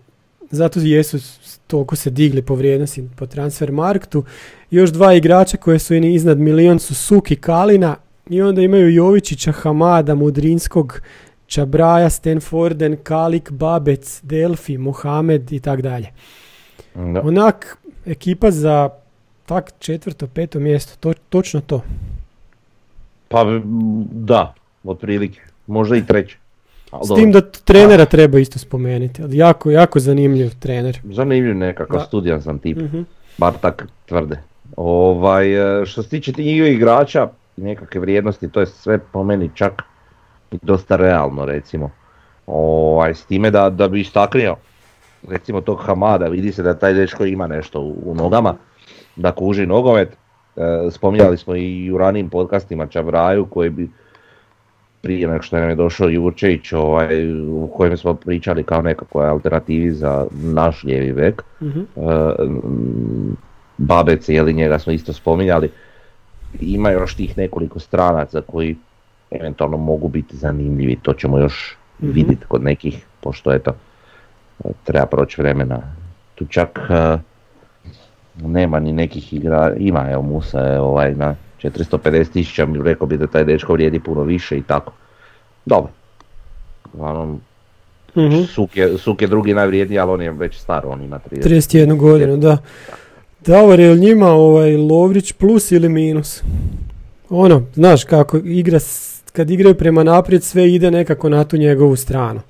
zato 0.51 0.81
jesu 0.81 1.19
toliko 1.67 1.97
se 1.97 2.11
digli 2.11 2.43
po 2.43 2.55
vrijednosti 2.55 3.05
po 3.17 3.27
transfer 3.27 3.73
marktu. 3.73 4.25
Još 4.71 4.91
dva 4.91 5.15
igrača 5.15 5.57
koje 5.57 5.79
su 5.79 5.95
iznad 5.95 6.39
milion 6.39 6.79
su 6.79 6.95
Suki 6.95 7.37
Kalina 7.37 7.97
i 8.31 8.43
onda 8.43 8.63
imaju 8.63 8.95
Jovičića, 8.95 9.53
Hamada, 9.53 10.15
Mudrinskog 10.15 11.01
Čabraja, 11.47 12.11
Stanforden, 12.11 12.97
Kalik, 12.97 13.51
Babec, 13.51 14.21
Delfi, 14.23 14.79
Mohamed 14.79 15.53
i 15.53 15.61
tak 15.61 15.83
dalje. 15.83 16.07
Da. 16.95 17.21
Onak, 17.21 17.79
ekipa 18.07 18.51
za 18.51 18.89
tak 19.47 19.73
četvrto, 19.79 20.27
peto 20.27 20.61
mjesto, 20.61 20.93
to, 21.01 21.19
točno 21.29 21.61
to. 21.61 21.83
Pa 23.29 23.45
da, 24.11 24.55
otprilike. 24.85 25.41
Možda 25.67 25.97
i 25.97 26.07
treće. 26.07 26.37
S 27.05 27.15
tim 27.15 27.33
da 27.33 27.41
trenera 27.41 28.05
treba 28.05 28.39
isto 28.39 28.59
spomenuti, 28.59 29.23
ali 29.23 29.37
jako, 29.37 29.71
jako 29.71 30.01
zanimljiv 30.01 30.55
trener. 30.55 30.99
Zanimljiv 31.05 31.57
nekakav 31.57 31.99
Da. 31.99 32.05
studijan 32.05 32.43
sam 32.43 32.59
tip, 32.59 32.77
Mhm. 32.79 33.01
bar 33.39 33.53
tak 33.53 33.87
tvrde. 34.07 34.39
Ovaj, 34.77 35.53
e, 35.83 35.87
što 35.87 36.03
se 36.03 36.09
tiče 36.09 36.33
tih 36.33 36.47
igrača, 36.67 37.29
nekakve 37.57 38.01
vrijednosti, 38.01 38.49
to 38.49 38.61
je 38.61 38.67
sve 38.67 38.99
po 38.99 39.25
meni 39.25 39.51
čak 39.55 39.83
dosta 40.51 40.97
realno 40.97 41.45
recimo. 41.45 41.91
Ovaj, 42.47 43.15
s 43.15 43.27
time 43.27 43.51
da, 43.51 43.71
da 43.71 43.89
bi 43.89 44.01
istaknio 44.01 44.57
recimo 45.29 45.61
tog 45.61 45.79
Hamada, 45.83 46.27
vidi 46.29 46.53
se 46.53 46.63
da 46.63 46.75
taj 46.75 46.95
dečko 46.95 47.25
ima 47.25 47.47
nešto 47.47 47.81
u, 47.81 47.97
u 48.05 48.15
nogama, 48.15 48.55
da 49.17 49.33
kuži 49.33 49.67
nogomet. 49.67 50.09
E, 50.57 50.91
spominjali 50.91 51.37
smo 51.37 51.57
i 51.57 51.91
u 51.93 51.99
ranijim 51.99 52.31
podcastima 52.31 52.87
Čabraju 52.87 53.47
koji 53.47 53.71
bi 53.71 53.91
prije 55.01 55.29
nego 55.29 55.43
što 55.43 55.57
nam 55.57 55.69
je 55.69 55.75
došao 55.75 56.09
Jurčević, 56.09 56.73
ovaj, 56.73 57.33
u 57.43 57.71
kojem 57.77 57.97
smo 57.97 58.15
pričali 58.15 58.63
kao 58.63 58.83
nekakvoj 58.83 59.29
alternativi 59.29 59.91
za 59.91 60.27
naš 60.31 60.85
lijevi 60.85 61.13
vek. 61.13 61.43
Mhm. 61.63 61.81
E, 61.81 61.85
Babec, 63.79 64.29
jeli 64.29 64.53
njega 64.53 64.79
smo 64.79 64.93
isto 64.93 65.13
spominjali. 65.13 65.71
Ima 66.61 66.91
još 66.91 67.15
tih 67.15 67.39
nekoliko 67.39 67.79
stranaca 67.79 68.41
koji 68.41 68.77
eventualno 69.37 69.77
mogu 69.77 70.09
biti 70.09 70.37
zanimljivi, 70.37 70.97
to 70.97 71.13
ćemo 71.13 71.39
još 71.39 71.77
Mhm. 72.01 72.13
vidjeti 72.13 72.45
kod 72.49 72.63
nekih, 72.63 73.07
pošto 73.21 73.53
eto, 73.53 73.75
treba 74.85 75.07
proći 75.07 75.41
vremena. 75.41 75.83
Tu 76.35 76.47
čak 76.47 76.79
e, 76.91 77.19
nema 78.37 78.81
ni 78.81 78.93
nekih 78.93 79.33
igra, 79.33 79.75
ima 79.77 80.11
evo 80.11 80.23
Musa 80.23 80.61
je 80.61 80.81
ovaj 80.81 81.15
na 81.15 81.35
450 81.59 81.99
tisuća, 82.29 82.67
rekao 82.77 83.07
bi 83.07 83.17
da 83.17 83.27
taj 83.27 83.45
dečko 83.45 83.73
vrijedi 83.73 84.01
puno 84.01 84.23
više 84.23 84.59
i 84.59 84.63
tako. 84.63 84.93
Dobro. 85.67 85.91
Uglavnom, 86.93 87.41
Mhm. 88.17 88.43
Suk, 88.45 88.77
je, 88.77 88.99
Suk 88.99 89.23
je 89.23 89.29
drugi 89.29 89.55
najvrijedniji, 89.55 89.99
ali 89.99 90.13
on 90.13 90.23
je 90.23 90.31
već 90.31 90.57
star, 90.57 90.87
on 90.87 91.03
ima 91.03 91.19
30. 91.21 91.43
31 91.43 91.97
godinu, 91.97 92.37
da. 92.37 92.59
Davor, 93.41 93.81
je 93.81 93.91
li 93.91 94.01
njima 94.01 94.27
ovaj 94.29 94.77
Lovrić 94.77 95.33
plus 95.33 95.73
ili 95.73 95.89
minus? 95.89 96.43
Ono, 97.31 97.63
znaš 97.75 98.05
kako 98.05 98.37
igra, 98.37 98.79
s- 98.79 99.16
kad 99.37 99.51
igraju 99.51 99.75
prema 99.75 100.03
naprijed 100.03 100.43
sve 100.45 100.73
ide 100.73 100.91
nekako 100.91 101.29
na 101.29 101.45
tu 101.45 101.57
njegovu 101.57 101.97
stranu. 101.97 102.41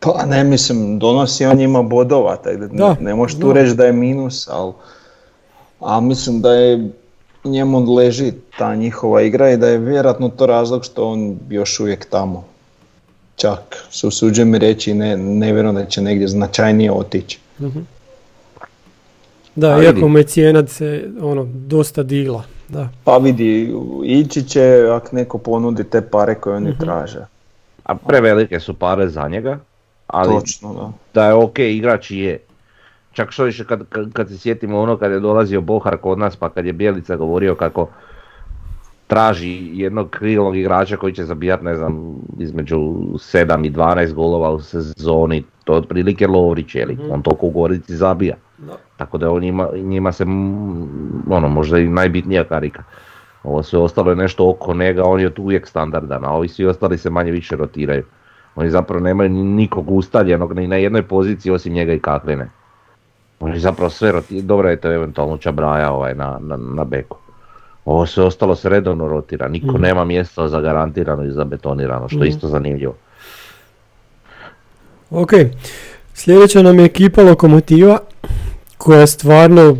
Pa 0.00 0.26
ne 0.26 0.44
mislim, 0.44 0.98
donosi 0.98 1.44
on 1.46 1.56
njima 1.56 1.82
bodova, 1.82 2.36
tako 2.36 2.56
da, 2.56 2.66
Da, 2.66 2.88
ne, 2.88 2.96
ne 3.00 3.14
možeš 3.14 3.38
tu 3.40 3.46
da. 3.46 3.52
reći 3.52 3.74
da 3.74 3.84
je 3.84 3.92
minus, 3.92 4.48
ali 4.48 4.72
a 5.80 6.00
mislim 6.00 6.40
da 6.40 6.52
je 6.54 6.88
njemu 7.44 7.94
leži 7.94 8.32
ta 8.58 8.74
njihova 8.74 9.22
igra 9.22 9.50
i 9.50 9.56
da 9.56 9.68
je 9.68 9.78
vjerojatno 9.78 10.28
to 10.28 10.46
razlog 10.46 10.84
što 10.84 11.08
on 11.08 11.38
još 11.50 11.80
uvijek 11.80 12.04
tamo. 12.04 12.44
Čak 13.36 13.86
se 13.90 14.06
usuđujem 14.06 14.50
mi 14.50 14.58
reći 14.58 14.94
ne, 14.94 15.16
ne 15.16 15.52
vjerujem 15.52 15.74
da 15.74 15.84
će 15.84 16.00
negdje 16.02 16.28
značajnije 16.28 16.92
otići. 16.92 17.38
Da, 19.56 19.68
A 19.68 19.76
vidi. 19.76 19.86
iako 19.86 20.08
mu 20.08 20.18
je 20.18 20.24
cijena 20.24 20.66
se 20.66 21.10
ono, 21.20 21.44
dosta 21.44 22.02
digla. 22.02 22.44
Da. 22.72 22.88
Pa 23.04 23.16
vidi, 23.16 23.74
ići 24.04 24.42
će 24.42 24.62
ako 24.90 25.16
neko 25.16 25.38
ponudi 25.38 25.84
te 25.84 26.00
pare 26.02 26.34
koje 26.34 26.56
oni 26.56 26.70
Mhm. 26.70 26.80
traže. 26.80 27.26
A 27.84 27.94
prevelike 27.94 28.60
su 28.60 28.74
pare 28.74 29.08
za 29.08 29.28
njega, 29.28 29.58
ali 30.06 30.34
Točno, 30.34 30.74
da. 30.74 30.92
da 31.14 31.26
je 31.26 31.34
ok 31.34 31.58
igrač 31.58 32.10
je. 32.10 32.38
Čak 33.12 33.30
što 33.30 33.44
više 33.44 33.64
kad, 33.66 33.82
kad, 33.88 34.12
kad 34.12 34.28
se 34.28 34.38
sjetimo 34.38 34.80
ono 34.80 34.96
kad 34.96 35.12
je 35.12 35.20
dolazio 35.20 35.60
Bohar 35.60 35.96
kod 35.96 36.18
nas 36.18 36.36
pa 36.36 36.48
kad 36.48 36.66
je 36.66 36.72
Bjelica 36.72 37.16
govorio 37.16 37.54
kako 37.54 37.88
traži 39.06 39.70
jednog 39.72 40.10
krilnog 40.10 40.56
igrača 40.56 40.96
koji 40.96 41.12
će 41.12 41.24
zabijat 41.24 41.62
ne 41.62 41.76
znam 41.76 42.16
između 42.38 42.76
7 42.76 43.66
i 43.66 43.70
12 43.70 44.12
golova 44.12 44.50
u 44.50 44.60
sezoni, 44.60 45.44
to 45.64 45.72
je 45.72 45.78
otprilike 45.78 46.26
Lovrić 46.26 46.74
je 46.74 46.86
li, 46.86 46.98
on 47.10 47.22
toliko 47.22 47.46
u 47.46 47.50
Gorici 47.50 47.96
zabija. 47.96 48.36
Tako 48.96 49.18
da 49.18 49.30
on 49.30 49.42
njima, 49.42 49.68
njima 49.74 50.12
se 50.12 50.24
mm, 50.24 50.88
ono 51.30 51.48
možda 51.48 51.78
i 51.78 51.88
najbitnija 51.88 52.44
karika. 52.44 52.82
Ovo 53.44 53.62
sve 53.62 53.78
ostalo 53.78 54.10
je 54.10 54.16
nešto 54.16 54.48
oko 54.48 54.74
njega, 54.74 55.04
on 55.04 55.20
je 55.20 55.30
tu 55.30 55.42
uvijek 55.42 55.68
standardan, 55.68 56.24
a 56.24 56.30
ovi 56.30 56.48
svi 56.48 56.66
ostali 56.66 56.98
se 56.98 57.10
manje 57.10 57.30
više 57.30 57.56
rotiraju. 57.56 58.02
Oni 58.54 58.70
zapravo 58.70 59.00
nemaju 59.00 59.30
ni- 59.30 59.44
nikog 59.44 59.90
ustaljenog 59.90 60.52
ni 60.52 60.66
na 60.66 60.76
jednoj 60.76 61.02
poziciji 61.02 61.52
osim 61.52 61.72
njega 61.72 61.92
i 61.92 61.98
Kakline. 62.00 62.48
Oni 63.40 63.58
zapravo 63.58 63.90
sve 63.90 64.12
rotiraju, 64.12 64.42
dobro 64.42 64.70
je 64.70 64.76
to 64.76 64.92
eventualno 64.92 65.36
Čabraja 65.36 65.92
ovaj 65.92 66.14
na, 66.14 66.38
na, 66.40 66.56
na 66.56 66.84
beku. 66.84 67.16
Ovo 67.84 68.06
sve 68.06 68.24
ostalo 68.24 68.54
se 68.54 68.68
redovno 68.68 69.08
rotira, 69.08 69.48
niko 69.48 69.72
Mhm. 69.72 69.82
nema 69.82 70.04
mjesta 70.04 70.48
za 70.48 70.60
garantirano 70.60 71.24
i 71.24 71.30
za 71.30 71.44
betonirano, 71.44 72.08
što 72.08 72.16
je 72.16 72.20
Mhm. 72.20 72.28
isto 72.28 72.48
zanimljivo. 72.48 72.94
Ok, 75.10 75.30
sljedeća 76.14 76.62
nam 76.62 76.78
je 76.78 76.84
ekipa 76.84 77.22
Lokomotiva 77.22 77.98
koja 78.82 79.00
je 79.00 79.06
stvarno 79.06 79.76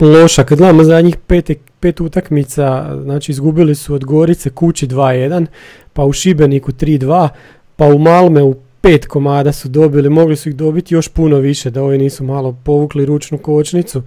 loša. 0.00 0.44
Kad 0.44 0.58
gledamo 0.58 0.84
zadnjih 0.84 1.16
pet, 1.26 1.50
pet 1.80 2.00
utakmica, 2.00 2.96
znači 3.02 3.32
izgubili 3.32 3.74
su 3.74 3.94
od 3.94 4.04
Gorice 4.04 4.50
kući 4.50 4.86
2-1, 4.86 5.46
pa 5.92 6.04
u 6.04 6.12
Šibeniku 6.12 6.72
3-2, 6.72 7.28
pa 7.76 7.86
u 7.86 7.98
Malmeu 7.98 8.54
pet 8.80 9.06
komada 9.06 9.52
su 9.52 9.68
dobili, 9.68 10.08
mogli 10.08 10.36
su 10.36 10.48
ih 10.48 10.56
dobiti 10.56 10.94
još 10.94 11.08
puno 11.08 11.36
više 11.36 11.70
da 11.70 11.82
ovi 11.82 11.98
nisu 11.98 12.24
malo 12.24 12.56
povukli 12.64 13.06
ručnu 13.06 13.38
kočnicu. 13.38 14.02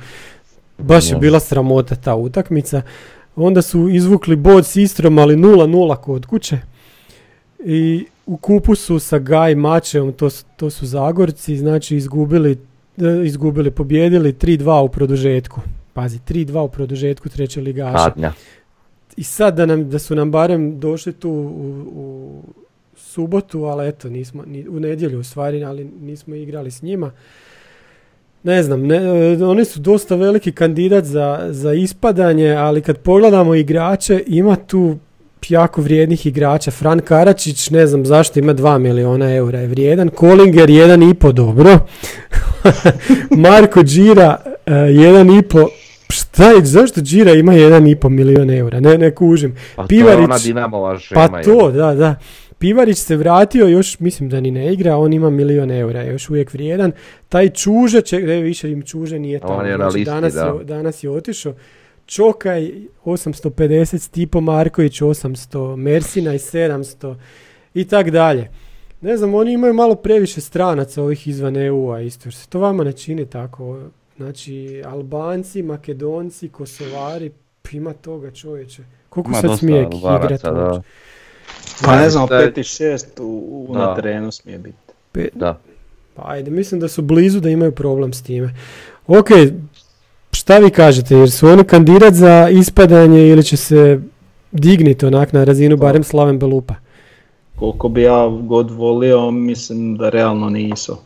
Baš 0.77 1.11
je 1.11 1.17
bila 1.17 1.39
sramota 1.39 1.95
ta 1.95 2.15
utakmica. 2.15 2.81
Onda 3.35 3.61
su 3.61 3.89
izvukli 3.89 4.35
bod 4.35 4.65
s 4.65 4.75
Istrom, 4.75 5.17
ali 5.17 5.35
0-0 5.35 5.95
kod 5.95 6.25
kuće. 6.25 6.57
I 7.59 8.05
u 8.25 8.37
kupu 8.37 8.75
su 8.75 8.99
sa 8.99 9.19
Gaj 9.19 9.55
Mačevom, 9.55 10.13
to, 10.13 10.29
to 10.57 10.69
su 10.69 10.85
Zagorci, 10.85 11.57
znači 11.57 11.95
izgubili, 11.95 12.57
izgubili, 13.23 13.71
pobjedili 13.71 14.33
3-2 14.33 14.81
u 14.81 14.89
produžetku. 14.89 15.61
Pazi, 15.93 16.19
3-2 16.19 16.59
u 16.59 16.67
produžetku 16.67 17.29
treće 17.29 17.61
ligaša. 17.61 18.11
I 19.17 19.23
sad 19.23 19.55
da, 19.55 19.65
nam, 19.65 19.89
da 19.89 19.99
su 19.99 20.15
nam 20.15 20.31
barem 20.31 20.79
došli 20.79 21.13
tu 21.13 21.29
u, 21.29 21.85
u 21.95 22.43
subotu, 22.95 23.63
ali 23.63 23.87
eto, 23.87 24.09
nismo, 24.09 24.43
ni, 24.47 24.67
u 24.67 24.79
nedjelju 24.79 25.19
u 25.19 25.23
stvari, 25.23 25.63
ali 25.63 25.83
nismo 26.01 26.35
igrali 26.35 26.71
s 26.71 26.81
njima. 26.81 27.11
Ne 28.43 28.63
znam, 28.63 28.81
ne, 28.81 28.99
oni 29.45 29.65
su 29.65 29.79
dosta 29.79 30.15
veliki 30.15 30.51
kandidat 30.51 31.05
za, 31.05 31.47
za 31.49 31.73
ispadanje, 31.73 32.51
ali 32.51 32.81
kad 32.81 32.97
pogledamo 32.97 33.55
igrače, 33.55 34.23
ima 34.27 34.55
tu 34.55 34.97
jako 35.51 35.81
vrijednih 35.81 36.25
igrača. 36.25 36.71
Fran 36.71 36.99
Karačić, 36.99 37.69
ne 37.69 37.87
znam 37.87 38.05
zašto 38.05 38.39
ima 38.39 38.53
2 38.53 38.77
miliona 38.77 39.35
eura 39.35 39.59
je 39.59 39.67
vrijedan. 39.67 40.09
Kolinger 40.09 40.69
1,5 40.69 41.31
dobro. 41.31 41.79
Marko 43.37 43.83
Đira 43.83 44.37
e, 44.65 44.71
1,5 44.71 45.67
Šta 46.09 46.51
je, 46.51 46.65
zašto 46.65 47.01
Đira 47.01 47.31
ima 47.31 47.53
1,5 47.53 48.09
milion 48.09 48.49
eura? 48.51 48.79
Ne, 48.79 48.97
ne 48.97 49.15
kužim. 49.15 49.55
Pa 49.75 49.87
to 49.87 49.95
je 49.95 50.01
Pivarić- 50.03 50.23
ona 50.23 50.37
Dinamova. 50.37 50.97
Pa 51.13 51.37
je. 51.37 51.43
to, 51.43 51.71
da, 51.71 51.93
da. 51.93 52.15
Pivarić 52.57 52.97
se 52.97 53.15
vratio, 53.15 53.67
još 53.67 53.99
mislim 53.99 54.29
da 54.29 54.41
ni 54.41 54.51
ne 54.51 54.73
igra, 54.73 54.97
on 54.97 55.13
ima 55.13 55.29
milion 55.29 55.71
eura, 55.71 56.01
je 56.01 56.11
još 56.11 56.29
uvijek 56.29 56.53
vrijedan. 56.53 56.91
Taj 57.29 57.49
Čuže, 57.49 58.01
ne, 58.11 58.41
više 58.41 58.71
im 58.71 58.81
Čuže 58.81 59.19
nije 59.19 59.39
tamo, 59.39 59.53
On 59.53 59.65
je 59.65 59.71
na 59.71 59.77
znači 59.77 59.97
listi, 59.97 60.11
danas, 60.11 60.33
da. 60.33 60.45
je, 60.45 60.63
danas 60.63 61.03
je 61.03 61.09
otišao. 61.09 61.53
Čokaj 62.07 62.71
850, 63.05 63.97
Stipo 63.99 64.41
Marković 64.41 65.01
800, 65.01 65.75
Mersinaj 65.75 66.37
700 66.37 67.15
i 67.73 67.85
tak 67.85 68.09
dalje. 68.09 68.49
Ne 69.01 69.17
znam, 69.17 69.33
oni 69.33 69.53
imaju 69.53 69.73
malo 69.73 69.95
previše 69.95 70.41
stranaca 70.41 71.03
ovih 71.03 71.27
izvan 71.27 71.57
EU-a 71.57 72.01
isto. 72.01 72.31
Se 72.31 72.47
to 72.47 72.59
vama 72.59 72.83
ne 72.83 72.93
čini 72.93 73.25
tako? 73.25 73.79
Znači, 74.17 74.81
Albanci, 74.85 75.63
Makedonci, 75.63 76.49
Kosovari, 76.49 77.31
ima 77.71 77.93
toga 77.93 78.31
čovječe. 78.31 78.83
Koliko 79.09 79.29
Ima 79.29 79.41
sad 79.41 79.59
smije 79.59 79.81
igrati 80.15 80.43
da. 80.45 80.81
Pa 81.83 81.95
ne 81.95 82.09
znam, 82.09 82.27
Da 82.27 82.35
je- 82.35 82.45
5 82.45 82.57
i 82.57 82.63
6 82.63 83.05
u, 83.19 83.67
na 83.69 83.95
terenu 83.95 84.31
smije 84.31 84.57
biti. 84.57 84.77
Pe- 85.11 85.29
Da. 85.33 85.59
Pa 86.13 86.23
ajde, 86.25 86.51
mislim 86.51 86.79
da 86.79 86.87
su 86.87 87.01
blizu 87.01 87.39
da 87.39 87.49
imaju 87.49 87.71
problem 87.71 88.13
s 88.13 88.23
time. 88.23 88.53
Ok, 89.07 89.27
šta 90.45 90.57
vi 90.57 90.69
kažete, 90.69 91.15
jer 91.15 91.31
su 91.31 91.47
oni 91.47 91.63
kandidat 91.63 92.13
za 92.13 92.49
ispadanje 92.49 93.27
ili 93.27 93.43
će 93.43 93.57
se 93.57 93.99
digniti 94.51 95.05
onak 95.05 95.33
na 95.33 95.43
razinu 95.43 95.77
barem 95.77 96.03
Slaven 96.03 96.39
Belupa? 96.39 96.75
Koliko 97.55 97.89
bi 97.89 98.01
ja 98.01 98.27
god 98.41 98.71
volio, 98.71 99.31
mislim 99.31 99.97
da 99.97 100.09
realno 100.09 100.49
nisu. 100.49 100.97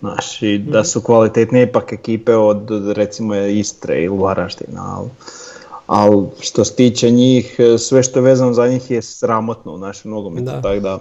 Znaš, 0.00 0.42
i 0.42 0.58
da 0.58 0.84
su 0.84 1.00
kvalitetnije 1.00 1.64
ipak 1.64 1.92
ekipe 1.92 2.34
od 2.34 2.68
recimo 2.92 3.34
Istre 3.36 4.02
ili 4.02 4.18
Varaždina, 4.18 4.96
ali 4.96 5.08
ali 5.86 6.26
što 6.40 6.64
se 6.64 6.74
tiče 6.74 7.10
njih, 7.10 7.56
sve 7.78 8.02
što 8.02 8.18
je 8.18 8.22
vezano 8.22 8.52
za 8.52 8.68
njih 8.68 8.90
je 8.90 9.02
sramotno 9.02 9.74
u 9.74 9.78
našem 9.78 10.10
nogometu, 10.10 10.44
Da. 10.44 10.62
tako 10.62 10.80
da 10.80 10.98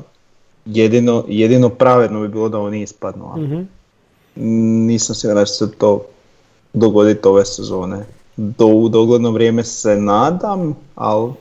jedino, 0.65 1.24
jedino 1.28 1.70
pravedno 1.70 2.22
bi 2.22 2.28
bilo 2.28 2.49
da 2.49 2.59
oni 2.59 2.82
ispadnu, 2.82 3.26
ali 3.28 3.43
Mhm. 3.43 3.61
nisam 4.86 5.15
siguran 5.15 5.41
da 5.41 5.45
će 5.45 5.53
se 5.53 5.72
to 5.72 6.05
dogoditi 6.74 7.28
ove 7.28 7.45
sezone. 7.45 8.05
Do, 8.38 8.65
u 8.65 8.89
dogledno 8.89 9.32
vrijeme 9.32 9.63
se 9.63 9.95
nadam, 9.95 10.76
ali 10.95 11.32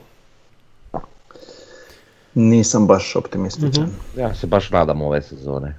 nisam 2.33 2.87
baš 2.87 3.15
optimističan. 3.15 3.89
Ja 4.17 4.35
se 4.35 4.47
baš 4.47 4.69
nadam 4.69 5.01
ove 5.01 5.21
sezone. 5.21 5.77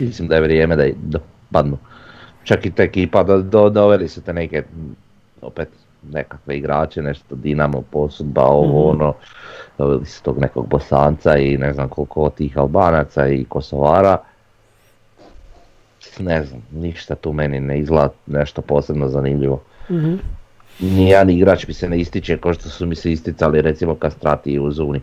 Mislim 0.00 0.28
da 0.28 0.34
je 0.34 0.42
vrijeme 0.42 0.76
da 0.76 0.86
da 1.02 1.18
padnu. 1.50 1.78
Čak 2.44 2.66
i 2.66 2.70
ta 2.70 2.82
ekipa, 2.82 3.22
do, 3.22 3.42
do, 3.42 3.70
doveli 3.70 4.08
su 4.08 4.22
te 4.22 4.32
neke, 4.32 4.62
opet 5.42 5.68
nekakve 6.12 6.56
igrače, 6.56 7.02
nešto 7.02 7.34
Dinamo 7.34 7.82
posudba, 7.90 8.44
ovo 8.44 8.90
ono, 8.90 9.14
doveli 9.78 10.06
su 10.06 10.22
tog 10.22 10.38
nekog 10.38 10.68
Bosanca 10.68 11.36
i 11.36 11.58
ne 11.58 11.72
znam 11.72 11.88
koliko 11.88 12.30
tih 12.30 12.58
Albanaca 12.58 13.28
i 13.28 13.44
Kosovara. 13.44 14.18
Ne 16.18 16.44
znam, 16.44 16.62
ništa 16.72 17.14
tu 17.14 17.32
meni 17.32 17.60
ne 17.60 17.78
izgleda 17.78 18.12
nešto 18.26 18.62
posebno 18.62 19.08
zanimljivo. 19.08 19.62
Mhm. 19.90 20.14
Nijedan 20.80 21.30
igrač 21.30 21.66
mi 21.66 21.74
se 21.74 21.88
ne 21.88 21.98
ističe 22.00 22.38
kao 22.38 22.54
što 22.54 22.68
su 22.68 22.86
mi 22.86 22.94
se 22.94 23.12
isticali 23.12 23.60
recimo 23.62 23.94
Kastrati 23.94 24.50
i 24.50 24.58
Uzuni 24.60 25.00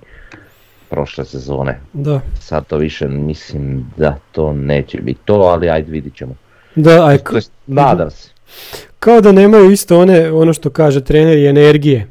prošle 0.90 1.26
sezone. 1.26 1.80
Da, 1.94 2.20
Sad 2.40 2.68
to 2.68 2.78
više 2.78 3.08
mislim 3.08 3.86
da 3.98 4.18
to 4.32 4.54
neće 4.54 4.98
biti 5.02 5.20
to, 5.26 5.34
ali 5.34 5.70
ajde 5.70 5.92
vidit 5.92 6.16
ćemo. 6.16 6.36
da, 6.76 7.06
aj, 7.06 7.18
nadam 7.68 8.12
se. 8.12 8.30
kao 9.00 9.22
da 9.22 9.32
nemaju 9.32 9.72
isto 9.72 10.00
one, 10.00 10.32
ono 10.32 10.54
što 10.54 10.70
kaže 10.70 11.04
trener 11.04 11.38
i 11.38 11.48
energije. 11.48 12.08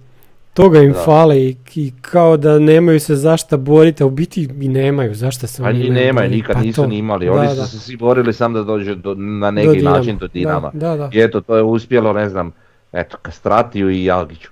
Toga 0.61 0.79
im 0.81 0.93
Da. 0.93 0.99
fale 0.99 1.39
i, 1.39 1.57
i 1.75 1.93
kao 2.03 2.37
da 2.37 2.59
nemaju 2.59 3.01
se 3.01 3.17
zašta 3.17 3.57
boriti, 3.57 4.03
a 4.03 4.07
u 4.07 4.11
biti 4.11 4.49
i 4.61 4.69
nemaju, 4.69 5.15
zašta 5.15 5.47
se 5.47 5.63
oni 5.63 5.91
nemaju, 5.91 6.15
boriti? 6.15 6.37
nikad 6.37 6.55
Pa 6.55 6.61
nisu 6.63 6.87
ni 6.87 6.99
imali. 6.99 7.27
Da, 7.27 7.33
Oni 7.33 7.47
da. 7.47 7.55
su 7.57 7.69
se 7.69 7.79
svi 7.79 7.97
borili 7.97 8.33
sam 8.33 8.53
da 8.53 8.63
dođe 8.63 8.95
do, 8.95 9.15
na 9.15 9.47
Do 9.47 9.51
neki 9.51 9.73
Dinama. 9.73 9.97
način 9.97 10.19
do 10.19 10.27
Dinama. 10.29 10.71
Da, 10.75 10.89
da, 10.89 10.97
da. 10.97 11.11
I 11.13 11.21
eto, 11.21 11.41
to 11.41 11.57
je 11.57 11.63
uspjelo, 11.63 12.13
ne 12.13 12.29
znam, 12.29 12.53
eto, 12.93 13.17
Kastratiju 13.23 13.91
i 13.91 14.05
Jagiću. 14.05 14.51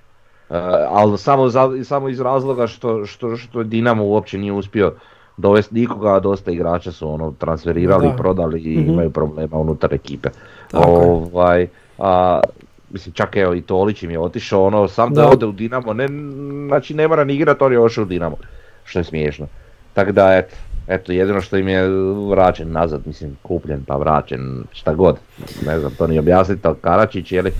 Uh, 0.49 0.55
ali 0.89 1.17
samo, 1.17 1.49
za, 1.49 1.83
samo 1.83 2.09
iz 2.09 2.19
razloga 2.19 2.67
što, 2.67 3.05
što, 3.05 3.37
što 3.37 3.63
Dinamo 3.63 4.05
uopće 4.05 4.37
nije 4.37 4.51
uspio 4.51 4.93
dovesti 5.37 5.75
nikoga, 5.75 6.15
a 6.15 6.19
dosta 6.19 6.51
igrača 6.51 6.91
su 6.91 7.09
ono 7.09 7.31
transferirali, 7.31 8.07
Da. 8.07 8.13
prodali 8.13 8.61
i 8.61 8.77
Mhm. 8.77 8.89
imaju 8.89 9.09
problema 9.09 9.57
unutar 9.57 9.93
ekipe. 9.93 10.29
Tako 10.71 10.91
ovaj, 10.91 11.67
a, 11.97 12.39
mislim 12.91 13.13
čak 13.13 13.35
evo 13.35 13.53
i 13.53 13.61
Tolić 13.61 14.03
im 14.03 14.11
je 14.11 14.19
otišao, 14.19 14.63
ono, 14.63 14.87
sam 14.87 15.13
da, 15.13 15.21
Da. 15.21 15.27
ode 15.29 15.45
u 15.45 15.51
Dinamo, 15.51 15.93
ne, 15.93 16.07
znači 16.67 16.93
ne 16.93 17.07
mora 17.07 17.23
ni 17.23 17.33
igrat, 17.33 17.61
on 17.61 17.71
je 17.71 17.79
ošao 17.79 18.01
u 18.01 18.07
Dinamo, 18.07 18.37
što 18.83 18.99
je 18.99 19.03
smiješno. 19.03 19.47
Tako 19.93 20.11
da, 20.11 20.37
eto, 20.37 20.55
eto, 20.87 21.11
jedino 21.11 21.41
što 21.41 21.57
im 21.57 21.67
je 21.67 21.87
vraćen 22.29 22.71
nazad, 22.71 23.01
mislim, 23.05 23.37
kupljen 23.43 23.83
pa 23.83 23.95
vraćen, 23.95 24.63
šta 24.71 24.93
god, 24.93 25.17
ne 25.65 25.79
znam 25.79 25.91
to 25.91 26.07
ni 26.07 26.19
objasniti, 26.19 26.61
ali 26.63 26.75
Karačić, 26.81 27.31
je 27.31 27.41
li, 27.41 27.51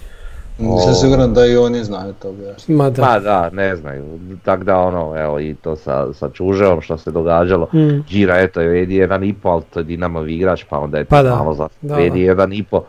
Nisam 0.59 0.95
siguran 0.95 1.33
da 1.33 1.45
i 1.45 1.57
oni 1.57 1.83
znaju 1.83 2.13
to 2.13 2.29
objasniti. 2.29 2.71
Ma 2.71 2.89
da. 2.89 3.01
pa 3.01 3.19
da, 3.19 3.49
ne 3.49 3.75
znaju, 3.75 4.03
tako 4.45 4.63
da 4.63 4.77
ono, 4.77 5.13
evo 5.17 5.39
i 5.39 5.55
to 5.55 5.75
sa, 5.75 6.13
sa 6.13 6.29
Čuževom 6.29 6.81
što 6.81 6.97
se 6.97 7.11
događalo, 7.11 7.67
Mm. 7.73 8.03
Đira 8.09 8.39
eto 8.39 8.61
je 8.61 8.67
vedi 8.67 8.95
jedan 8.95 9.23
i 9.23 9.33
po, 9.33 9.49
ali 9.49 9.63
to 9.73 9.79
je 9.79 9.83
Dinamo 9.83 10.25
igrač, 10.25 10.63
pa 10.69 10.79
onda 10.79 10.97
je 10.97 11.05
Pa 11.05 11.23
da, 11.23 11.35
malo 11.35 11.53
za 11.53 11.67
vedi 11.81 12.09
da. 12.19 12.25
jedan 12.25 12.53
i 12.53 12.63
po, 12.63 12.83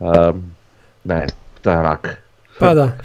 Ehm, 0.00 0.38
ne, 1.04 1.26
je 1.70 1.78
onak, 1.78 2.16
Pa 2.58 2.74
da. 2.74 2.92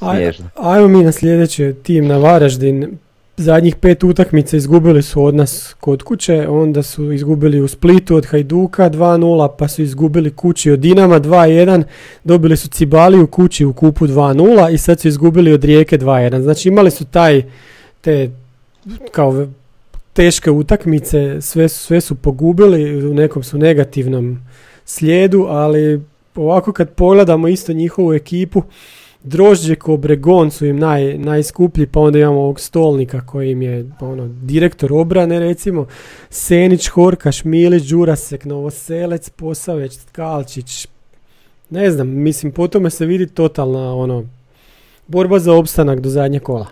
Aj, 0.00 0.32
ajmo 0.54 0.88
mi 0.88 1.04
na 1.04 1.12
sljedeći 1.12 1.74
tim 1.82 2.06
na 2.06 2.16
Varaždin. 2.16 2.98
Zadnjih 3.36 3.76
pet 3.76 4.04
utakmica 4.04 4.56
izgubili 4.56 5.02
su 5.02 5.24
od 5.24 5.34
nas 5.34 5.74
kod 5.80 6.02
kuće, 6.02 6.48
onda 6.48 6.82
su 6.82 7.12
izgubili 7.12 7.60
u 7.60 7.68
Splitu 7.68 8.16
od 8.16 8.26
Hajduka 8.26 8.90
2-0, 8.90 9.48
pa 9.58 9.68
su 9.68 9.82
izgubili 9.82 10.30
kući 10.30 10.70
od 10.70 10.78
Dinama 10.78 11.20
2-1, 11.20 11.82
dobili 12.24 12.56
su 12.56 12.68
Cibali 12.68 13.20
u 13.20 13.26
kući 13.26 13.64
u 13.64 13.72
kupu 13.72 14.06
2-0 14.06 14.74
i 14.74 14.78
sad 14.78 15.00
su 15.00 15.08
izgubili 15.08 15.52
od 15.52 15.64
Rijeke 15.64 15.98
2-1. 15.98 16.42
Znači 16.42 16.68
imali 16.68 16.90
su 16.90 17.04
taj, 17.04 17.42
te 18.00 18.30
kao 19.10 19.46
teške 20.12 20.50
utakmice, 20.50 21.40
sve, 21.40 21.68
sve 21.68 22.00
su 22.00 22.14
pogubili, 22.14 23.06
u 23.06 23.14
nekom 23.14 23.42
su 23.42 23.58
negativnom 23.58 24.38
slijedu, 24.84 25.46
ali 25.48 26.00
ovako 26.34 26.72
kad 26.72 26.94
pogledamo 26.94 27.48
isto 27.48 27.72
njihovu 27.72 28.12
ekipu, 28.12 28.62
Drožđe 29.24 29.74
ko 29.74 29.96
Bregon 29.96 30.50
su 30.50 30.66
im 30.66 30.78
naj, 30.78 31.18
najskuplji, 31.18 31.86
pa 31.86 32.00
onda 32.00 32.18
imamo 32.18 32.40
ovog 32.40 32.60
stolnika 32.60 33.26
koji 33.26 33.50
im 33.50 33.62
je 33.62 33.90
ono, 34.00 34.28
direktor 34.28 34.92
obrane 34.92 35.38
recimo, 35.38 35.86
Senić, 36.30 36.88
Horkaš, 36.88 37.44
Milić, 37.44 37.82
Đurasek, 37.82 38.44
Novoselec, 38.44 39.30
Posaveć, 39.30 39.98
Kalčić, 40.12 40.88
ne 41.70 41.90
znam, 41.90 42.08
mislim 42.08 42.52
po 42.52 42.68
tome 42.68 42.90
se 42.90 43.06
vidi 43.06 43.26
totalna 43.26 43.94
ono, 43.94 44.24
borba 45.06 45.38
za 45.38 45.52
opstanak 45.54 46.00
do 46.00 46.08
zadnjeg 46.08 46.42
kola. 46.42 46.66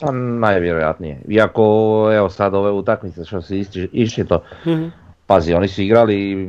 Pa 0.00 0.12
najvjerojatnije. 0.12 1.20
Iako, 1.28 1.62
evo 2.14 2.30
sad 2.30 2.54
ove 2.54 2.70
utakmice 2.70 3.24
što 3.24 3.42
se 3.42 3.58
isti- 3.58 3.88
iščito, 3.92 4.42
pazi, 5.28 5.54
oni 5.54 5.68
su 5.68 5.82
igrali, 5.82 6.48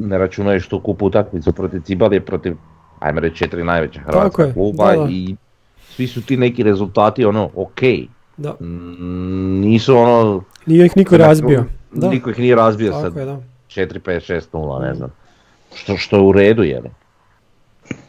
ne 0.00 0.18
računajući 0.18 0.70
tu 0.70 0.80
kupu 0.80 1.06
utakmicu 1.06 1.52
protiv 1.52 1.80
Cibalije, 1.80 2.20
protiv, 2.20 2.56
ajme 3.00 3.20
reći, 3.20 3.36
četiri 3.36 3.64
najveća 3.64 4.00
hrvatska 4.00 4.42
je, 4.42 4.52
kluba 4.52 4.92
da, 4.92 5.02
da. 5.02 5.08
i 5.10 5.36
svi 5.90 6.06
su 6.06 6.22
ti 6.22 6.36
neki 6.36 6.62
rezultati 6.62 7.24
ono, 7.24 7.50
ok. 7.54 7.80
Da, 8.36 8.54
Mm, 8.60 9.60
Nisu 9.60 9.96
ono... 9.96 10.42
nije 10.66 10.86
ih 10.86 10.96
niko 10.96 11.16
razbio. 11.16 11.64
Da, 11.92 12.08
Niko 12.08 12.30
ih 12.30 12.38
nije 12.38 12.54
razbio 12.54 12.92
sad 12.92 13.02
tako 13.02 13.18
je, 13.18 13.24
da. 13.24 13.40
4, 13.68 14.00
5, 14.00 14.32
6, 14.32 14.42
0, 14.52 14.82
ne 14.82 14.94
znam. 14.94 15.10
Što, 15.74 15.96
što 15.96 16.16
je 16.16 16.22
u 16.22 16.32
redu, 16.32 16.62
je 16.62 16.80
li? 16.80 16.90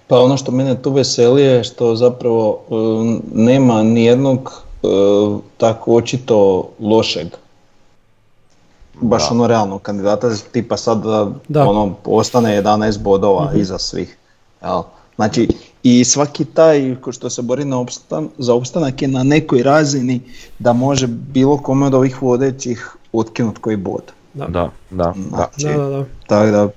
Pa 0.08 0.20
ono 0.20 0.38
što 0.38 0.52
mene 0.52 0.82
tu 0.82 0.92
veseli 0.92 1.42
je 1.42 1.64
što 1.64 1.96
zapravo 1.96 2.64
um, 2.70 3.22
nema 3.34 3.84
nijednog 3.84 4.64
uh, 4.82 5.40
tako 5.58 5.96
očito 5.96 6.70
lošeg 6.80 7.28
baš 9.02 9.22
Da. 9.22 9.36
ono 9.36 9.48
realnog 9.48 9.82
kandidata, 9.82 10.30
tipa 10.52 10.78
sad 10.78 11.04
da, 11.48 11.64
ono 11.64 11.96
ostane 12.06 12.58
11 12.58 13.00
bodova 13.00 13.52
iza 13.56 13.78
svih. 13.78 14.18
Jel? 14.62 14.82
Znači 15.16 15.48
i 15.84 16.04
svaki 16.04 16.46
taj 16.46 16.96
ko 16.96 17.12
što 17.12 17.30
se 17.30 17.42
bori 17.42 17.66
na 17.66 17.80
opstan, 17.80 18.30
za 18.38 18.54
opstanak 18.54 19.02
je 19.02 19.08
na 19.08 19.24
nekoj 19.24 19.64
razini 19.64 20.22
da 20.60 20.74
može 20.74 21.08
bilo 21.08 21.58
kome 21.58 21.86
od 21.86 21.94
ovih 21.94 22.22
vodećih 22.22 22.96
otkinut 23.14 23.58
koji 23.58 23.76
bod. 23.78 24.02
Da. 24.34 24.46
Da, 24.46 24.70
da, 24.92 25.04
da. 25.06 25.14
Znači, 25.30 25.66
Da, 25.68 25.84
da, 25.84 25.90
da. 25.90 26.06
tako 26.28 26.46
da 26.48 26.68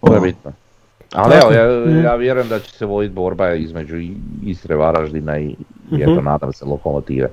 To 0.00 0.06
je 0.06 0.12
ono, 0.12 0.20
bitno. 0.20 0.52
Ali 1.12 1.34
evo, 1.36 1.50
ja, 1.52 1.84
Mhm. 1.86 2.00
ja 2.00 2.14
vjerujem 2.14 2.48
da 2.48 2.58
će 2.60 2.70
se 2.72 2.86
voditi 2.86 3.14
borba 3.14 3.54
između 3.54 3.96
i- 3.96 4.16
Istre, 4.44 4.76
Varaždina 4.76 5.38
i, 5.38 5.56
i 5.92 6.02
eto, 6.02 6.20
nadam 6.22 6.52
se, 6.52 6.64
lokomotive. 6.64 7.28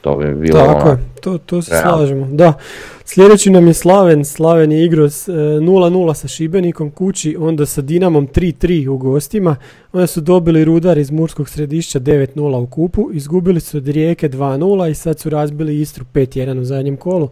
To 0.00 0.16
bi 0.16 0.34
bilo 0.34 0.58
Tako 0.58 0.80
ono, 0.80 0.90
je, 0.90 0.98
to, 1.20 1.38
to 1.38 1.62
se 1.62 1.70
Realno. 1.70 1.96
slažemo. 1.96 2.26
Da. 2.30 2.52
Sljedeći 3.04 3.50
nam 3.50 3.66
je 3.66 3.74
Slaven. 3.74 4.24
Slaven 4.24 4.72
je 4.72 4.84
igrao 4.84 5.10
s, 5.10 5.28
e, 5.28 5.32
0-0 5.32 6.14
sa 6.14 6.28
Šibenikom 6.28 6.90
kući, 6.90 7.36
onda 7.38 7.66
sa 7.66 7.82
Dinamom 7.82 8.28
3-3 8.28 8.88
u 8.88 8.98
gostima. 8.98 9.56
Onda 9.92 10.06
su 10.06 10.20
dobili 10.20 10.64
Rudar 10.64 10.98
iz 10.98 11.10
Murskog 11.10 11.48
središća 11.48 12.00
9-0 12.00 12.62
u 12.62 12.66
kupu. 12.66 13.10
Izgubili 13.12 13.60
su 13.60 13.76
od 13.76 13.88
Rijeke 13.88 14.28
2-0 14.28 14.90
i 14.90 14.94
sad 14.94 15.20
su 15.20 15.30
razbili 15.30 15.80
Istru 15.80 16.04
5-1 16.14 16.60
u 16.60 16.64
zadnjem 16.64 16.96
kolu. 16.96 17.28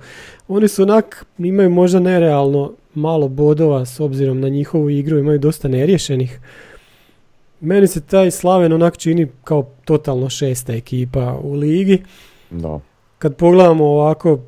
Oni 0.48 0.68
su 0.68 0.82
onak, 0.82 1.26
imaju 1.38 1.70
možda 1.70 2.00
nerealno 2.00 2.72
malo 2.94 3.28
bodova 3.28 3.86
s 3.86 4.00
obzirom 4.00 4.40
na 4.40 4.48
njihovu 4.48 4.90
igru, 4.90 5.18
imaju 5.18 5.38
dosta 5.38 5.68
neriješenih. 5.68 6.40
Meni 7.60 7.86
se 7.86 8.00
taj 8.00 8.30
Slaven 8.30 8.72
onak 8.72 8.96
čini 8.96 9.26
kao 9.44 9.70
totalno 9.84 10.30
šesta 10.30 10.72
ekipa 10.72 11.38
u 11.42 11.54
ligi 11.54 12.02
da. 12.50 12.80
kad 13.18 13.36
pogledamo 13.36 13.84
ovako 13.86 14.38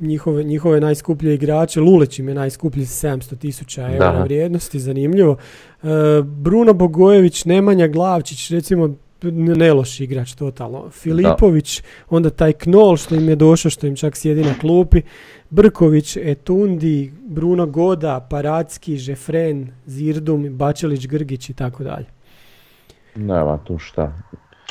njihove, 0.00 0.44
njihove 0.44 0.80
najskuplje 0.80 1.34
igrače, 1.34 1.80
Lulić 1.80 2.18
im 2.18 2.28
je 2.28 2.34
najskuplji 2.34 2.86
s 2.86 3.04
700 3.04 3.36
tisuća 3.36 3.82
eura 3.84 4.12
Da. 4.12 4.22
vrijednosti, 4.22 4.80
zanimljivo. 4.80 5.36
E, 5.82 5.86
Bruno 6.24 6.72
Bogojević, 6.72 7.44
Nemanja 7.44 7.86
Glavčić, 7.88 8.50
recimo 8.50 8.84
n- 9.22 9.44
ne 9.48 9.72
loš 9.72 10.00
igrač 10.00 10.34
totalno. 10.34 10.90
Filipović, 10.90 11.82
onda 12.10 12.30
taj 12.30 12.52
Knol 12.52 12.96
što 12.96 13.14
im 13.14 13.28
je 13.28 13.36
došao, 13.36 13.70
što 13.70 13.86
im 13.86 13.96
čak 13.96 14.16
sjedi 14.16 14.42
na 14.42 14.54
klupi. 14.54 15.02
Brković, 15.50 16.16
Etundi, 16.16 17.12
Bruno 17.20 17.66
Goda, 17.66 18.26
Paracki, 18.30 18.96
Žefren, 18.96 19.68
Zirdum, 19.86 20.48
Bačelić, 20.50 21.06
Grgić 21.06 21.50
i 21.50 21.54
tako 21.54 21.84
dalje. 21.84 22.06
Nema 23.16 23.58
tu 23.58 23.78
šta. 23.78 24.12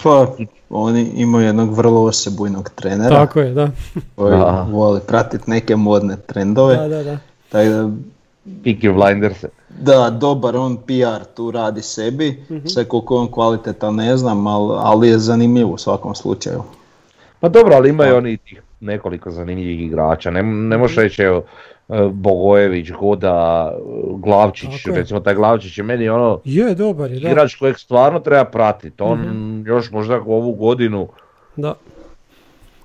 Pa, 0.03 0.27
oni 0.69 1.01
imaju 1.05 1.45
jednog 1.45 1.73
vrlo 1.73 2.03
osebujnog 2.03 2.69
trenera 2.69 3.15
Tako 3.15 3.39
je, 3.39 3.51
da. 3.51 3.69
koji 4.15 4.31
Da. 4.31 4.67
voli 4.71 4.99
pratiti 5.07 5.43
neke 5.47 5.75
modne 5.75 6.17
trendove. 6.17 6.75
Da, 6.75 6.87
da, 6.87 7.03
da. 7.03 7.17
Tako 7.49 7.65
da, 7.65 7.89
Peaky 8.63 8.93
Blinders. 8.95 9.45
da, 9.71 10.09
dobar 10.11 10.55
on 10.57 10.77
PR 10.77 11.25
tu 11.25 11.51
radi 11.51 11.81
sebi, 11.81 12.45
Mhm. 12.49 12.65
sve 12.65 12.83
koliko 12.85 13.15
je 13.15 13.19
on 13.19 13.27
kvalitetan 13.27 13.95
ne 13.95 14.17
znam, 14.17 14.47
ali, 14.47 14.73
ali 14.77 15.07
je 15.07 15.19
zanimljiv 15.19 15.69
u 15.69 15.77
svakom 15.77 16.15
slučaju. 16.15 16.63
Pa 17.39 17.49
dobro, 17.49 17.75
ali 17.75 17.89
imaju 17.89 18.15
oni 18.15 18.37
tih 18.37 18.61
nekoliko 18.79 19.31
zanimljivih 19.31 19.81
igrača. 19.81 20.31
Ne, 20.31 20.43
ne 20.43 20.77
možeš 20.77 20.97
reći 20.97 21.21
evo, 21.21 21.43
Bogojević, 22.09 22.91
Goda, 22.91 23.71
e, 23.71 23.79
Glavčić, 24.15 24.86
je. 24.88 24.93
recimo 24.93 25.19
taj 25.19 25.36
Glavčić 25.36 25.77
je 25.77 25.84
meni 25.84 26.09
ono 26.09 26.39
Je, 26.45 26.75
dobar 26.75 27.11
je, 27.11 27.19
da. 27.19 27.29
igrač 27.29 27.55
kojeg 27.55 27.77
stvarno 27.77 28.19
treba 28.19 28.43
pratiti. 28.45 29.03
On 29.03 29.19
Mhm. 29.19 29.67
još 29.67 29.91
možda 29.91 30.15
ovu 30.17 30.53
godinu 30.53 31.07
da. 31.55 31.73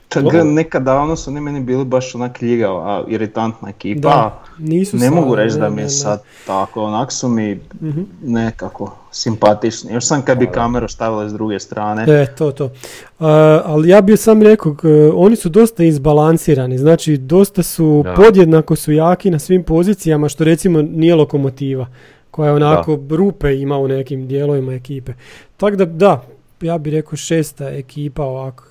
Tak, 0.09 0.24
nekad 0.44 0.82
davno 0.82 1.16
su 1.16 1.30
oni 1.30 1.40
meni 1.40 1.61
bili 1.61 1.84
baš 1.84 2.14
onak 2.14 2.42
ljigava, 2.42 3.04
iritantna 3.09 3.68
ekipa. 3.68 4.00
Da, 4.00 4.38
nisu 4.59 4.96
ne 4.96 5.02
sad, 5.02 5.12
mogu 5.14 5.34
reći 5.34 5.54
ne, 5.54 5.61
da 5.61 5.68
mi 5.68 5.76
ne, 5.76 5.82
je 5.82 5.84
ne. 5.84 5.90
sad 5.90 6.22
tako, 6.46 6.82
onak 6.82 7.12
su 7.12 7.28
mi 7.28 7.61
Mhm. 7.80 8.00
nekako 8.22 8.96
simpatični. 9.12 9.92
Još 9.92 10.04
sam 10.04 10.22
kad 10.22 10.38
bi 10.38 10.46
kameru 10.46 10.88
stavila 10.88 11.28
s 11.28 11.32
druge 11.32 11.59
strane. 11.61 12.02
E, 12.12 12.26
to, 12.28 12.52
to. 12.52 12.70
A, 13.18 13.28
ali 13.64 13.88
ja 13.88 14.00
bih 14.00 14.20
sam 14.20 14.42
rekao, 14.42 14.74
k- 14.74 14.84
oni 15.14 15.36
su 15.36 15.48
dosta 15.48 15.84
izbalansirani, 15.84 16.78
znači 16.78 17.16
dosta 17.16 17.62
su, 17.62 18.02
Da. 18.04 18.14
podjednako 18.14 18.76
su 18.76 18.92
jaki 18.92 19.30
na 19.30 19.38
svim 19.38 19.62
pozicijama, 19.62 20.28
što 20.28 20.44
recimo 20.44 20.82
nije 20.82 21.14
lokomotiva, 21.14 21.86
koja 22.30 22.48
je 22.48 22.54
onako 22.54 22.98
rupe 23.11 23.54
ima 23.54 23.78
u 23.78 23.88
nekim 23.88 24.26
dijelovima 24.26 24.74
ekipe. 24.74 25.12
Tako 25.56 25.76
da, 25.76 25.84
da, 25.84 26.22
ja 26.61 26.78
bih 26.78 26.92
rekao 26.92 27.16
šesta 27.16 27.68
ekipa 27.68 28.22
ovako 28.24 28.64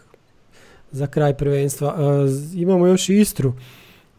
za 0.91 1.07
kraj 1.07 1.33
prvenstva. 1.33 1.95
Z- 2.27 2.55
imamo 2.55 2.88
još 2.88 3.09
i 3.09 3.15
Istru, 3.15 3.53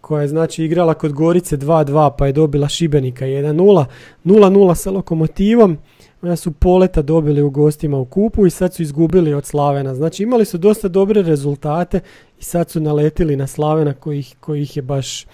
koja 0.00 0.22
je 0.22 0.28
znači 0.28 0.64
igrala 0.64 0.94
kod 0.94 1.12
Gorice 1.12 1.56
2-2 1.56 2.10
pa 2.18 2.26
je 2.26 2.32
dobila 2.32 2.68
Šibenika 2.68 3.24
1-0, 3.24 3.84
0-0 4.24 4.74
sa 4.74 4.90
lokomotivom, 4.90 5.78
onda 6.22 6.36
su 6.36 6.52
poleta 6.52 7.02
dobili 7.02 7.42
u 7.42 7.50
gostima 7.50 7.98
u 7.98 8.04
kupu 8.04 8.46
i 8.46 8.50
sad 8.50 8.74
su 8.74 8.82
izgubili 8.82 9.34
od 9.34 9.46
Slavena. 9.46 9.94
Znači 9.94 10.22
imali 10.22 10.44
su 10.44 10.58
dosta 10.58 10.88
dobre 10.88 11.22
rezultate 11.22 12.00
i 12.40 12.44
sad 12.44 12.70
su 12.70 12.80
naletili 12.80 13.36
na 13.36 13.46
Slavena 13.46 13.92
koji, 13.94 14.18
ih- 14.18 14.34
koji 14.40 14.62
ih 14.62 14.76
je 14.76 14.82
baš 14.82 15.26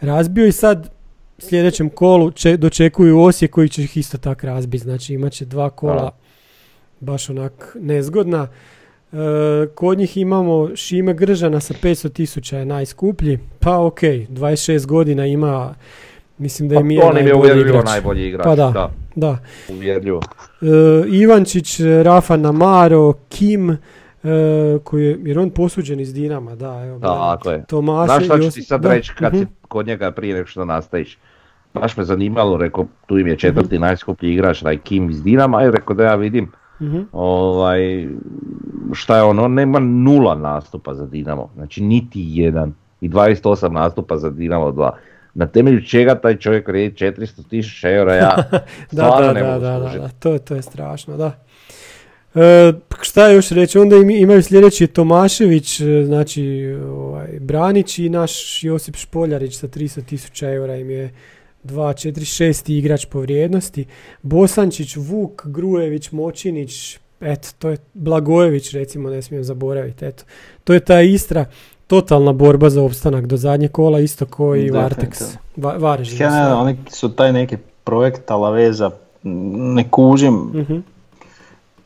razbio 0.00 0.46
i 0.46 0.52
sad 0.52 0.90
sljedećem 1.38 1.88
kolu 1.90 2.30
če, 2.30 2.56
dočekuju 2.56 3.20
Osijek 3.20 3.50
koji 3.50 3.68
će 3.68 3.82
ih 3.82 3.96
isto 3.96 4.18
tak 4.18 4.44
razbiti. 4.44 4.84
Znači 4.84 5.14
imat 5.14 5.32
će 5.32 5.44
dva 5.44 5.70
kola 5.70 6.10
baš 7.00 7.30
onak 7.30 7.76
nezgodna. 7.80 8.48
E, 9.16 9.66
kod 9.74 9.98
njih 9.98 10.16
imamo 10.16 10.76
Šime 10.76 11.14
Gržana 11.14 11.60
sa 11.60 11.74
500 11.82 12.12
tisuća 12.12 12.58
je 12.58 12.64
najskuplji. 12.64 13.38
Pa 13.60 13.78
ok, 13.78 14.00
26 14.00 14.86
godina 14.86 15.26
ima, 15.26 15.74
mislim 16.38 16.68
da 16.68 16.74
Pa 16.74 16.80
je 16.80 16.84
mi 16.84 16.98
on 16.98 17.10
im 17.10 17.16
je 17.16 17.22
najbolji 17.22 17.38
uvjerljivo 17.40 17.68
igrač. 17.68 17.86
najbolji 17.86 18.26
igrač. 18.26 18.44
Pa 18.44 18.54
da. 18.54 18.70
da. 18.70 18.90
Da. 19.14 19.38
Uvjerljivo. 19.68 20.20
E, 20.62 20.66
Ivančić, 21.08 21.80
Rafa 22.02 22.36
Namaro, 22.36 23.12
Kim, 23.28 23.70
e, 23.70 23.76
koji 24.84 25.04
je, 25.04 25.18
jer 25.24 25.38
on 25.38 25.50
posuđen 25.50 26.00
iz 26.00 26.14
Dinama, 26.14 26.54
da, 26.54 26.84
evo. 26.86 26.98
Tako 26.98 27.50
je. 27.50 27.64
Tomaše, 27.68 28.12
Znaš 28.12 28.24
šta 28.24 28.40
ću 28.40 28.50
ti 28.50 28.62
sad 28.62 28.84
reći 28.84 29.12
kad 29.18 29.32
si 29.32 29.46
kod 29.68 29.86
njega 29.86 30.10
prije 30.10 30.34
nego 30.34 30.46
što 30.46 30.64
nastaviš? 30.64 31.18
Baš 31.74 31.96
me 31.96 32.04
zanimalo, 32.04 32.56
rekao, 32.56 32.86
tu 33.06 33.18
im 33.18 33.26
je 33.26 33.36
četvrti 33.36 33.78
najskuplji 33.78 34.32
igrač, 34.32 34.62
taj 34.62 34.78
Kim 34.78 35.10
iz 35.10 35.22
Dinama, 35.22 35.64
i 35.64 35.70
rekao 35.70 35.96
da 35.96 36.04
ja 36.04 36.14
vidim 36.14 36.52
Mhm. 36.80 37.00
ovaj, 37.12 38.08
šta 38.92 39.16
je 39.16 39.22
on, 39.22 39.38
on 39.38 39.54
nema 39.54 39.78
nula 39.78 40.34
nastupa 40.34 40.94
za 40.94 41.06
Dinamo, 41.06 41.50
znači 41.54 41.82
niti 41.82 42.24
jedan 42.26 42.74
i 43.00 43.08
28 43.08 43.72
nastupa 43.72 44.16
za 44.16 44.30
Dinamo 44.30 44.66
2. 44.72 44.90
Na 45.34 45.46
temelju 45.46 45.84
čega 45.84 46.14
taj 46.14 46.36
čovjek 46.36 46.68
vrijedi 46.68 46.96
400 46.96 47.48
tisuća 47.48 47.90
eura, 47.90 48.14
ja 48.14 48.36
Da, 48.50 48.60
stvarno 48.90 49.26
da, 49.26 49.32
ne 49.32 49.42
da, 49.42 49.50
mogu 49.50 49.60
da, 49.60 49.78
da, 49.78 50.08
to, 50.08 50.38
to 50.38 50.54
je 50.54 50.62
strašno, 50.62 51.16
da. 51.16 51.32
E, 52.34 52.72
šta 53.02 53.28
još 53.28 53.48
reći, 53.50 53.78
onda 53.78 53.96
im, 53.96 54.10
imaju 54.10 54.42
sljedeći 54.42 54.86
Tomašević, 54.86 55.80
e, 55.80 56.04
znači 56.04 56.76
ovaj, 56.88 57.28
Branić 57.40 57.98
i 57.98 58.08
naš 58.08 58.64
Josip 58.64 58.96
Špoljarić 58.96 59.58
sa 59.58 59.68
300 59.68 60.04
tisuća 60.04 60.50
eura 60.52 60.76
im 60.76 60.90
je 60.90 61.10
2, 61.66 61.92
4, 61.94 62.20
6 62.20 62.70
igrač 62.70 63.04
po 63.04 63.20
vrijednosti. 63.20 63.84
Bosančić, 64.22 64.96
Vuk, 64.96 65.46
Grujević, 65.46 66.12
Močinić, 66.12 66.98
eto, 67.20 67.48
to 67.58 67.68
je 67.68 67.78
Blagojević 67.94 68.72
recimo, 68.72 69.10
ne 69.10 69.22
smijem 69.22 69.44
zaboraviti, 69.44 70.04
eto. 70.04 70.24
To 70.64 70.72
je 70.72 70.80
ta 70.80 71.00
Istra, 71.00 71.44
totalna 71.86 72.32
borba 72.32 72.70
za 72.70 72.82
opstanak 72.82 73.26
do 73.26 73.36
zadnje 73.36 73.68
kola, 73.68 74.00
isto 74.00 74.26
kao 74.26 74.56
i 74.56 74.70
Vartex. 74.70 75.36
Va, 75.56 75.98
Ja 76.18 76.48
ne 76.48 76.54
oni 76.54 76.76
su 76.90 77.08
taj 77.08 77.32
neki 77.32 77.56
projekt 77.84 78.30
Alaveza, 78.30 78.90
m, 79.24 79.30
ne 79.74 79.90
kužim 79.90 80.34
Mhm. 80.54 80.78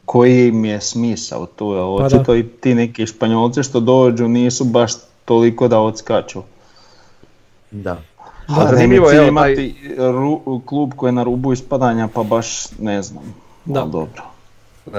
koji 0.04 0.48
im 0.48 0.64
je 0.64 0.80
smisao 0.80 1.46
tu, 1.46 1.70
Pa 1.98 2.08
da. 2.08 2.16
očito 2.16 2.36
i 2.36 2.48
ti 2.50 2.74
neki 2.74 3.06
španjolci 3.06 3.62
što 3.62 3.80
dođu 3.80 4.28
nisu 4.28 4.64
baš 4.64 4.92
toliko 5.24 5.68
da 5.68 5.80
odskaču. 5.80 6.42
Da. 7.70 8.02
A 8.50 8.64
da 8.64 8.70
zanimljivo 8.70 9.10
je 9.10 9.28
imati 9.28 9.74
ru- 9.98 10.60
klub 10.64 10.92
koji 10.96 11.08
je 11.08 11.12
na 11.12 11.22
rubu 11.22 11.52
ispadanja, 11.52 12.08
pa 12.08 12.22
baš 12.22 12.48
ne 12.78 13.02
znam. 13.02 13.24
Da. 13.64 13.80
Ali 13.80 13.90
dobro. 13.90 14.22
E, 14.86 14.90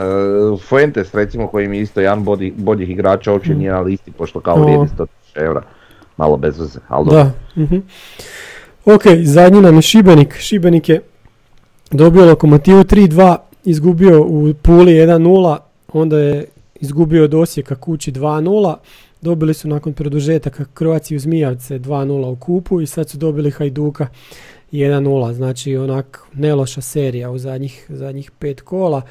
Fuentes 0.59 1.13
recimo 1.13 1.47
koji 1.47 1.67
mi 1.67 1.77
je 1.77 1.83
isto 1.83 2.01
jedan 2.01 2.25
bodi- 2.25 2.53
boljih 2.57 2.89
igrača 2.89 3.31
uopće 3.31 3.55
nije 3.55 3.71
na 3.71 3.79
listi 3.79 4.11
pošto 4.11 4.39
kao 4.39 4.55
O. 4.55 4.63
vrijedi 4.63 4.83
100 4.87 5.05
tisuća 5.07 5.41
eura. 5.41 5.61
Malo 6.17 6.37
bez 6.37 6.59
veze, 6.59 6.79
ali 6.87 7.05
dobro. 7.05 7.23
Da. 7.55 7.61
mhm. 7.63 7.77
Ok, 8.85 9.01
zadnji 9.23 9.61
nam 9.61 9.75
je 9.75 9.81
Šibenik. 9.81 10.35
Šibenik 10.35 10.89
je 10.89 11.01
dobio 11.91 12.25
lokomotivu 12.25 12.83
3-2, 12.83 13.35
izgubio 13.63 14.21
u 14.21 14.53
Puli 14.55 14.91
1-0, 14.93 15.57
onda 15.93 16.19
je 16.19 16.45
izgubio 16.75 17.23
od 17.23 17.33
Osijeka 17.33 17.75
kući 17.75 18.11
2-0. 18.11 18.75
Dobili 19.21 19.53
su 19.53 19.67
nakon 19.67 19.93
produžetaka 19.93 20.65
Kroaciju 20.73 21.19
Zmijavce 21.19 21.79
2-0 21.79 22.31
u 22.31 22.35
kupu 22.35 22.81
i 22.81 22.87
sad 22.87 23.09
su 23.09 23.17
dobili 23.17 23.51
Hajduka 23.51 24.07
1-0. 24.71 25.33
Znači 25.33 25.77
onak 25.77 26.21
neloša 26.33 26.81
serija 26.81 27.31
u 27.31 27.37
zadnjih, 27.37 27.85
zadnjih 27.89 28.31
pet 28.39 28.61
kola. 28.61 29.01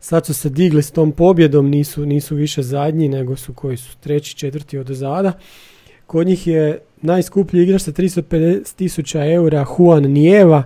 Sad 0.00 0.26
su 0.26 0.34
se 0.34 0.48
digli 0.48 0.82
s 0.82 0.90
tom 0.90 1.12
pobjedom, 1.12 1.70
nisu, 1.70 2.06
nisu 2.06 2.34
više 2.34 2.62
zadnji, 2.62 3.08
nego 3.08 3.36
su 3.36 3.54
koji 3.54 3.76
su 3.76 3.96
treći, 4.00 4.36
četvrti 4.36 4.78
od 4.78 4.86
zada. 4.86 5.32
Kod 6.06 6.26
njih 6.26 6.46
je 6.46 6.78
najskuplji 7.02 7.62
igrač 7.62 7.82
sa 7.82 7.92
350 7.92 8.76
tisuća 8.76 9.24
eura 9.24 9.66
Juan 9.78 10.02
Nijeva. 10.02 10.62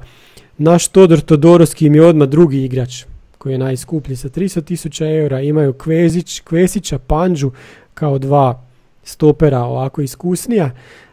Naš 0.59 0.88
Todor 0.88 1.20
Todorovski 1.20 1.86
im 1.86 1.94
je 1.94 2.07
odmah 2.07 2.28
drugi 2.28 2.64
igrač 2.64 3.05
koji 3.38 3.53
je 3.53 3.59
najskuplji 3.59 4.16
sa 4.16 4.28
300 4.28 4.64
tisuća 4.64 5.11
eura. 5.11 5.40
Imaju 5.40 5.72
Kvezić, 5.72 6.40
Kvesića, 6.40 6.99
Panđu 6.99 7.51
kao 7.94 8.18
dva 8.18 8.67
stopera 9.05 9.59
ovako 9.59 10.01
iskusnija. 10.03 10.70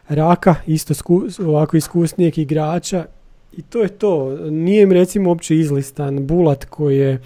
Raka 0.10 0.56
isto 0.68 0.94
sku- 0.94 1.30
ovako 1.40 1.78
iskusnijeg 1.78 2.38
igrača. 2.38 3.06
I 3.54 3.62
to 3.62 3.82
je 3.82 3.88
to. 3.90 4.38
Nije 4.42 4.84
im 4.84 4.92
recimo 4.92 5.30
uopće 5.30 5.56
izlistan 5.56 6.28
Bulat 6.28 6.66
koji 6.66 6.98
je 6.98 7.22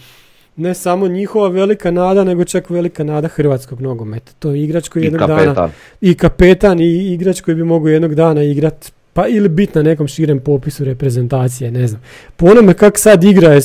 ne 0.56 0.74
samo 0.74 1.08
njihova 1.08 1.48
velika 1.48 1.92
nada, 1.92 2.24
nego 2.24 2.44
čak 2.46 2.70
velika 2.70 3.04
nada 3.04 3.28
hrvatskog 3.28 3.82
nogometa. 3.82 4.32
To 4.40 4.52
je 4.52 4.64
igrač 4.64 4.90
koji 4.90 5.04
I 5.04 5.06
jednog 5.06 5.20
dana 5.22 5.40
kapetan. 5.40 5.72
i 6.02 6.14
kapetan 6.14 6.80
i 6.80 7.14
igrač 7.14 7.42
koji 7.42 7.56
bi 7.56 7.64
mogao 7.64 7.90
jednog 7.90 8.16
dana 8.16 8.44
igrat 8.44 8.92
pa 9.14 9.28
ili 9.28 9.50
biti 9.50 9.72
na 9.76 9.84
nekom 9.84 10.08
širem 10.08 10.40
popisu 10.40 10.84
reprezentacije, 10.84 11.72
ne 11.72 11.88
znam. 11.88 12.02
Po 12.38 12.46
onome 12.46 12.74
kak 12.74 12.98
sad 12.98 13.24
igra 13.24 13.54
je 13.54 13.62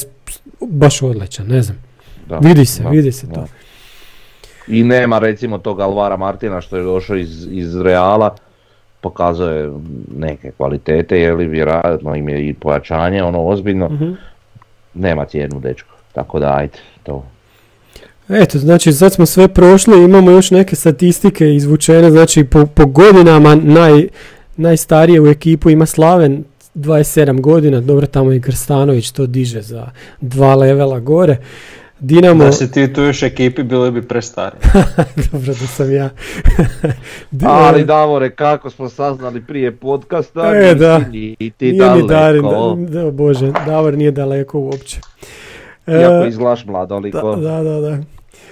baš 0.61 1.03
odličan, 1.03 1.47
ne 1.47 1.63
znam. 1.63 1.77
Da, 2.29 2.39
Vidi 2.39 2.65
se, 2.65 2.83
da, 2.83 2.89
vidi 2.89 3.13
se 3.13 3.27
da. 3.27 3.35
to. 3.35 3.47
I 4.69 4.85
nema 4.85 5.19
recimo 5.19 5.59
tog 5.59 5.81
Alvara 5.81 6.17
Martina 6.17 6.61
što 6.61 6.77
je 6.77 6.83
došao 6.83 7.17
iz, 7.17 7.47
iz 7.51 7.81
Reala, 7.81 8.35
pokazuje 9.01 9.71
neke 10.17 10.51
kvalitete, 10.51 11.21
je 11.21 11.35
li 11.35 11.47
vjerojatno 11.47 12.15
im 12.15 12.29
je 12.29 12.49
i 12.49 12.55
pojačanje, 12.55 13.23
ono 13.23 13.47
ozbiljno, 13.47 13.89
Mhm. 13.89 14.13
nema 14.95 15.25
cijenu 15.25 15.61
dečko, 15.61 15.95
tako 16.13 16.39
da 16.39 16.57
ajde, 16.57 16.79
to. 17.03 17.25
Eto, 18.29 18.59
znači 18.59 18.93
sad 18.93 19.13
smo 19.13 19.27
sve 19.27 19.49
prošli, 19.49 20.05
imamo 20.05 20.31
još 20.31 20.51
neke 20.51 20.77
statistike 20.77 21.55
izvučene, 21.55 22.11
znači 22.11 22.45
po, 22.45 22.67
po 22.67 22.87
godinama 22.87 23.55
naj, 23.55 24.09
najstarije 24.57 25.21
u 25.21 25.27
ekipu 25.27 25.71
ima 25.71 25.87
Slaven, 25.87 26.45
27 26.75 27.41
godina, 27.41 27.81
dobro 27.81 28.07
tamo 28.07 28.33
i 28.33 28.41
Krstanović 28.41 29.11
to 29.11 29.27
diže 29.27 29.63
za 29.63 29.87
dva 30.21 30.55
levela 30.55 31.01
gore. 31.01 31.37
Dinamo, 32.07 32.45
Da 32.45 32.53
si 32.53 32.73
ti 32.73 32.93
tu 32.93 33.03
još 33.03 33.23
ekipi 33.23 33.63
bili 33.63 33.91
bi 33.91 34.03
prestari. 34.03 34.57
dobro 35.33 35.47
da 35.47 35.67
sam 35.67 35.93
ja. 35.93 36.11
Di- 37.31 37.47
Ali 37.49 37.85
Davore, 37.85 38.31
kako 38.31 38.71
smo 38.71 38.89
saznali 38.89 39.43
prije 39.43 39.73
podcasta, 39.73 40.41
E, 40.47 40.59
nisi 40.61 40.75
da. 40.75 40.99
niti 40.99 41.73
Nije 41.73 41.91
mi 41.93 42.09
Darin, 42.09 42.43
daleko. 42.43 42.77
da, 42.79 43.03
da, 43.03 43.11
bože, 43.11 43.53
Davor 43.67 43.95
nije 43.95 44.11
daleko 44.11 44.59
uopće. 44.61 45.01
E, 45.87 45.93
Iako 45.93 46.27
izglaš 46.27 46.65
da, 46.65 46.73
mladoliko, 46.73 47.37
da, 47.37 47.63
da, 47.63 47.81
da. 47.81 47.99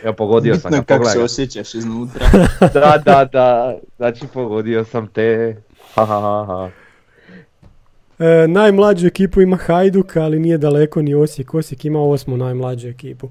ja 0.05 0.12
pogodio 0.12 0.55
sam 0.55 0.70
Bitno 0.70 0.78
ga, 0.78 0.86
kako 0.86 1.05
se 1.05 1.20
osjećaš 1.20 1.74
iznutra. 1.74 2.26
Da, 2.74 3.03
da, 3.05 3.24
da, 3.24 3.76
znači 3.96 4.24
pogodio 4.34 4.84
sam 4.84 5.07
te, 5.07 5.57
ha, 5.94 6.05
ha, 6.05 6.20
ha, 6.20 6.44
ha. 6.48 6.70
E, 8.22 8.48
najmlađu 8.48 9.06
ekipu 9.06 9.40
ima 9.40 9.56
Hajduk, 9.56 10.16
ali 10.16 10.38
nije 10.38 10.58
daleko 10.58 11.02
ni 11.02 11.14
Osijek. 11.14 11.54
Osijek 11.54 11.84
ima 11.84 12.00
osmu 12.02 12.36
najmlađu 12.36 12.88
ekipu. 12.88 13.28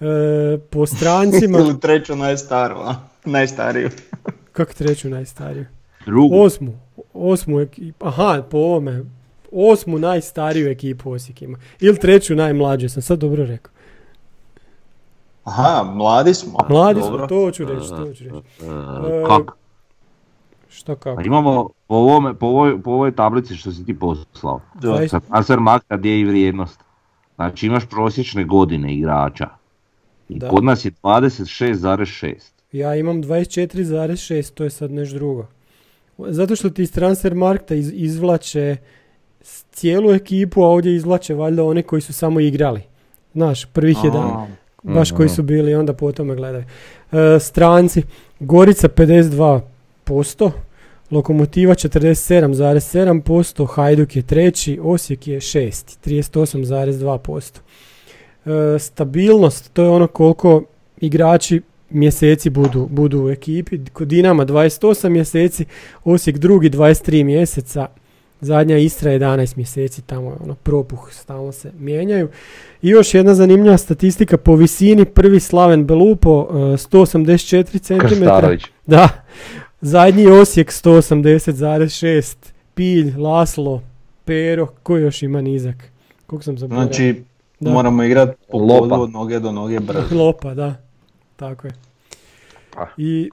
E, 0.00 0.58
po 0.70 0.86
strancima, 0.86 1.58
Ili 1.68 1.80
treću 1.80 2.16
najstaru, 2.16 2.76
a? 2.76 2.94
najstariju. 3.24 3.90
Kako 4.56 4.72
treću 4.72 5.08
najstariju? 5.08 5.66
Drugu. 6.06 6.40
Osmu. 6.40 6.78
Osmu 7.14 7.60
ekipu. 7.60 8.06
Aha, 8.06 8.42
po 8.50 8.58
ovome. 8.58 9.04
Osmu 9.52 9.98
najstariju 9.98 10.70
ekipu 10.70 11.10
Osijek 11.10 11.42
ima. 11.42 11.58
Ili 11.80 11.98
treću 11.98 12.34
najmlađu, 12.34 12.88
sam 12.88 13.02
sad 13.02 13.18
dobro 13.18 13.44
rekao. 13.44 13.72
Aha, 15.44 15.82
mladi 15.94 16.34
smo. 16.34 16.58
Mladi 16.68 17.00
Dobro. 17.00 17.18
smo, 17.18 17.26
to 17.26 17.50
ću 17.50 17.64
reći, 17.64 17.88
to 17.88 18.12
ću 18.14 18.24
reći. 18.24 18.36
E, 18.36 19.24
kako? 19.26 19.54
Što 20.70 20.96
kako? 20.96 21.20
Imamo 21.22 21.68
po, 21.86 21.94
ovome, 21.94 22.34
po, 22.34 22.46
ovoj, 22.46 22.82
po 22.82 22.90
ovoj 22.90 23.12
tablici 23.12 23.54
što 23.54 23.72
si 23.72 23.84
ti 23.84 23.94
poslao. 23.94 24.60
Da. 24.74 25.08
Sa 25.08 25.20
transfer 25.20 25.60
markta 25.60 25.96
gdje 25.96 26.10
je 26.10 26.20
i 26.20 26.24
vrijednost. 26.24 26.80
Znači 27.34 27.66
imaš 27.66 27.86
prosječne 27.86 28.44
godine 28.44 28.94
igrača. 28.94 29.48
I 30.28 30.38
Da. 30.38 30.48
kod 30.48 30.64
nas 30.64 30.84
je 30.84 30.90
26,6. 30.92 32.34
Ja 32.72 32.94
imam 32.94 33.22
24,6, 33.22 34.50
to 34.50 34.64
je 34.64 34.70
sad 34.70 34.90
nešto 34.90 35.14
drugo. 35.14 35.46
Zato 36.18 36.56
što 36.56 36.70
ti 36.70 36.82
iz 36.82 36.92
transfer 36.92 37.34
markta 37.34 37.74
iz, 37.74 37.92
izvlače 37.94 38.76
cijelu 39.72 40.12
ekipu, 40.12 40.62
a 40.62 40.68
ovdje 40.68 40.94
izvlače 40.94 41.34
valjda 41.34 41.64
one 41.64 41.82
koji 41.82 42.02
su 42.02 42.12
samo 42.12 42.40
igrali. 42.40 42.80
Znaš, 43.32 43.64
prvih 43.64 43.96
jedan, 44.04 44.30
baš 44.82 45.10
koji 45.10 45.26
Mhm. 45.26 45.34
su 45.34 45.42
bili, 45.42 45.74
onda 45.74 45.92
po 45.92 46.12
tome 46.12 46.34
gledaju. 46.34 46.64
E, 47.12 47.38
stranci, 47.40 48.02
Gorica 48.40 48.88
52%, 48.88 49.60
Lokomotiva 51.10 51.74
47,7%, 51.74 53.66
Hajduk 53.66 54.16
je 54.16 54.22
treći, 54.22 54.78
Osijek 54.82 55.26
je 55.26 55.40
šesti, 55.40 56.10
38,2%. 56.10 57.58
E, 58.46 58.78
stabilnost, 58.78 59.72
to 59.72 59.82
je 59.82 59.88
ono 59.88 60.06
koliko 60.06 60.62
igrači 61.00 61.62
mjeseci 61.90 62.50
budu, 62.50 62.88
budu 62.90 63.24
u 63.24 63.30
ekipi. 63.30 63.78
Kod 63.92 64.08
Dinama 64.08 64.46
28 64.46 65.08
mjeseci, 65.08 65.64
Osijek 66.04 66.38
drugi 66.38 66.70
23 66.70 67.24
mjeseca, 67.24 67.86
zadnja 68.40 68.78
Istra 68.78 69.10
11 69.10 69.56
mjeseci, 69.56 70.02
tamo 70.02 70.30
je 70.30 70.36
ono 70.40 70.54
propuh, 70.54 71.08
stalno 71.12 71.52
se 71.52 71.72
mijenjaju. 71.78 72.28
I 72.82 72.88
još 72.88 73.14
jedna 73.14 73.34
zanimljiva 73.34 73.78
statistika 73.78 74.36
po 74.36 74.56
visini, 74.56 75.04
prvi 75.04 75.40
Slaven 75.40 75.86
Belupo 75.86 76.48
e, 76.50 76.54
184 76.54 77.82
cm. 77.82 77.98
Krstarović. 77.98 78.62
Da, 78.86 79.08
zadnji 79.80 80.26
Osijek 80.26 80.70
180,6, 80.70 82.36
Pilj, 82.74 83.14
Laslo, 83.16 83.82
Pero, 84.24 84.66
ko 84.82 84.96
još 84.96 85.22
ima 85.22 85.40
nizak? 85.40 85.76
Koliko 86.26 86.44
sam 86.44 86.58
zaboravio? 86.58 86.84
Znači, 86.84 87.22
Da. 87.60 87.70
moramo 87.70 88.02
igrati 88.02 88.36
po 88.50 88.58
Lopa. 88.58 88.94
od 88.94 89.10
noge 89.10 89.40
do 89.40 89.52
noge 89.52 89.80
brzo. 89.80 90.00
Lopa, 90.16 90.54
da. 90.54 90.74
Tako 91.36 91.66
je. 91.66 91.72
Pa. 92.70 92.88
I 92.96 93.30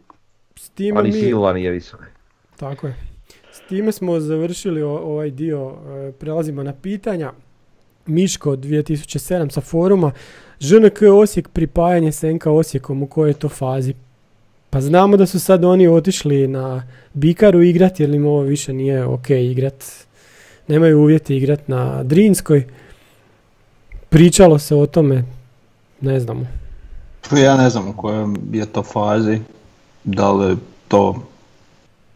s 0.55 0.69
time 0.69 0.99
Ali 0.99 1.07
mi... 1.07 1.19
Silva 1.19 1.53
nije 1.53 1.71
visok. 1.71 1.99
Tako 2.55 2.87
je. 2.87 2.95
S 3.53 3.59
time 3.59 3.91
smo 3.91 4.19
završili 4.19 4.81
o- 4.83 4.97
ovaj 4.97 5.29
dio, 5.31 5.73
e, 5.87 6.11
prelazimo 6.11 6.63
na 6.63 6.73
pitanja. 6.73 7.31
Miško 8.05 8.51
2007 8.51 9.49
sa 9.49 9.61
foruma. 9.61 10.11
ŽNK 10.61 11.01
Osijek 11.13 11.49
pripajanje 11.49 12.11
s 12.11 12.23
NK 12.23 12.45
Osijekom 12.47 13.03
u 13.03 13.07
kojoj 13.07 13.29
je 13.29 13.33
to 13.33 13.49
fazi? 13.49 13.93
Pa 14.75 14.81
znamo 14.81 15.17
da 15.17 15.25
su 15.25 15.39
sad 15.39 15.63
oni 15.63 15.87
otišli 15.87 16.47
na 16.47 16.83
Bikaru 17.13 17.63
igrat 17.63 17.99
jer 17.99 18.09
im 18.09 18.25
ovo 18.25 18.41
više 18.41 18.73
nije 18.73 19.05
ok 19.05 19.29
igrat. 19.29 19.85
Nemaju 20.67 20.99
uvjeti 20.99 21.37
igrat 21.37 21.67
na 21.67 22.03
Drinskoj. 22.03 22.67
Pričalo 24.09 24.59
se 24.59 24.75
o 24.75 24.85
tome, 24.85 25.23
ne 26.01 26.19
znamo. 26.19 26.47
Ja 27.31 27.57
ne 27.57 27.69
znam 27.69 27.87
u 27.87 27.93
kojoj 27.93 28.27
je 28.51 28.65
to 28.65 28.83
fazi, 28.83 29.39
da 30.03 30.31
li 30.31 30.57
to 30.87 31.15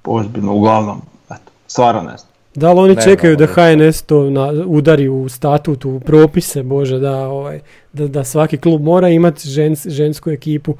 ozbiljno, 0.06 0.54
uglavnom, 0.54 1.02
eto, 1.26 1.52
stvarno 1.68 2.02
ne 2.02 2.18
znam. 2.18 2.30
Da 2.56 2.74
li 2.74 2.80
oni 2.80 2.96
Ne 2.96 3.04
čekaju 3.04 3.36
da 3.36 3.48
HNS 3.48 4.02
to 4.02 4.30
na, 4.30 4.52
udari 4.66 5.10
u 5.10 5.30
statut, 5.30 5.86
u 5.86 6.00
propise, 6.00 6.64
bože, 6.64 7.00
da, 7.00 7.28
ovaj, 7.28 7.60
da, 7.94 8.08
da 8.08 8.24
svaki 8.24 8.58
klub 8.58 8.84
mora 8.84 9.10
imati 9.10 9.50
žens, 9.50 9.88
žensku 9.88 10.30
ekipu? 10.30 10.76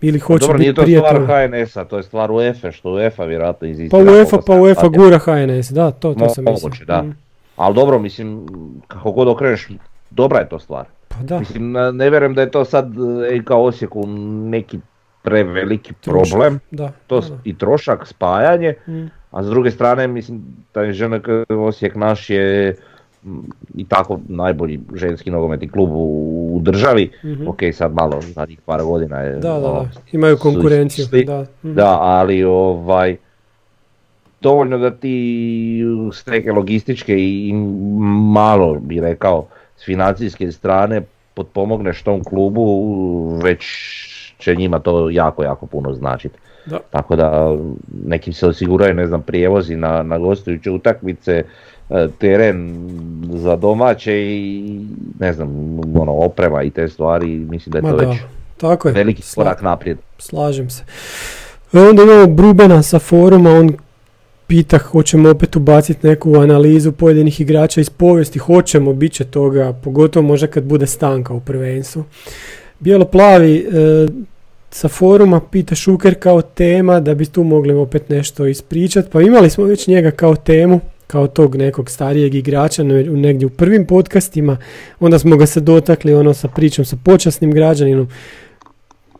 Ili 0.00 0.18
hoće 0.18 0.40
Dobro, 0.40 0.58
biti 0.58 0.62
nije 0.62 0.74
to 0.74 0.82
prije 0.82 0.98
stvar 0.98 1.14
toga? 1.16 1.26
HNS-a, 1.48 1.84
to 1.84 1.96
je 1.96 2.02
stvar 2.02 2.30
UEFA, 2.30 2.70
što 2.70 2.90
UEFA 2.90 3.24
vjerojatno 3.24 3.60
Pa 3.60 3.66
inzistira. 3.66 4.12
UEFA, 4.12 4.38
pa 4.46 4.52
UEFA 4.54 4.88
gura 4.88 5.18
HNS, 5.18 5.70
da, 5.70 5.90
to, 5.90 6.14
to 6.14 6.28
sam 6.28 6.44
Moguće, 6.44 6.66
mislio. 6.68 6.86
da. 6.86 7.02
Mm, 7.02 7.16
Ali 7.56 7.74
dobro, 7.74 7.98
mislim, 7.98 8.46
kako 8.88 9.12
god 9.12 9.28
okreneš, 9.28 9.68
dobra 10.10 10.38
je 10.38 10.48
to 10.48 10.58
stvar. 10.58 10.84
Pa 11.08 11.16
da, 11.16 11.38
Mislim, 11.38 11.72
ne 11.72 12.10
vjerujem 12.10 12.34
da 12.34 12.40
je 12.40 12.50
to 12.50 12.64
sad 12.64 12.92
e, 13.30 13.42
kao 13.44 13.64
Osijeku 13.64 14.04
neki 14.46 14.78
preveliki 15.22 15.92
Trošak. 15.94 16.30
problem, 16.30 16.60
da. 16.70 16.92
to 17.06 17.20
da, 17.20 17.26
i 17.44 17.58
trošak, 17.58 18.06
spajanje. 18.06 18.74
Mm, 18.88 19.04
a 19.30 19.42
s 19.42 19.46
druge 19.46 19.70
strane, 19.70 20.06
mislim, 20.06 20.42
taj 20.72 20.92
ŽNK 20.92 21.28
Osijek 21.50 21.94
naš 21.94 22.30
je 22.30 22.76
i 23.74 23.84
tako 23.84 24.20
najbolji 24.28 24.80
ženski 24.94 25.30
nogometni 25.30 25.68
klub 25.68 25.90
u, 25.92 26.56
u 26.56 26.60
državi. 26.60 27.10
mhm. 27.24 27.48
Ok, 27.48 27.58
sad 27.72 27.94
malo, 27.94 28.20
zadnjih 28.20 28.60
par 28.60 28.82
godina 28.82 29.20
je... 29.20 29.32
Da, 29.32 29.40
da, 29.40 29.56
ono, 29.56 29.82
da. 29.82 29.88
Imaju 30.12 30.36
konkurenciju. 30.36 31.06
Da, 31.26 31.46
mhm. 31.64 31.74
Da, 31.74 31.98
ali 32.00 32.44
ovaj, 32.44 33.16
dovoljno 34.40 34.78
da 34.78 34.90
ti 34.90 35.82
s 36.12 36.26
neke 36.26 36.52
logističke 36.52 37.14
i 37.18 37.52
malo 38.32 38.74
bi 38.80 39.00
rekao 39.00 39.46
s 39.76 39.84
financijske 39.84 40.52
strane 40.52 41.02
potpomogneš 41.34 42.02
tom 42.02 42.24
klubu, 42.24 42.64
već 43.42 43.62
će 44.38 44.54
njima 44.54 44.78
to 44.78 45.10
jako, 45.10 45.44
jako 45.44 45.66
puno 45.66 45.92
značiti. 45.92 46.38
Da. 46.66 46.78
Tako 46.90 47.16
da 47.16 47.56
nekim 48.04 48.32
se 48.32 48.46
osiguraju, 48.46 48.94
ne 48.94 49.06
znam, 49.06 49.22
prijevozi 49.22 49.76
na, 49.76 50.02
na 50.02 50.18
gostujuće 50.18 50.70
utakmice, 50.70 51.44
teren 52.18 52.74
za 53.30 53.56
domaće 53.56 54.12
i 54.16 54.62
ne 55.18 55.32
znam, 55.32 55.48
ono, 55.96 56.12
oprema 56.12 56.62
i 56.62 56.70
te 56.70 56.88
stvari, 56.88 57.26
mislim 57.28 57.70
da 57.72 57.78
je 57.78 57.82
Ma 57.82 57.90
to 57.90 57.96
da, 57.96 58.08
već 58.08 58.18
tako 58.56 58.88
je. 58.88 58.94
veliki 58.94 59.22
Sla- 59.22 59.34
korak 59.34 59.62
naprijed. 59.62 59.98
Slažem 60.18 60.70
se. 60.70 60.82
E, 61.72 61.80
Onda 61.80 62.02
imamo 62.02 62.26
Brubena 62.26 62.82
sa 62.82 62.98
foruma, 62.98 63.50
on 63.50 63.72
pita 64.46 64.78
hoćemo 64.78 65.30
opet 65.30 65.56
ubaciti 65.56 66.06
neku 66.06 66.34
analizu 66.34 66.92
pojedinih 66.92 67.40
igrača 67.40 67.80
iz 67.80 67.90
povijesti, 67.90 68.38
hoćemo, 68.38 68.92
bit 68.92 69.12
će 69.12 69.24
toga, 69.24 69.72
pogotovo 69.74 70.26
možda 70.26 70.46
kad 70.46 70.64
bude 70.64 70.86
stanka 70.86 71.34
u 71.34 71.40
prvenstvu. 71.40 72.04
Bijelo-plavi 72.80 73.56
e, 73.58 73.62
sa 74.70 74.88
foruma 74.88 75.40
pita 75.42 75.74
Šuker 75.74 76.14
kao 76.14 76.42
tema 76.42 77.00
da 77.00 77.14
bi 77.14 77.26
tu 77.26 77.42
mogli 77.44 77.74
opet 77.74 78.08
nešto 78.08 78.46
ispričati, 78.46 79.08
pa 79.12 79.22
imali 79.22 79.50
smo 79.50 79.64
već 79.64 79.86
njega 79.86 80.10
kao 80.10 80.36
temu, 80.36 80.80
kao 81.06 81.26
tog 81.26 81.56
nekog 81.56 81.90
starijeg 81.90 82.34
igrača 82.34 82.82
negdje 82.82 83.46
u 83.46 83.50
prvim 83.50 83.86
podcastima, 83.86 84.56
onda 85.00 85.18
smo 85.18 85.36
ga 85.36 85.46
se 85.46 85.60
dotakli 85.60 86.14
ono 86.14 86.34
sa 86.34 86.48
pričom 86.48 86.84
sa 86.84 86.96
počasnim 87.04 87.52
građaninom, 87.52 88.08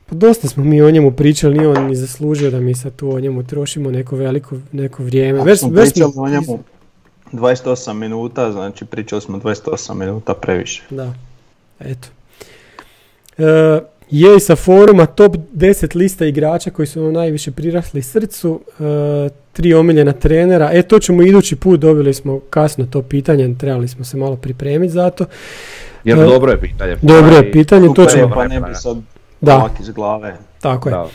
pa 0.06 0.14
dosta 0.14 0.48
smo 0.48 0.64
mi 0.64 0.82
o 0.82 0.90
njemu 0.90 1.12
pričali, 1.12 1.58
nije 1.58 1.68
on 1.68 1.86
ni 1.86 1.96
zaslužio 1.96 2.50
da 2.50 2.60
mi 2.60 2.74
sad 2.74 2.96
tu 2.96 3.14
o 3.14 3.20
njemu 3.20 3.42
trošimo 3.42 3.90
neko 3.90 4.16
veliko 4.16 4.56
neko 4.72 5.02
vrijeme. 5.02 5.38
Ako 5.38 5.48
Već, 5.48 5.58
smo 5.58 5.68
već 5.68 5.92
pričali 5.92 6.12
o 6.16 6.28
njemu 6.28 6.58
28 7.32 7.92
minuta, 7.92 8.52
znači 8.52 8.84
pričali 8.84 9.22
smo 9.22 9.38
28 9.38 9.94
minuta 9.94 10.34
previše. 10.34 10.82
Da, 10.90 11.14
eto. 11.80 12.08
E, 13.38 13.80
je 14.10 14.36
i 14.36 14.40
sa 14.40 14.56
foruma 14.56 15.06
top 15.06 15.36
10 15.54 15.96
lista 15.96 16.26
igrača 16.26 16.70
koji 16.70 16.86
su 16.86 17.00
nam 17.00 17.12
najviše 17.12 17.50
prirasli 17.50 18.02
srcu, 18.02 18.60
e, 18.70 18.82
tri 19.52 19.74
omiljena 19.74 20.12
trenera. 20.12 20.70
E, 20.72 20.82
to 20.82 20.98
ćemo 20.98 21.22
idući 21.22 21.56
put, 21.56 21.80
dobili 21.80 22.14
smo 22.14 22.40
kasno 22.40 22.86
to 22.86 23.02
pitanje, 23.02 23.54
trebali 23.54 23.88
smo 23.88 24.04
se 24.04 24.16
malo 24.16 24.36
pripremiti 24.36 24.92
za 24.92 25.10
to. 25.10 25.24
Jer 26.04 26.18
E, 26.18 26.22
dobro 26.22 26.52
je 26.52 26.60
pitanje. 26.60 26.96
Dobro 27.02 27.36
je 27.36 27.48
I- 27.48 27.52
pitanje, 27.52 27.88
to 27.94 28.06
ćemo... 28.06 28.30
pa 28.34 28.48
ne 28.48 28.60
bi 28.60 28.74
sad 28.74 28.96
Da, 29.40 29.56
ovak 29.56 29.72
iz 29.80 29.90
glave. 29.90 30.36
tako 30.60 30.88
je. 30.88 30.92
Da. 30.92 31.06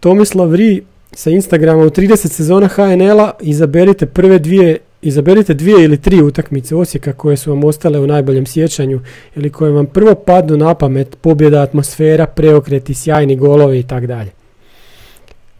Tomislav 0.00 0.54
Ri 0.54 0.82
sa 1.12 1.30
Instagrama 1.30 1.82
u 1.82 1.90
30 1.90 2.16
sezona 2.16 2.68
HNL-a 2.68 3.30
izaberite 3.40 4.06
prve 4.06 4.38
dvije 4.38 4.78
Izaberite 5.04 5.54
dvije 5.54 5.84
ili 5.84 6.00
tri 6.02 6.22
utakmice 6.22 6.76
Osijeka 6.76 7.12
koje 7.12 7.36
su 7.36 7.50
vam 7.50 7.64
ostale 7.64 8.00
u 8.00 8.06
najboljem 8.06 8.46
sjećanju 8.46 9.00
ili 9.34 9.50
koje 9.50 9.72
vam 9.72 9.86
prvo 9.86 10.14
padnu 10.14 10.56
na 10.56 10.74
pamet, 10.74 11.16
pobjeda, 11.20 11.62
atmosfera, 11.62 12.26
preokreti, 12.26 12.94
sjajni 12.94 13.36
golovi 13.36 13.78
i 13.78 13.82
tak 13.82 14.06
dalje. 14.06 14.30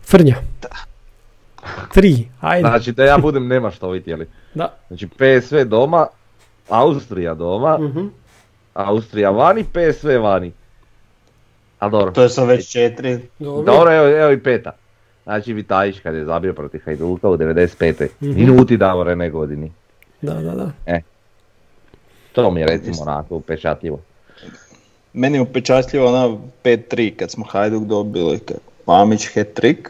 Frnja. 0.07 0.36
Tri, 1.95 2.28
ajde. 2.40 2.68
Znači 2.68 2.92
da 2.92 3.05
ja 3.05 3.18
budem 3.18 3.47
nemaštovit, 3.49 4.07
jeli? 4.07 4.26
Da. 4.55 4.74
Znači 4.88 5.07
PSV 5.09 5.57
doma, 5.64 6.07
Austrija 6.68 7.34
doma, 7.34 7.78
Mhm. 7.78 8.07
Austrija 8.74 9.30
vani, 9.30 9.64
PSV 9.64 10.09
vani. 10.22 10.53
A 11.78 11.88
dobro. 11.88 12.12
To 12.12 12.22
je 12.22 12.28
sad 12.28 12.49
već 12.49 12.72
četiri. 12.72 13.18
Dobro. 13.38 13.62
Dobro, 13.74 13.95
evo, 13.97 14.07
evo 14.18 14.30
i 14.32 14.40
peta. 14.40 14.70
Znači 15.24 15.52
Vitajić 15.52 16.00
kad 16.00 16.14
je 16.14 16.24
zabio 16.24 16.52
protiv 16.52 16.80
Hajduka 16.84 17.28
u 17.28 17.36
95. 17.36 18.08
Mhm. 18.22 18.34
Minuti 18.34 18.76
Davore 18.76 19.16
ne 19.16 19.30
godini. 19.30 19.72
Da, 20.22 20.34
da, 20.34 20.54
da. 20.54 20.70
To 22.32 22.50
mi 22.50 22.60
je 22.60 22.66
recimo 22.66 23.02
onako 23.02 23.36
upečatljivo. 23.36 24.00
Meni 25.12 25.36
je 25.36 25.42
upečatljivo 25.42 26.06
ona 26.06 26.36
5-3 26.64 27.16
kad 27.16 27.30
smo 27.30 27.44
Hajduk 27.44 27.84
dobili, 27.84 28.38
kad 28.38 28.56
Mamić 28.86 29.28
hat-trick 29.34 29.88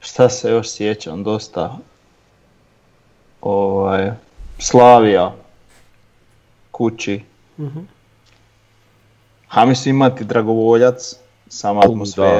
šta 0.00 0.28
se 0.28 0.50
još 0.50 0.70
sjećam, 0.70 1.24
dosta 1.24 1.78
ovaj, 3.40 4.10
Slavija 4.58 5.34
kući. 6.70 7.20
Mhm. 7.58 7.80
A 9.48 9.64
mislim 9.64 9.96
imati 9.96 10.24
dragovoljac, 10.24 11.14
sama 11.48 11.80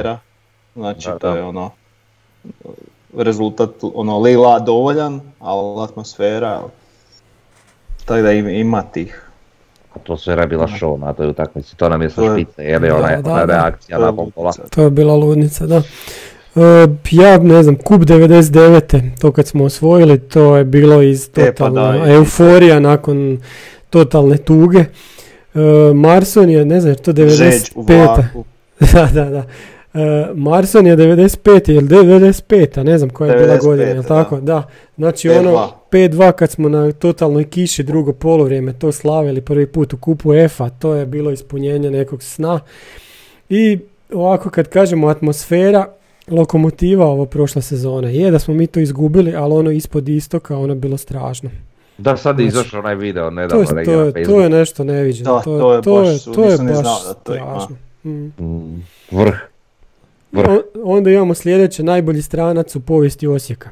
Da. 0.03 0.19
Atmosfera, 0.77 0.83
znači 0.85 1.09
Da, 1.09 1.19
to 1.19 1.31
da. 1.31 1.37
je 1.37 1.43
ono 1.43 1.71
rezultat, 3.17 3.71
ono 3.85 4.19
lila 4.19 4.59
dovoljan, 4.59 5.21
ali 5.41 5.85
atmosfera, 5.85 6.61
tako 7.99 8.23
da 8.23 8.33
im- 8.33 8.49
ima 8.51 8.83
tih. 8.85 9.21
A 9.93 9.99
to 9.99 10.17
sve 10.17 10.35
je 10.35 10.47
bila 10.47 10.67
show 10.69 10.99
na 10.99 11.13
toj 11.13 11.29
utakmici, 11.29 11.77
to 11.77 11.89
nam 11.89 12.03
je 12.03 12.11
sa 12.11 12.23
špice, 12.33 12.63
je 12.63 12.79
li 12.79 12.91
ona, 12.91 13.17
da, 13.17 13.45
reakcija 13.45 13.99
kola. 13.99 14.11
ludica. 14.11 14.63
To 14.67 14.83
je 14.83 14.91
bila 14.91 15.15
ludnica, 15.15 15.67
da. 15.67 15.83
E, 16.57 16.61
ja 17.11 17.39
ne 17.39 17.63
znam, 17.63 17.77
kup 17.77 18.01
99. 18.01 18.81
to 19.13 19.33
kad 19.33 19.47
smo 19.47 19.65
osvojili, 19.65 20.19
to 20.21 20.57
je 20.57 20.65
bilo 20.65 21.03
iz 21.03 21.25
E, 21.27 21.33
pa 21.35 21.41
totalna 21.47 21.93
da, 21.95 22.07
i- 22.07 22.13
euforija 22.13 22.81
nakon 22.81 23.39
totalne 23.91 24.37
tuge. 24.37 24.79
E, 24.79 24.89
Marson 25.95 26.51
je, 26.51 26.65
ne 26.65 26.81
znam, 26.81 26.95
to 26.95 27.13
Žeđ 27.13 27.63
u 27.75 27.83
95. 27.83 28.05
vlaku. 28.07 28.45
da, 28.93 29.09
da, 29.15 29.31
da. 29.31 29.43
E, 29.95 30.27
Marson 30.35 30.87
je 30.87 30.97
95. 30.97 31.71
ili 31.73 31.89
95. 31.89 32.83
ne 32.83 32.99
znam 32.99 33.11
koja 33.11 33.33
je 33.33 33.39
bila 33.39 33.55
95, 33.59 33.65
godina, 33.65 33.89
jel 33.89 34.03
tako? 34.03 34.41
Da. 34.41 34.63
Znači 34.97 35.29
5:2. 35.29 35.39
ono 35.39 35.73
5-2 35.91 36.33
kad 36.33 36.51
smo 36.51 36.69
na 36.69 36.93
totalnoj 36.93 37.45
kiši 37.45 37.83
drugo 37.83 38.13
polovrijeme 38.13 38.73
to 38.73 38.93
slavili 38.93 39.41
prvi 39.41 39.67
put 39.67 39.93
u 39.93 39.97
kupu 39.97 40.35
EFA, 40.35 40.69
to 40.69 40.95
je 40.95 41.07
bilo 41.07 41.31
ispunjenje 41.31 41.91
nekog 41.91 42.23
sna. 42.23 42.61
I 43.49 43.79
ovako 44.13 44.51
kad 44.51 44.69
kažemo 44.69 45.09
atmosfera, 45.09 45.87
lokomotiva 46.29 47.07
ovo 47.07 47.27
prošla 47.27 47.63
sezona. 47.63 48.09
Je 48.09 48.31
da 48.31 48.39
smo 48.39 48.55
mi 48.55 48.67
to 48.67 48.81
izgubili, 48.81 49.35
ali 49.37 49.55
ono 49.55 49.71
ispod 49.71 50.09
istoka, 50.09 50.59
ono 50.59 50.73
je 50.73 50.79
bilo 50.79 50.97
strašno. 50.97 51.51
Da, 51.99 52.17
sad 52.17 52.41
je 52.41 52.51
Znači, 52.51 52.61
izašao 52.61 52.81
onaj 52.81 52.95
video 52.95 53.25
To 53.25 53.31
nedavno 53.31 53.65
je, 53.65 53.75
negdje 53.75 53.95
to 53.95 54.01
na 54.01 54.21
je, 54.21 54.25
to 54.25 54.41
je 54.41 54.51
nešto 54.51 54.85
neviđeno. 54.85 55.35
Da, 55.35 55.41
to, 55.43 55.59
to 55.59 55.75
je 55.75 55.83
to 55.83 55.95
baš 56.01 56.09
je, 56.09 56.35
to 56.35 56.45
je 56.45 56.59
baš 56.59 56.77
znao 56.77 56.99
da 57.09 57.15
to 57.15 57.35
ima. 57.35 57.61
strašno. 57.61 57.77
Mm. 58.05 58.45
Mm, 58.45 58.85
Vrh. 59.11 59.54
Vrh. 60.35 60.49
O- 60.49 60.63
onda 60.85 61.11
imamo 61.11 61.35
sljedeće, 61.35 61.83
najbolji 61.83 62.23
stranac 62.23 62.77
u 62.77 62.81
povijesti 62.81 63.27
Osijeka. 63.27 63.71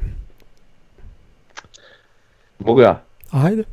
Mogu 2.59 2.81
ja? 2.81 3.01
Ajde. 3.31 3.63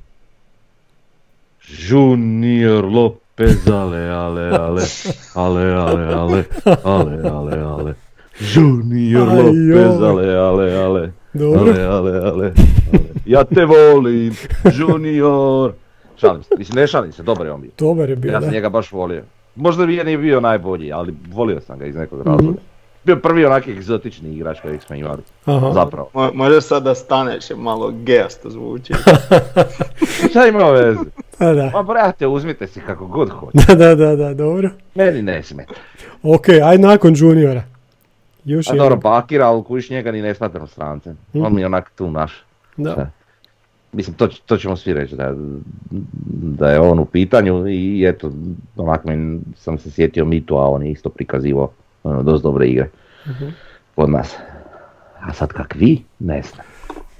Junior 1.81 2.85
Lopez, 2.85 3.69
ale, 3.69 3.99
ale, 4.01 4.49
ale, 4.49 4.83
ale, 5.35 5.65
ale, 5.67 6.15
ale, 6.15 6.45
ale, 6.85 7.29
ale, 7.29 7.59
ale. 7.61 7.95
Junior 8.47 9.29
Aj, 9.29 9.37
Lopez, 9.37 10.03
ale, 10.03 10.35
ale, 10.37 10.75
ale, 10.75 11.13
Dobro. 11.33 11.61
ale, 11.63 11.83
ale, 11.83 12.11
ale, 12.11 12.31
ale. 12.31 12.53
Ja 13.27 13.45
te 13.45 13.65
volim, 13.65 14.35
Junior. 14.75 15.73
Šalim 16.17 16.43
se, 16.43 16.49
mislim 16.59 16.77
ne 16.77 16.87
šalim 16.87 17.13
se, 17.13 17.23
dobar 17.23 17.47
je 17.47 17.53
on 17.53 17.61
bio. 17.61 17.71
Dobar 17.79 18.11
je 18.11 18.17
bio, 18.17 18.33
Ja 18.33 18.41
sam 18.41 18.49
da. 18.49 18.55
njega 18.55 18.69
baš 18.69 18.93
volio. 18.93 19.23
Možda 19.57 19.87
nije 19.87 20.05
nije 20.05 20.19
bio 20.19 20.41
najbolji, 20.41 20.93
ali 20.93 21.15
volio 21.29 21.61
sam 21.61 21.79
ga 21.79 21.87
iz 21.87 21.95
nekog 21.95 22.21
Mhm. 22.21 22.29
razloga. 22.29 22.59
Bio 23.05 23.17
prvi 23.17 23.45
onaki 23.45 23.71
egzotični 23.73 24.31
igrač 24.31 24.61
kojeg 24.61 24.83
smo 24.83 24.97
imali, 24.97 25.23
Aha. 25.45 25.71
zapravo. 25.73 26.11
Mo- 26.15 26.35
Može 26.35 26.61
sad 26.61 26.83
da 26.83 26.95
staneš, 26.95 27.51
je 27.51 27.57
malo 27.57 27.93
gejasto 27.95 28.51
zvuči. 28.51 28.93
Šta 30.31 30.47
ima 30.47 30.65
veze? 30.65 30.99
Da, 31.39 31.53
da. 31.55 31.71
Ma 31.71 31.83
brate, 31.83 32.27
uzmite 32.27 32.67
si 32.67 32.81
kako 32.81 33.07
god 33.07 33.31
hoće. 33.31 33.59
Da, 33.69 33.75
da, 33.75 33.95
da, 33.95 34.17
da, 34.17 34.35
dobro. 34.35 34.71
Meni 34.95 35.23
ne 35.23 35.43
smeta. 35.43 35.73
Ok, 36.23 36.49
ajde 36.49 36.83
nakon 36.83 37.15
juniora. 37.17 37.63
Još 38.45 38.69
A 38.69 38.73
jedan. 38.73 38.85
dobro, 38.85 39.01
Bakira, 39.01 39.47
ali 39.47 39.65
kuš 39.65 39.91
njega 39.91 40.13
ni 40.13 40.23
ne 40.23 40.35
smatram 40.35 40.67
strancem. 40.67 41.17
Mhm. 41.35 41.45
On 41.45 41.55
mi 41.55 41.61
je 41.61 41.67
onak 41.67 41.91
tu 41.91 42.11
naš. 42.11 42.33
Da. 42.77 43.11
Mislim, 43.93 44.17
to, 44.17 44.29
to 44.47 44.57
ćemo 44.57 44.77
svi 44.77 44.93
reći 44.93 45.17
da, 45.17 45.35
da 46.59 46.71
je 46.71 46.81
on 46.81 46.99
u 46.99 47.05
pitanju 47.05 47.69
i 47.69 48.05
eto, 48.09 48.31
onak 48.77 49.05
mi 49.05 49.41
sam 49.57 49.79
se 49.79 49.91
sjetio 49.91 50.25
Mitu, 50.25 50.57
a 50.57 50.69
on 50.69 50.83
je 50.83 50.91
isto 50.91 51.09
prikazivao 51.09 51.71
ono, 52.05 52.23
dosta 52.23 52.43
dobre 52.43 52.67
igre 52.67 52.91
Mhm. 53.27 53.49
kod 53.95 54.11
nas. 54.11 54.35
A 55.21 55.33
sad 55.33 55.49
kakvi, 55.49 56.05
ne 56.19 56.43
znam. 56.45 56.67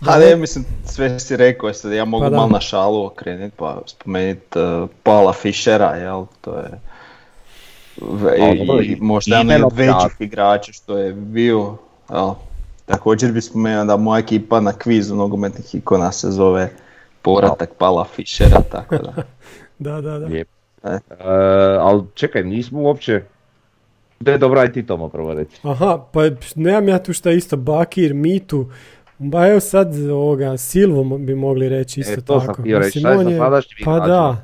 A 0.07 0.19
ne, 0.19 0.37
mislim, 0.37 0.65
sve 0.85 1.21
si 1.21 1.37
rekao, 1.37 1.73
sad 1.73 1.93
ja 1.93 2.05
mogu 2.05 2.25
Pa 2.25 2.31
malo 2.31 2.49
na 2.49 2.61
šalu 2.61 3.05
okrenut 3.05 3.53
pa 3.57 3.83
spomenut 3.87 4.57
uh, 4.57 4.89
Paula 5.03 5.33
Fischera, 5.33 5.87
jel, 5.89 6.27
to 6.41 6.51
je 6.53 6.71
ve- 8.03 8.31
A, 8.33 8.49
i, 8.49 8.59
dobro, 8.59 8.83
i 8.83 8.97
možda 8.97 9.37
jedan 9.37 9.65
od 9.65 9.73
većih 9.73 10.17
igrača 10.21 10.73
što 10.73 10.99
je 10.99 11.13
bio, 11.13 11.77
jel. 12.11 12.31
Također 12.87 13.33
bi 13.33 13.41
spomenuo 13.41 13.85
da 13.85 13.97
moja 13.97 14.19
ekipa 14.19 14.61
na 14.61 14.73
kvizu 14.73 15.15
nogometnih 15.17 15.75
ikona 15.75 16.13
se 16.13 16.31
zove 16.31 16.71
Povratak 17.23 17.71
Paula 17.75 18.05
Fischera, 18.07 18.61
tako 18.63 18.97
da. 18.97 19.13
Da, 19.79 20.01
da, 20.01 20.19
da. 20.19 20.27
Lijep. 20.27 20.49
E. 20.85 20.89
E, 20.89 20.99
ali 21.81 22.03
čekaj, 22.15 22.43
nismo 22.45 22.81
uopće... 22.81 23.23
Da 24.21 24.33
je 24.33 24.39
dobro, 24.39 24.61
aj 24.61 24.73
ti 24.73 24.83
Tomo 24.83 25.09
prvo 25.09 25.35
reći. 25.35 25.57
Aha, 25.63 26.05
pa 26.13 26.21
nemam 26.55 26.89
ja 26.89 26.99
tu 26.99 27.13
šta 27.13 27.31
isto, 27.31 27.57
Bakir, 27.59 28.15
Mitu, 28.15 28.67
ba 29.19 29.47
evo 29.47 29.61
sad 29.61 29.89
ovoga, 30.03 30.57
Silvo 30.57 31.19
bi 31.19 31.35
mogli 31.35 31.69
reći 31.69 32.01
isto 32.01 32.13
E, 32.13 32.21
to 32.21 32.41
sam 32.41 32.47
tako. 32.47 32.63
htio 32.63 32.79
reći, 32.79 32.99
Mislim, 32.99 33.03
šta 33.03 33.23
je 33.23 33.37
sa 33.37 33.41
Pa 33.41 33.47
igračima? 33.47 33.99
da, 34.01 34.37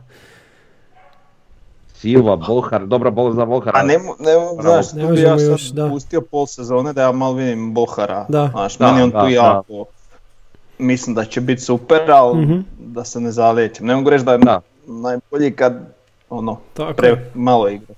Silva, 1.89 2.37
Bohar, 2.39 2.87
dobra 2.87 3.11
bol 3.11 3.33
za 3.33 3.45
Bohara. 3.45 3.79
A 3.79 3.83
ne, 3.83 3.95
ne, 3.95 4.33
znaš, 4.61 4.93
Ne 4.93 5.03
tu 5.03 5.09
bi 5.09 5.21
ja 5.21 5.39
sad 5.39 5.49
još, 5.49 5.63
da. 5.63 5.89
pustio 5.89 6.21
pol 6.23 6.47
sezone 6.47 6.93
da 6.93 7.03
ja 7.03 7.13
malo 7.13 7.33
vidim 7.33 7.75
Bohara, 7.75 8.27
Da. 8.29 8.49
znaš, 8.49 8.79
Da, 8.79 8.87
meni 8.87 9.03
on 9.03 9.11
da, 9.11 9.19
tu 9.19 9.25
da. 9.25 9.31
jako, 9.33 9.85
mislim 10.79 11.15
da 11.15 11.25
će 11.25 11.41
biti 11.41 11.63
super, 11.63 12.11
ali 12.11 12.39
Mhm. 12.39 12.59
da 12.79 13.05
se 13.05 13.21
ne 13.21 13.31
zalijećem. 13.31 13.87
Ne 13.87 13.97
mogu 13.97 14.11
reći 14.11 14.25
da 14.25 14.33
je 14.33 14.39
Da. 14.39 14.61
najbolji 14.87 15.53
kad, 15.53 15.95
ono, 16.31 16.59
tako. 16.75 16.93
pre 16.95 17.31
malo 17.35 17.69
igra. 17.69 17.95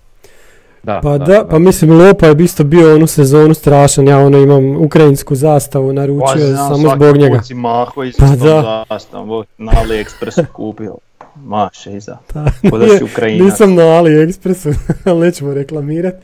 Da, 0.89 1.01
Pa 1.03 1.19
da, 1.19 1.47
pa 1.51 1.59
mislim 1.59 1.93
Lopa 1.93 2.27
je 2.27 2.37
isto 2.45 2.65
bio 2.65 2.95
onu 2.95 3.07
sezonu 3.07 3.55
strašan, 3.55 4.09
ja 4.09 4.19
ono 4.19 4.39
imam 4.39 4.77
ukrajinsku 4.77 5.35
zastavu 5.35 5.93
naručio 5.93 6.57
samo 6.57 6.95
zbog 6.95 7.17
njega. 7.17 7.43
Si 7.43 7.55
maho 7.55 8.05
i 8.05 8.13
Pa 8.19 8.27
pa 8.27 8.37
da. 8.37 8.85
zastavom, 8.91 9.45
na 9.59 9.73
AliExpressu 9.73 10.45
kupio. 10.53 10.97
Maše 11.37 11.93
iza. 11.93 12.19
Pa, 12.33 12.41
da 12.79 12.99
si 12.99 13.05
Ukrajinac. 13.05 13.45
Nisam 13.45 13.75
na 13.75 13.83
AliExpressu, 13.83 14.73
ali 15.05 15.21
nećemo 15.27 15.55
reklamirat. 15.55 16.15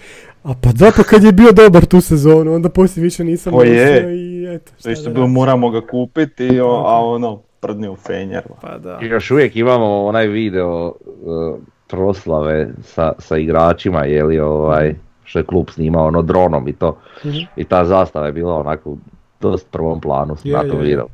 A 0.42 0.54
pa 0.62 0.72
da, 0.72 0.92
pa 0.96 1.02
kad 1.02 1.24
je 1.24 1.32
bio 1.32 1.52
dobar 1.52 1.84
tu 1.84 2.00
sezonu, 2.00 2.54
onda 2.54 2.68
poslije 2.68 3.02
više 3.02 3.24
nisam 3.24 3.52
Pa 3.52 3.64
je. 3.64 4.16
i 4.16 4.54
eto. 4.54 4.72
To 4.72 4.78
šta 4.78 4.90
isto 4.90 5.08
da 5.08 5.14
bilo 5.14 5.26
moramo 5.26 5.70
ga 5.70 5.80
kupiti, 5.86 6.60
a 6.60 7.04
ono, 7.04 7.40
prdni 7.60 7.88
u 7.88 7.96
fenjer. 7.96 8.42
Pa 8.60 8.78
da. 8.78 8.98
I 9.02 9.06
još 9.06 9.30
uvijek 9.30 9.56
imamo 9.56 10.04
onaj 10.04 10.26
video 10.26 10.86
uh, 10.86 11.58
proslave 11.86 12.68
sa, 12.82 13.12
sa 13.18 13.36
igračima, 13.36 14.04
je 14.04 14.24
li 14.24 14.40
ovaj, 14.40 14.94
što 15.24 15.38
je 15.38 15.44
klub 15.44 15.70
snimao 15.70 16.06
ono 16.06 16.22
dronom 16.22 16.68
i 16.68 16.72
to. 16.72 16.98
Mhm. 17.24 17.38
I 17.56 17.64
ta 17.64 17.84
zastava 17.84 18.26
je 18.26 18.32
bila 18.32 18.54
onako 18.54 18.90
u 18.90 18.98
dost 19.40 19.66
prvom 19.70 20.00
planu 20.00 20.36
Je, 20.44 20.52
na 20.56 20.62
tom 20.68 20.80
videu. 20.80 21.06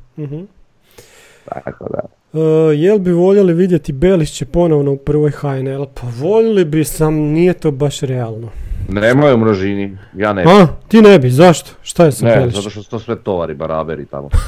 Tako 1.45 1.87
da. 1.91 2.01
Uh, 2.33 2.41
jel 2.75 2.99
bi 2.99 3.13
voljeli 3.13 3.55
vidjeti 3.55 3.93
Belišće 3.93 4.47
ponovno 4.47 4.93
u 4.93 4.97
prvoj 4.97 5.31
HNL? 5.31 5.85
Pa 5.95 6.07
voljeli 6.19 6.65
bi 6.65 6.85
sam, 6.85 7.15
nije 7.15 7.53
to 7.53 7.71
baš 7.71 8.01
realno. 8.01 8.49
Nemoj 8.89 9.33
u 9.33 9.37
množini, 9.37 9.99
ja 10.17 10.33
ne. 10.33 10.43
A, 10.43 10.67
ti 10.89 11.03
ne 11.03 11.19
bi, 11.19 11.31
zašto? 11.31 11.71
Šta 11.83 12.05
je 12.05 12.13
sa 12.13 12.25
Ne, 12.27 12.37
Belišćem? 12.37 12.63
zato 12.63 12.71
što 12.71 12.83
su 12.83 12.91
to 12.91 12.99
sve 12.99 13.17
tovari, 13.17 13.55
baraberi 13.55 14.07
tamo. 14.07 14.29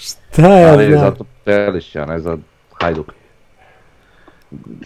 Šta 0.00 0.58
ja 0.58 0.72
Ali 0.72 0.86
znam? 0.86 1.00
zato 1.00 1.24
a 2.02 2.06
ne 2.06 2.18
za 2.18 2.36
Hajduk. 2.80 3.12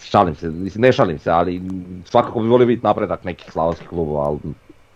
Šalim 0.03 0.35
se, 0.35 0.49
mislim 0.49 0.81
ne 0.81 0.91
šalim 0.91 1.19
se, 1.19 1.29
ali 1.29 1.61
svakako 2.05 2.39
bi 2.39 2.47
volio 2.47 2.67
vidjeti 2.67 2.85
napredak 2.85 3.23
nekih 3.23 3.51
slavonskih 3.51 3.87
klubova, 3.87 4.25
ali 4.25 4.37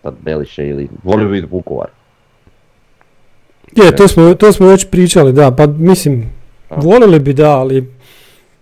sad 0.02 0.14
Beliše 0.22 0.68
ili 0.68 0.90
volio 1.04 1.26
bi 1.26 1.32
vidjeti 1.32 1.56
Vukovar. 1.56 1.88
Je, 3.76 3.96
to 3.96 4.08
smo, 4.08 4.34
to 4.34 4.52
smo 4.52 4.68
već 4.68 4.88
pričali, 4.90 5.34
da, 5.34 5.52
pa 5.52 5.68
mislim, 5.68 6.30
A. 6.70 6.76
volili 6.76 7.20
bi 7.20 7.34
da, 7.34 7.60
ali 7.60 7.94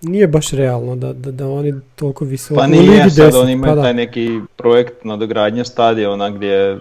nije 0.02 0.28
baš 0.28 0.52
realno 0.52 0.96
da, 0.96 1.14
da, 1.14 1.32
da 1.32 1.48
oni 1.48 1.74
toliko 1.96 2.26
visoko 2.26 2.60
Pa 2.60 2.68
nije, 2.68 3.10
sad 3.10 3.34
10, 3.34 3.42
oni 3.42 3.52
imaju 3.52 3.76
pa 3.76 3.82
taj 3.82 3.94
neki 3.94 4.40
projekt 4.56 5.04
nadogradnje 5.04 5.66
stadiona 5.66 6.30
gdje 6.30 6.80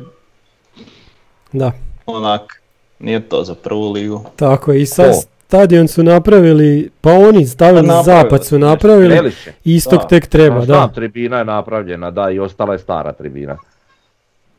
da, 1.52 1.72
onak, 2.06 2.62
nije 2.98 3.28
to 3.28 3.44
za 3.44 3.54
prvu 3.54 3.92
ligu. 3.92 4.24
tako 4.36 4.72
je. 4.72 4.82
I 4.82 4.86
sad? 4.86 5.14
Stadion 5.48 5.88
su 5.88 6.02
napravili, 6.02 6.90
pa 7.00 7.12
oni 7.12 7.46
stavili 7.46 7.78
Pa 7.78 7.86
napravili 7.88 8.04
zapad 8.22 8.44
su 8.44 8.58
napravili, 8.60 9.14
Beliše. 9.14 9.52
istok 9.64 10.00
Da. 10.00 10.06
tek 10.08 10.26
treba, 10.26 10.58
da. 10.58 10.64
znam, 10.64 10.92
tribina 10.92 11.38
je 11.38 11.44
napravljena, 11.46 12.10
da, 12.10 12.30
i 12.30 12.38
ostala 12.38 12.72
je 12.72 12.78
stara 12.78 13.12
tribina. 13.12 13.56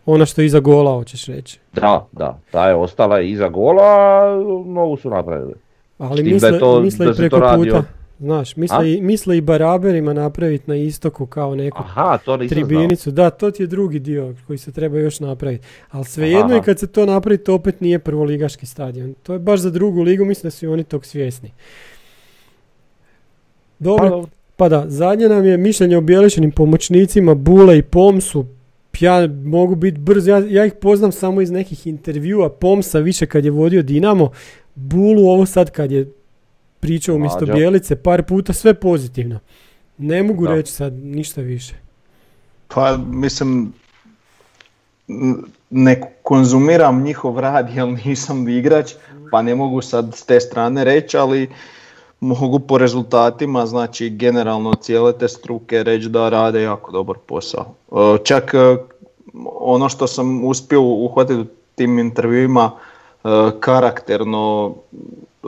Ona 0.06 0.26
što 0.26 0.42
je 0.42 0.46
iza 0.46 0.60
gola, 0.60 0.92
hoćeš 0.92 1.26
reći. 1.26 1.60
Da, 1.74 2.06
da, 2.12 2.40
ta 2.52 2.68
je 2.68 2.76
ostala 2.76 3.22
iza 3.22 3.48
gola, 3.50 3.84
a 3.84 4.36
novu 4.68 4.98
su 4.98 5.10
napravili. 5.10 5.54
Ali 6.00 6.24
da 6.24 6.30
misle, 6.30 6.50
je 6.50 6.60
to- 6.60 6.82
misle 6.82 7.06
da 7.06 7.12
i 7.12 7.16
se 7.16 7.18
to 7.20 7.30
preko 7.30 7.40
radi 7.40 7.64
puta. 7.64 7.84
Znaš, 8.20 8.56
misle, 8.56 8.94
i, 8.94 9.02
misle 9.02 9.38
i 9.38 9.42
baraberima 9.42 10.14
napraviti 10.14 10.64
na 10.68 10.76
istoku 10.76 11.26
kao 11.26 11.56
neku 11.56 11.78
Aha, 11.80 12.18
to 12.26 12.38
nisam 12.38 12.58
znao. 12.58 12.68
tribinicu. 12.68 13.12
Da, 13.12 13.30
to 13.30 13.52
ti 13.52 13.64
je 13.64 13.68
drugi 13.68 14.00
dio 14.00 14.36
koji 14.48 14.58
se 14.58 14.72
treba 14.72 15.00
još 15.00 15.20
napraviti. 15.20 15.66
Ali 15.92 16.06
svejedno 16.06 16.54
i 16.54 16.58
Aha. 16.58 16.66
kad 16.66 16.80
se 16.80 16.88
to 16.88 17.06
napravi, 17.06 17.38
to 17.38 17.56
opet 17.56 17.82
nije 17.82 18.00
prvoligaški 18.00 18.66
stadion. 18.66 19.14
To 19.24 19.34
je 19.34 19.40
baš 19.40 19.60
za 19.60 19.70
drugu 19.70 20.02
ligu, 20.02 20.26
mislim 20.26 20.48
da 20.48 20.52
su 20.52 20.66
i 20.66 20.68
oni 20.68 20.84
tog 20.84 21.06
svjesni. 21.06 21.50
Pa, 21.50 21.56
Dobro, 23.80 24.26
pa 24.56 24.70
da, 24.70 24.86
zadnje 24.88 25.30
nam 25.30 25.46
je 25.46 25.58
mišljenje 25.58 25.98
o 25.98 26.02
bijelišenim 26.02 26.52
pomoćnicima 26.52 27.36
Bule 27.36 27.78
i 27.78 27.82
Pomsu. 27.82 28.46
Ja 29.00 29.28
mogu 29.28 29.76
biti 29.76 29.98
brz, 29.98 30.28
ja, 30.28 30.44
ja 30.48 30.66
ih 30.66 30.74
poznam 30.82 31.12
samo 31.12 31.42
iz 31.42 31.52
nekih 31.52 31.88
intervjua, 31.88 32.50
Pomsa 32.50 33.00
više 33.00 33.26
kad 33.26 33.46
je 33.46 33.52
vodio 33.52 33.82
Dinamo, 33.82 34.32
Bulu 34.76 35.28
ovo 35.28 35.46
sad 35.46 35.72
kad 35.72 35.92
je 35.92 36.12
pričao 36.80 37.16
umjesto 37.16 37.40
Mlađo. 37.40 37.54
Bijelice, 37.54 37.96
par 37.96 38.24
puta 38.24 38.54
sve 38.54 38.74
pozitivno. 38.74 39.40
Ne 39.98 40.24
mogu 40.24 40.48
Da. 40.48 40.54
reći 40.54 40.72
sad 40.72 40.94
ništa 40.94 41.42
više. 41.42 41.76
Pa 42.68 42.98
mislim, 42.98 43.74
ne 45.70 46.14
konzumiram 46.24 47.04
njihov 47.04 47.40
rad 47.40 47.70
jer 47.76 47.88
nisam 48.06 48.50
igrač, 48.50 48.94
pa 49.32 49.42
ne 49.42 49.56
mogu 49.56 49.82
sad 49.82 50.16
s 50.16 50.26
te 50.26 50.40
strane 50.40 50.84
reći, 50.84 51.18
ali 51.18 51.50
mogu 52.20 52.60
po 52.60 52.78
rezultatima, 52.78 53.66
znači 53.66 54.10
generalno 54.10 54.74
cijele 54.74 55.14
te 55.14 55.28
struke 55.28 55.84
reći 55.84 56.10
da 56.10 56.30
rade 56.30 56.62
jako 56.62 56.92
dobar 56.92 57.16
posao. 57.26 57.66
E, 57.92 58.18
Čak 58.24 58.54
e, 58.54 58.78
ono 59.46 59.90
što 59.90 60.08
sam 60.08 60.46
uspio 60.46 60.82
uhvatiti 60.82 61.40
u 61.40 61.46
tim 61.76 62.00
intervjuima 62.00 62.72
e, 62.72 63.28
karakterno 63.60 64.76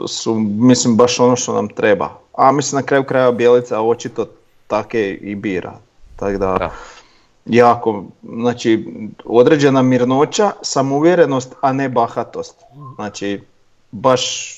su, 0.06 0.34
mislim, 0.40 0.96
baš 0.96 1.20
ono 1.20 1.36
što 1.36 1.54
nam 1.54 1.68
treba. 1.68 2.10
A 2.32 2.52
mislim 2.52 2.80
na 2.80 2.86
kraju 2.86 3.04
krajeva 3.04 3.32
Bjelica 3.32 3.80
očito 3.80 4.26
take 4.66 5.14
i 5.14 5.34
bira. 5.34 5.72
Tako 6.16 6.38
da, 6.38 6.56
Da. 6.58 6.70
jako, 7.46 8.04
znači 8.22 8.86
određena 9.24 9.82
mirnoća, 9.82 10.50
samouvjerenost, 10.62 11.54
a 11.60 11.72
ne 11.72 11.88
bahatost. 11.88 12.56
Znači, 12.94 13.40
baš, 13.90 14.54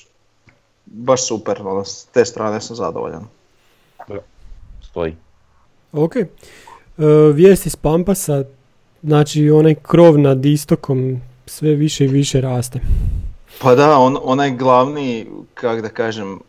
baš 0.87 1.29
super, 1.29 1.63
ono, 1.65 1.85
s 1.85 2.05
te 2.05 2.25
strane 2.25 2.61
sam 2.61 2.77
zadovoljan. 2.77 3.25
Stoji. 4.83 5.17
Ok. 5.93 6.17
E, 6.17 6.29
vijest 7.35 7.67
iz 7.67 7.77
Pampasa, 7.77 8.45
znači 9.03 9.51
onaj 9.51 9.75
krov 9.75 10.19
nad 10.19 10.45
istokom 10.45 11.21
sve 11.47 11.75
više 11.75 12.05
i 12.05 12.09
više 12.09 12.41
raste. 12.41 12.81
Pa 13.59 13.75
da, 13.75 13.99
on, 13.99 14.19
onaj 14.23 14.51
glavni, 14.51 15.27
kak 15.55 15.83
da 15.83 15.89
kažem, 15.89 16.41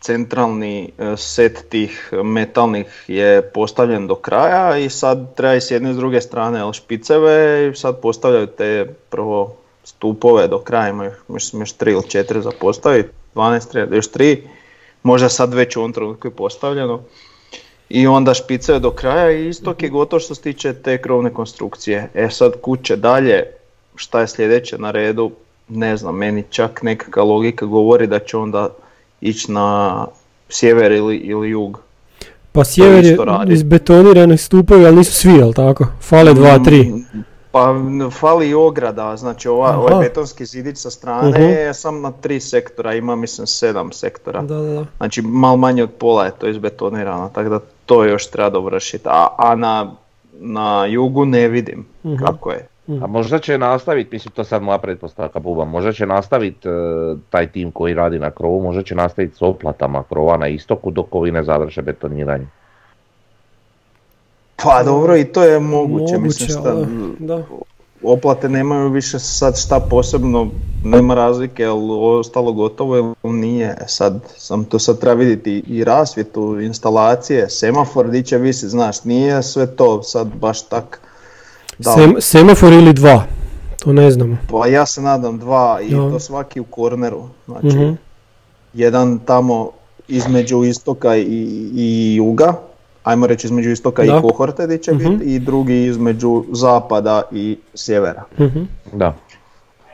centralni 0.00 0.90
e, 0.98 1.16
set 1.16 1.64
tih 1.68 2.10
metalnih 2.24 3.04
je 3.08 3.42
postavljen 3.42 4.06
do 4.06 4.14
kraja 4.14 4.78
i 4.78 4.90
sad 4.90 5.34
treba 5.36 5.54
i 5.54 5.60
s 5.60 5.70
jedne 5.70 5.94
s 5.94 5.96
druge 5.96 6.20
strane 6.20 6.58
jel, 6.58 6.72
špiceve 6.72 7.68
i 7.68 7.76
sad 7.76 8.00
postavljaju 8.00 8.46
te 8.46 8.94
prvo 9.10 9.56
stupove 9.84 10.48
do 10.48 10.58
kraja, 10.58 10.88
imaju 10.88 11.12
mislim 11.28 11.62
još 11.62 11.72
tri 11.72 11.92
ili 11.92 12.08
četiri 12.08 12.42
za 12.42 12.50
postaviti, 12.60 13.08
12 13.34 13.70
treba, 13.70 13.96
još 13.96 14.10
tri, 14.10 14.48
možda 15.02 15.28
sad 15.28 15.54
već 15.54 15.76
u 15.76 15.80
ovom 15.80 15.92
trenutku 15.92 16.26
je 16.26 16.36
postavljeno. 16.36 17.02
I 17.88 18.06
onda 18.06 18.34
špicaju 18.34 18.80
do 18.80 18.90
kraja 18.90 19.30
i 19.30 19.48
istok 19.48 19.82
je 19.82 19.88
gotov 19.88 20.20
što 20.20 20.34
se 20.34 20.42
tiče 20.42 20.72
te 20.72 21.02
krovne 21.02 21.34
konstrukcije. 21.34 22.10
E 22.14 22.30
sad 22.30 22.60
kuće 22.60 22.96
dalje, 22.96 23.46
šta 23.96 24.20
je 24.20 24.28
sljedeće 24.28 24.78
na 24.78 24.90
redu, 24.90 25.30
ne 25.68 25.96
znam, 25.96 26.16
meni 26.16 26.44
čak 26.50 26.82
nekakva 26.82 27.22
logika 27.24 27.66
govori 27.66 28.06
da 28.06 28.18
će 28.18 28.36
onda 28.36 28.68
ići 29.20 29.52
na 29.52 30.06
sjever 30.48 30.92
ili, 30.92 31.16
ili 31.16 31.50
jug. 31.50 31.80
Pa 32.52 32.64
sjever 32.64 33.04
je 33.04 33.16
izbetonirani 33.48 34.36
stupovi, 34.36 34.86
ali 34.86 34.96
nisu 34.96 35.12
svi, 35.12 35.32
jel 35.32 35.52
tako? 35.52 35.86
Fale 36.00 36.34
dva, 36.34 36.58
tri. 36.58 36.82
Mm, 36.82 37.24
Pa 37.50 37.70
n- 37.72 38.10
fali 38.10 38.48
i 38.48 38.54
ograda, 38.54 39.16
znači 39.16 39.48
ova, 39.48 39.78
ovaj 39.78 40.00
betonski 40.00 40.44
zidić 40.44 40.78
sa 40.78 40.90
strane 40.90 41.28
Mhm. 41.30 41.42
je 41.42 41.74
sam 41.74 42.00
na 42.00 42.12
tri 42.12 42.40
sektora, 42.40 42.94
ima 42.94 43.16
mislim 43.16 43.46
sedam 43.46 43.92
sektora. 43.92 44.42
Da, 44.42 44.54
da, 44.54 44.62
da. 44.64 44.84
Znači 44.96 45.22
malo 45.22 45.56
manje 45.56 45.82
od 45.82 45.90
pola 45.90 46.24
je 46.24 46.30
to 46.32 46.48
izbetonirano, 46.48 47.30
tako 47.30 47.48
da 47.48 47.60
to 47.86 48.04
još 48.04 48.26
treba 48.26 48.50
dovršiti. 48.50 49.04
A, 49.06 49.26
a 49.38 49.54
na, 49.54 49.92
na 50.32 50.86
jugu 50.86 51.24
ne 51.24 51.48
vidim 51.48 51.86
Mhm. 52.04 52.16
kako 52.16 52.50
je. 52.50 52.66
A 52.88 53.06
možda 53.06 53.38
će 53.38 53.58
nastaviti, 53.58 54.10
mislim 54.12 54.32
to 54.32 54.44
sad 54.44 54.62
moja 54.62 54.78
pretpostavka 54.78 55.38
buba, 55.38 55.64
možda 55.64 55.92
će 55.92 56.06
nastaviti 56.06 56.68
taj 57.30 57.46
tim 57.46 57.70
koji 57.70 57.94
radi 57.94 58.18
na 58.18 58.30
krovu, 58.30 58.62
možda 58.62 58.82
će 58.82 58.94
nastaviti 58.94 59.36
s 59.36 59.42
oplatama 59.42 60.02
krova 60.02 60.36
na 60.36 60.48
istoku 60.48 60.90
dok 60.90 61.14
ovi 61.14 61.30
ne 61.30 61.42
završe 61.42 61.82
betoniranje. 61.82 62.46
Pa 64.56 64.82
dobro 64.82 65.16
i 65.16 65.24
to 65.24 65.42
je 65.42 65.60
moguće, 65.60 66.18
mislim 66.18 66.48
šta, 66.48 66.70
ali 66.70 66.86
da. 67.18 67.42
oplate 68.02 68.48
nemaju 68.48 68.88
više 68.88 69.18
sad 69.18 69.58
šta 69.58 69.80
posebno, 69.80 70.48
nema 70.84 71.14
razlike, 71.14 71.62
jel 71.62 71.90
ostalo 72.18 72.52
gotovo 72.52 72.96
ili 72.96 73.32
nije. 73.32 73.76
E 73.80 73.84
Sad 73.86 74.20
sam 74.36 74.64
to 74.64 74.78
sad 74.78 74.98
treba 74.98 75.14
vidjeti 75.14 75.62
i 75.66 75.84
rasvjetu, 75.84 76.60
instalacije, 76.60 77.50
semafor 77.50 78.10
di 78.10 78.22
će 78.22 78.38
visit, 78.38 78.68
znaš, 78.68 79.04
nije 79.04 79.42
sve 79.42 79.76
to 79.76 80.02
sad 80.02 80.26
baš 80.26 80.62
tak. 80.68 81.00
Da, 81.78 81.90
Sem- 81.92 82.20
semafor 82.20 82.72
ili 82.72 82.92
dva, 82.92 83.22
to 83.78 83.92
ne 83.92 84.10
znamo. 84.10 84.36
pa 84.50 84.66
ja 84.66 84.86
se 84.86 85.00
nadam 85.02 85.38
dva 85.38 85.78
i 85.82 85.90
Da. 85.90 85.96
to 85.96 86.20
svaki 86.20 86.60
u 86.60 86.64
korneru. 86.64 87.22
Znači, 87.46 87.66
Mhm. 87.68 87.92
jedan 88.74 89.18
tamo 89.18 89.70
između 90.08 90.64
istoka 90.64 91.16
i, 91.16 91.22
i 91.74 92.14
juga, 92.16 92.54
ajmo 93.04 93.26
reći 93.26 93.46
između 93.46 93.70
istoka 93.70 94.02
Da. 94.02 94.08
i 94.08 94.22
kohorte 94.22 94.66
di 94.66 94.78
će 94.78 94.92
Mhm. 94.92 95.08
biti, 95.10 95.24
i 95.26 95.38
drugi 95.38 95.76
između 95.76 96.44
zapada 96.50 97.22
i 97.32 97.58
sjevera. 97.74 98.22
Mhm. 98.38 98.62
Da. 98.92 99.14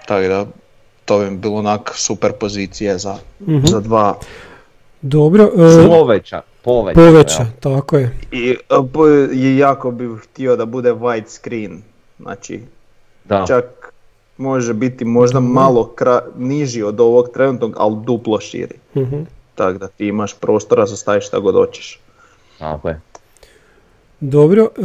Tako 0.06 0.28
da, 0.28 0.46
to 1.04 1.18
bi 1.20 1.30
bilo 1.30 1.54
onak 1.56 1.92
super 1.94 2.32
pozicije 2.32 2.98
za, 2.98 3.16
za 3.64 3.80
dva. 3.80 4.18
Dobro, 5.02 5.44
e, 5.44 5.86
Poveća, 5.88 6.42
poveća. 6.62 6.94
poveća, 6.96 7.42
jel? 7.42 7.52
tako 7.60 7.96
je. 7.96 8.16
I 8.32 8.50
e, 8.50 8.56
po- 8.92 9.08
i 9.32 9.58
jako 9.58 9.90
bih 9.90 10.08
htio 10.22 10.56
da 10.56 10.64
bude 10.66 10.92
white 10.92 11.28
screen, 11.28 11.82
znači 12.18 12.60
Da. 13.24 13.44
čak 13.46 13.64
može 14.36 14.74
biti 14.74 15.04
možda 15.04 15.40
malo 15.40 15.92
kra- 15.96 16.20
niži 16.36 16.82
od 16.82 17.00
ovog 17.00 17.28
trenutnog, 17.28 17.74
ali 17.76 17.96
duplo 17.98 18.40
širi. 18.40 18.74
Mhm. 18.96 19.16
Tako 19.54 19.78
da 19.78 19.88
ti 19.88 20.06
imaš 20.06 20.34
prostora 20.34 20.86
za 20.86 20.96
staviš 20.96 21.26
šta 21.26 21.38
god 21.38 21.54
hoćeš. 21.56 22.00
Tako 22.58 22.88
je. 22.88 23.00
Dobro, 24.20 24.62
e, 24.62 24.82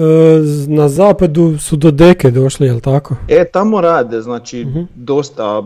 na 0.67 0.89
zapadu 0.89 1.57
su 1.57 1.75
do 1.75 1.91
deke 1.91 2.31
došli, 2.31 2.67
jel 2.67 2.79
tako? 2.79 3.15
E, 3.27 3.45
tamo 3.45 3.81
rade, 3.81 4.21
znači 4.21 4.65
Mhm. 4.65 4.81
dosta 4.95 5.63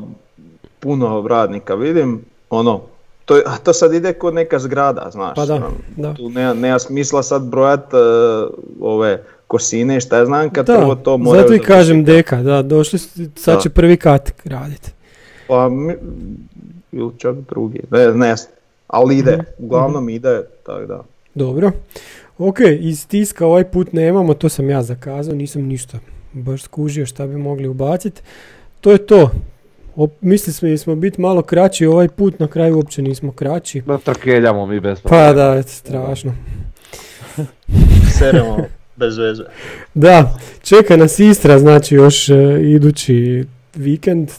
puno 0.80 1.28
radnika 1.28 1.76
vidim, 1.76 2.22
ono, 2.50 2.82
to, 3.30 3.64
to 3.64 3.74
sad 3.74 3.94
ide 3.94 4.14
kod 4.14 4.34
neka 4.34 4.60
zgrada, 4.60 5.10
znaš. 5.12 5.36
Pa 5.36 5.46
da, 5.46 5.56
ono, 5.56 5.72
da. 5.98 6.14
Tu 6.14 6.30
nema, 6.30 6.54
nema 6.54 6.80
smisla 6.80 7.24
sad 7.24 7.44
brojat 7.44 7.94
e, 7.94 7.98
ove 8.82 9.24
kosine 9.48 9.98
i 9.98 10.02
šta 10.02 10.18
ja 10.18 10.26
znam 10.26 10.50
kad 10.50 10.66
Da, 10.66 10.76
prvo 10.76 10.96
to 10.96 11.18
moraju 11.18 11.42
zato 11.42 11.54
i 11.54 11.60
kažem 11.60 12.04
deka, 12.04 12.36
da, 12.38 12.62
došli 12.62 13.00
sad 13.00 13.56
Da. 13.56 13.60
će 13.60 13.70
prvi 13.70 13.98
kat 13.98 14.32
raditi. 14.46 14.92
Pa, 15.48 15.70
mi, 15.70 15.94
ili 16.92 17.12
čak 17.18 17.36
drugi, 17.50 17.82
ne, 17.92 18.08
ne, 18.08 18.36
ali 18.88 19.18
ide, 19.18 19.32
Mhm, 19.32 19.42
uglavnom 19.60 20.10
ide, 20.10 20.42
tako 20.66 20.86
da. 20.86 21.04
Dobro. 21.36 21.72
Ok, 22.38 22.58
iz 22.80 23.08
tiska 23.08 23.46
ovaj 23.46 23.64
put 23.64 23.94
nemamo, 23.94 24.34
to 24.34 24.50
sam 24.50 24.70
ja 24.70 24.84
zakazao, 24.84 25.36
nisam 25.36 25.62
ništa 25.62 25.98
baš 26.34 26.64
skužio 26.64 27.06
šta 27.06 27.28
bi 27.28 27.38
mogli 27.38 27.68
ubaciti. 27.68 28.22
To 28.82 28.92
je 28.92 28.98
to. 28.98 29.30
Op, 30.00 30.12
mislili 30.22 30.54
smo, 30.54 30.78
smo 30.78 30.96
biti 30.96 31.22
malo 31.22 31.42
kraći 31.42 31.86
ovaj 31.86 32.08
put, 32.08 32.40
na 32.40 32.48
kraju 32.48 32.76
uopće 32.76 33.02
nismo 33.02 33.32
kraći. 33.32 33.82
Da 33.82 33.98
trkeljamo 33.98 34.66
mi 34.66 34.80
bez 34.80 35.02
Pa 35.02 35.34
da, 35.34 35.56
eto, 35.56 35.70
strašno. 35.70 36.34
Seremo 38.20 38.58
bez 38.96 39.18
veze. 39.18 39.44
Da, 39.94 40.38
čeka 40.62 40.98
nas 40.98 41.20
Istra, 41.20 41.60
znači 41.60 41.96
još 41.96 42.30
e, 42.30 42.36
idući 42.62 43.46
vikend. 43.76 44.30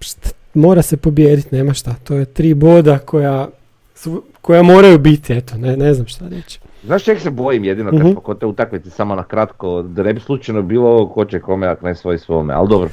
Št- 0.00 0.32
mora 0.54 0.82
se 0.82 0.96
pobijediti, 0.96 1.56
nema 1.56 1.74
šta. 1.74 1.94
To 2.04 2.14
je 2.14 2.24
tri 2.24 2.54
boda 2.54 2.98
koja, 2.98 3.48
su- 3.94 4.22
koja 4.40 4.62
moraju 4.62 4.98
biti, 4.98 5.32
eto, 5.32 5.56
ne, 5.56 5.76
ne 5.76 5.94
znam 5.94 6.06
šta 6.06 6.28
reći. 6.28 6.60
Znaš 6.84 7.04
čeg 7.04 7.20
se 7.20 7.30
bojim 7.30 7.64
jedino 7.64 7.90
kad 7.90 8.00
smo 8.12 8.20
kod 8.20 8.38
te 8.40 8.46
utakmice 8.46 8.90
samo 8.90 9.14
na 9.14 9.24
kratko, 9.24 9.82
da 9.82 10.02
ne 10.02 10.12
bi 10.14 10.20
slučajno 10.20 10.62
bilo 10.62 11.08
ko 11.08 11.24
će 11.24 11.40
kome 11.40 11.66
ako 11.66 11.86
ne 11.86 11.94
svoj 11.94 12.18
svome, 12.18 12.54
ali 12.54 12.68
dobro. 12.68 12.90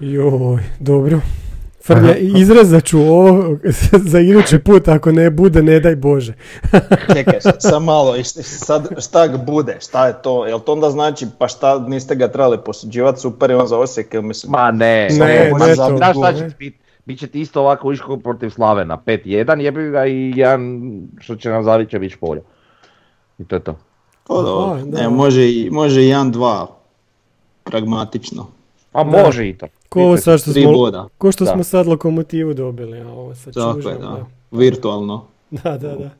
Joj, 0.00 0.62
dobro. 0.80 1.20
Frlja, 1.86 2.16
izrezat 2.16 2.84
ću 2.84 2.98
ovo 3.00 3.56
za 4.12 4.20
idući 4.20 4.58
put, 4.58 4.88
ako 4.88 5.12
ne 5.12 5.30
bude, 5.30 5.62
ne 5.62 5.80
daj 5.80 5.96
Bože. 5.96 6.34
Čekaj, 7.14 7.40
sad, 7.40 7.82
malo, 7.82 8.14
sad 8.24 8.88
šta 8.98 9.26
ga 9.26 9.36
bude, 9.36 9.76
šta 9.80 10.06
je 10.06 10.14
to, 10.22 10.46
jel 10.46 10.60
to 10.60 10.72
onda 10.72 10.90
znači 10.90 11.26
pa 11.38 11.48
šta 11.48 11.78
niste 11.78 12.14
ga 12.14 12.28
trebali 12.28 12.58
posuđivati, 12.64 13.20
super 13.20 13.50
je 13.50 13.56
on 13.56 13.66
za 13.66 13.78
Osijek, 13.78 14.14
jel 14.14 14.22
mislim, 14.22 14.50
Ma 14.52 14.70
ne, 14.70 15.08
Ne, 15.10 15.50
ma 15.52 15.66
ne 15.66 15.76
to. 15.76 15.96
znaš 15.96 16.16
šta 16.16 16.32
će 16.32 16.48
ti 16.48 16.54
bit? 16.58 16.74
bit 17.06 17.18
će 17.18 17.26
ti 17.26 17.40
isto 17.40 17.60
ovako 17.60 17.92
iško 17.92 18.16
protiv 18.16 18.50
Slavena, 18.50 18.98
5-1 19.06 19.60
jebi 19.60 19.90
ga 19.90 20.06
i 20.06 20.32
jedan 20.36 20.80
što 21.20 21.36
će 21.36 21.50
nam 21.50 21.64
Zaviće 21.64 21.98
biti 21.98 22.16
polja. 22.16 22.42
I 23.38 23.44
to 23.44 23.56
je 23.56 23.60
to. 23.60 23.78
Pa 24.26 24.34
da. 24.34 24.84
ne, 25.02 25.08
može 25.08 25.48
i, 25.50 25.68
može 25.70 26.02
i 26.04 26.08
1-2, 26.08 26.66
pragmatično. 27.64 28.46
A 28.92 29.04
Da. 29.04 29.10
može 29.10 29.48
i 29.48 29.58
to. 29.58 29.66
Ko 29.94 30.00
ovo 30.02 30.16
sad 30.16 30.40
što 30.40 30.52
smo, 30.52 30.72
boda, 30.72 31.08
ko 31.18 31.32
što 31.32 31.44
Da. 31.44 31.52
smo 31.52 31.64
sad 31.64 31.86
lokomotivu 31.86 32.54
dobili, 32.54 33.00
a 33.00 33.08
ovo 33.08 33.34
sad 33.34 33.54
tako 33.54 33.88
je, 33.88 33.98
da. 33.98 34.26
Virtualno. 34.50 35.24
Da, 35.64 35.78
da, 35.78 35.96
da. 35.96 36.10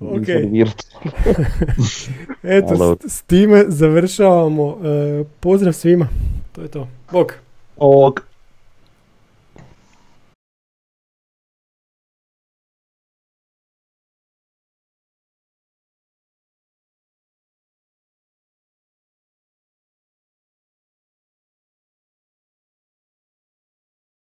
Ok, 0.00 0.28
eto, 2.42 2.96
s, 3.08 3.12
s 3.12 3.22
time 3.22 3.64
završavamo. 3.68 4.76
E, 4.84 5.24
pozdrav 5.40 5.72
svima. 5.72 6.08
To 6.52 6.62
je 6.62 6.68
to. 6.68 6.88
Bog. 7.12 7.34
Ovog. 7.76 8.22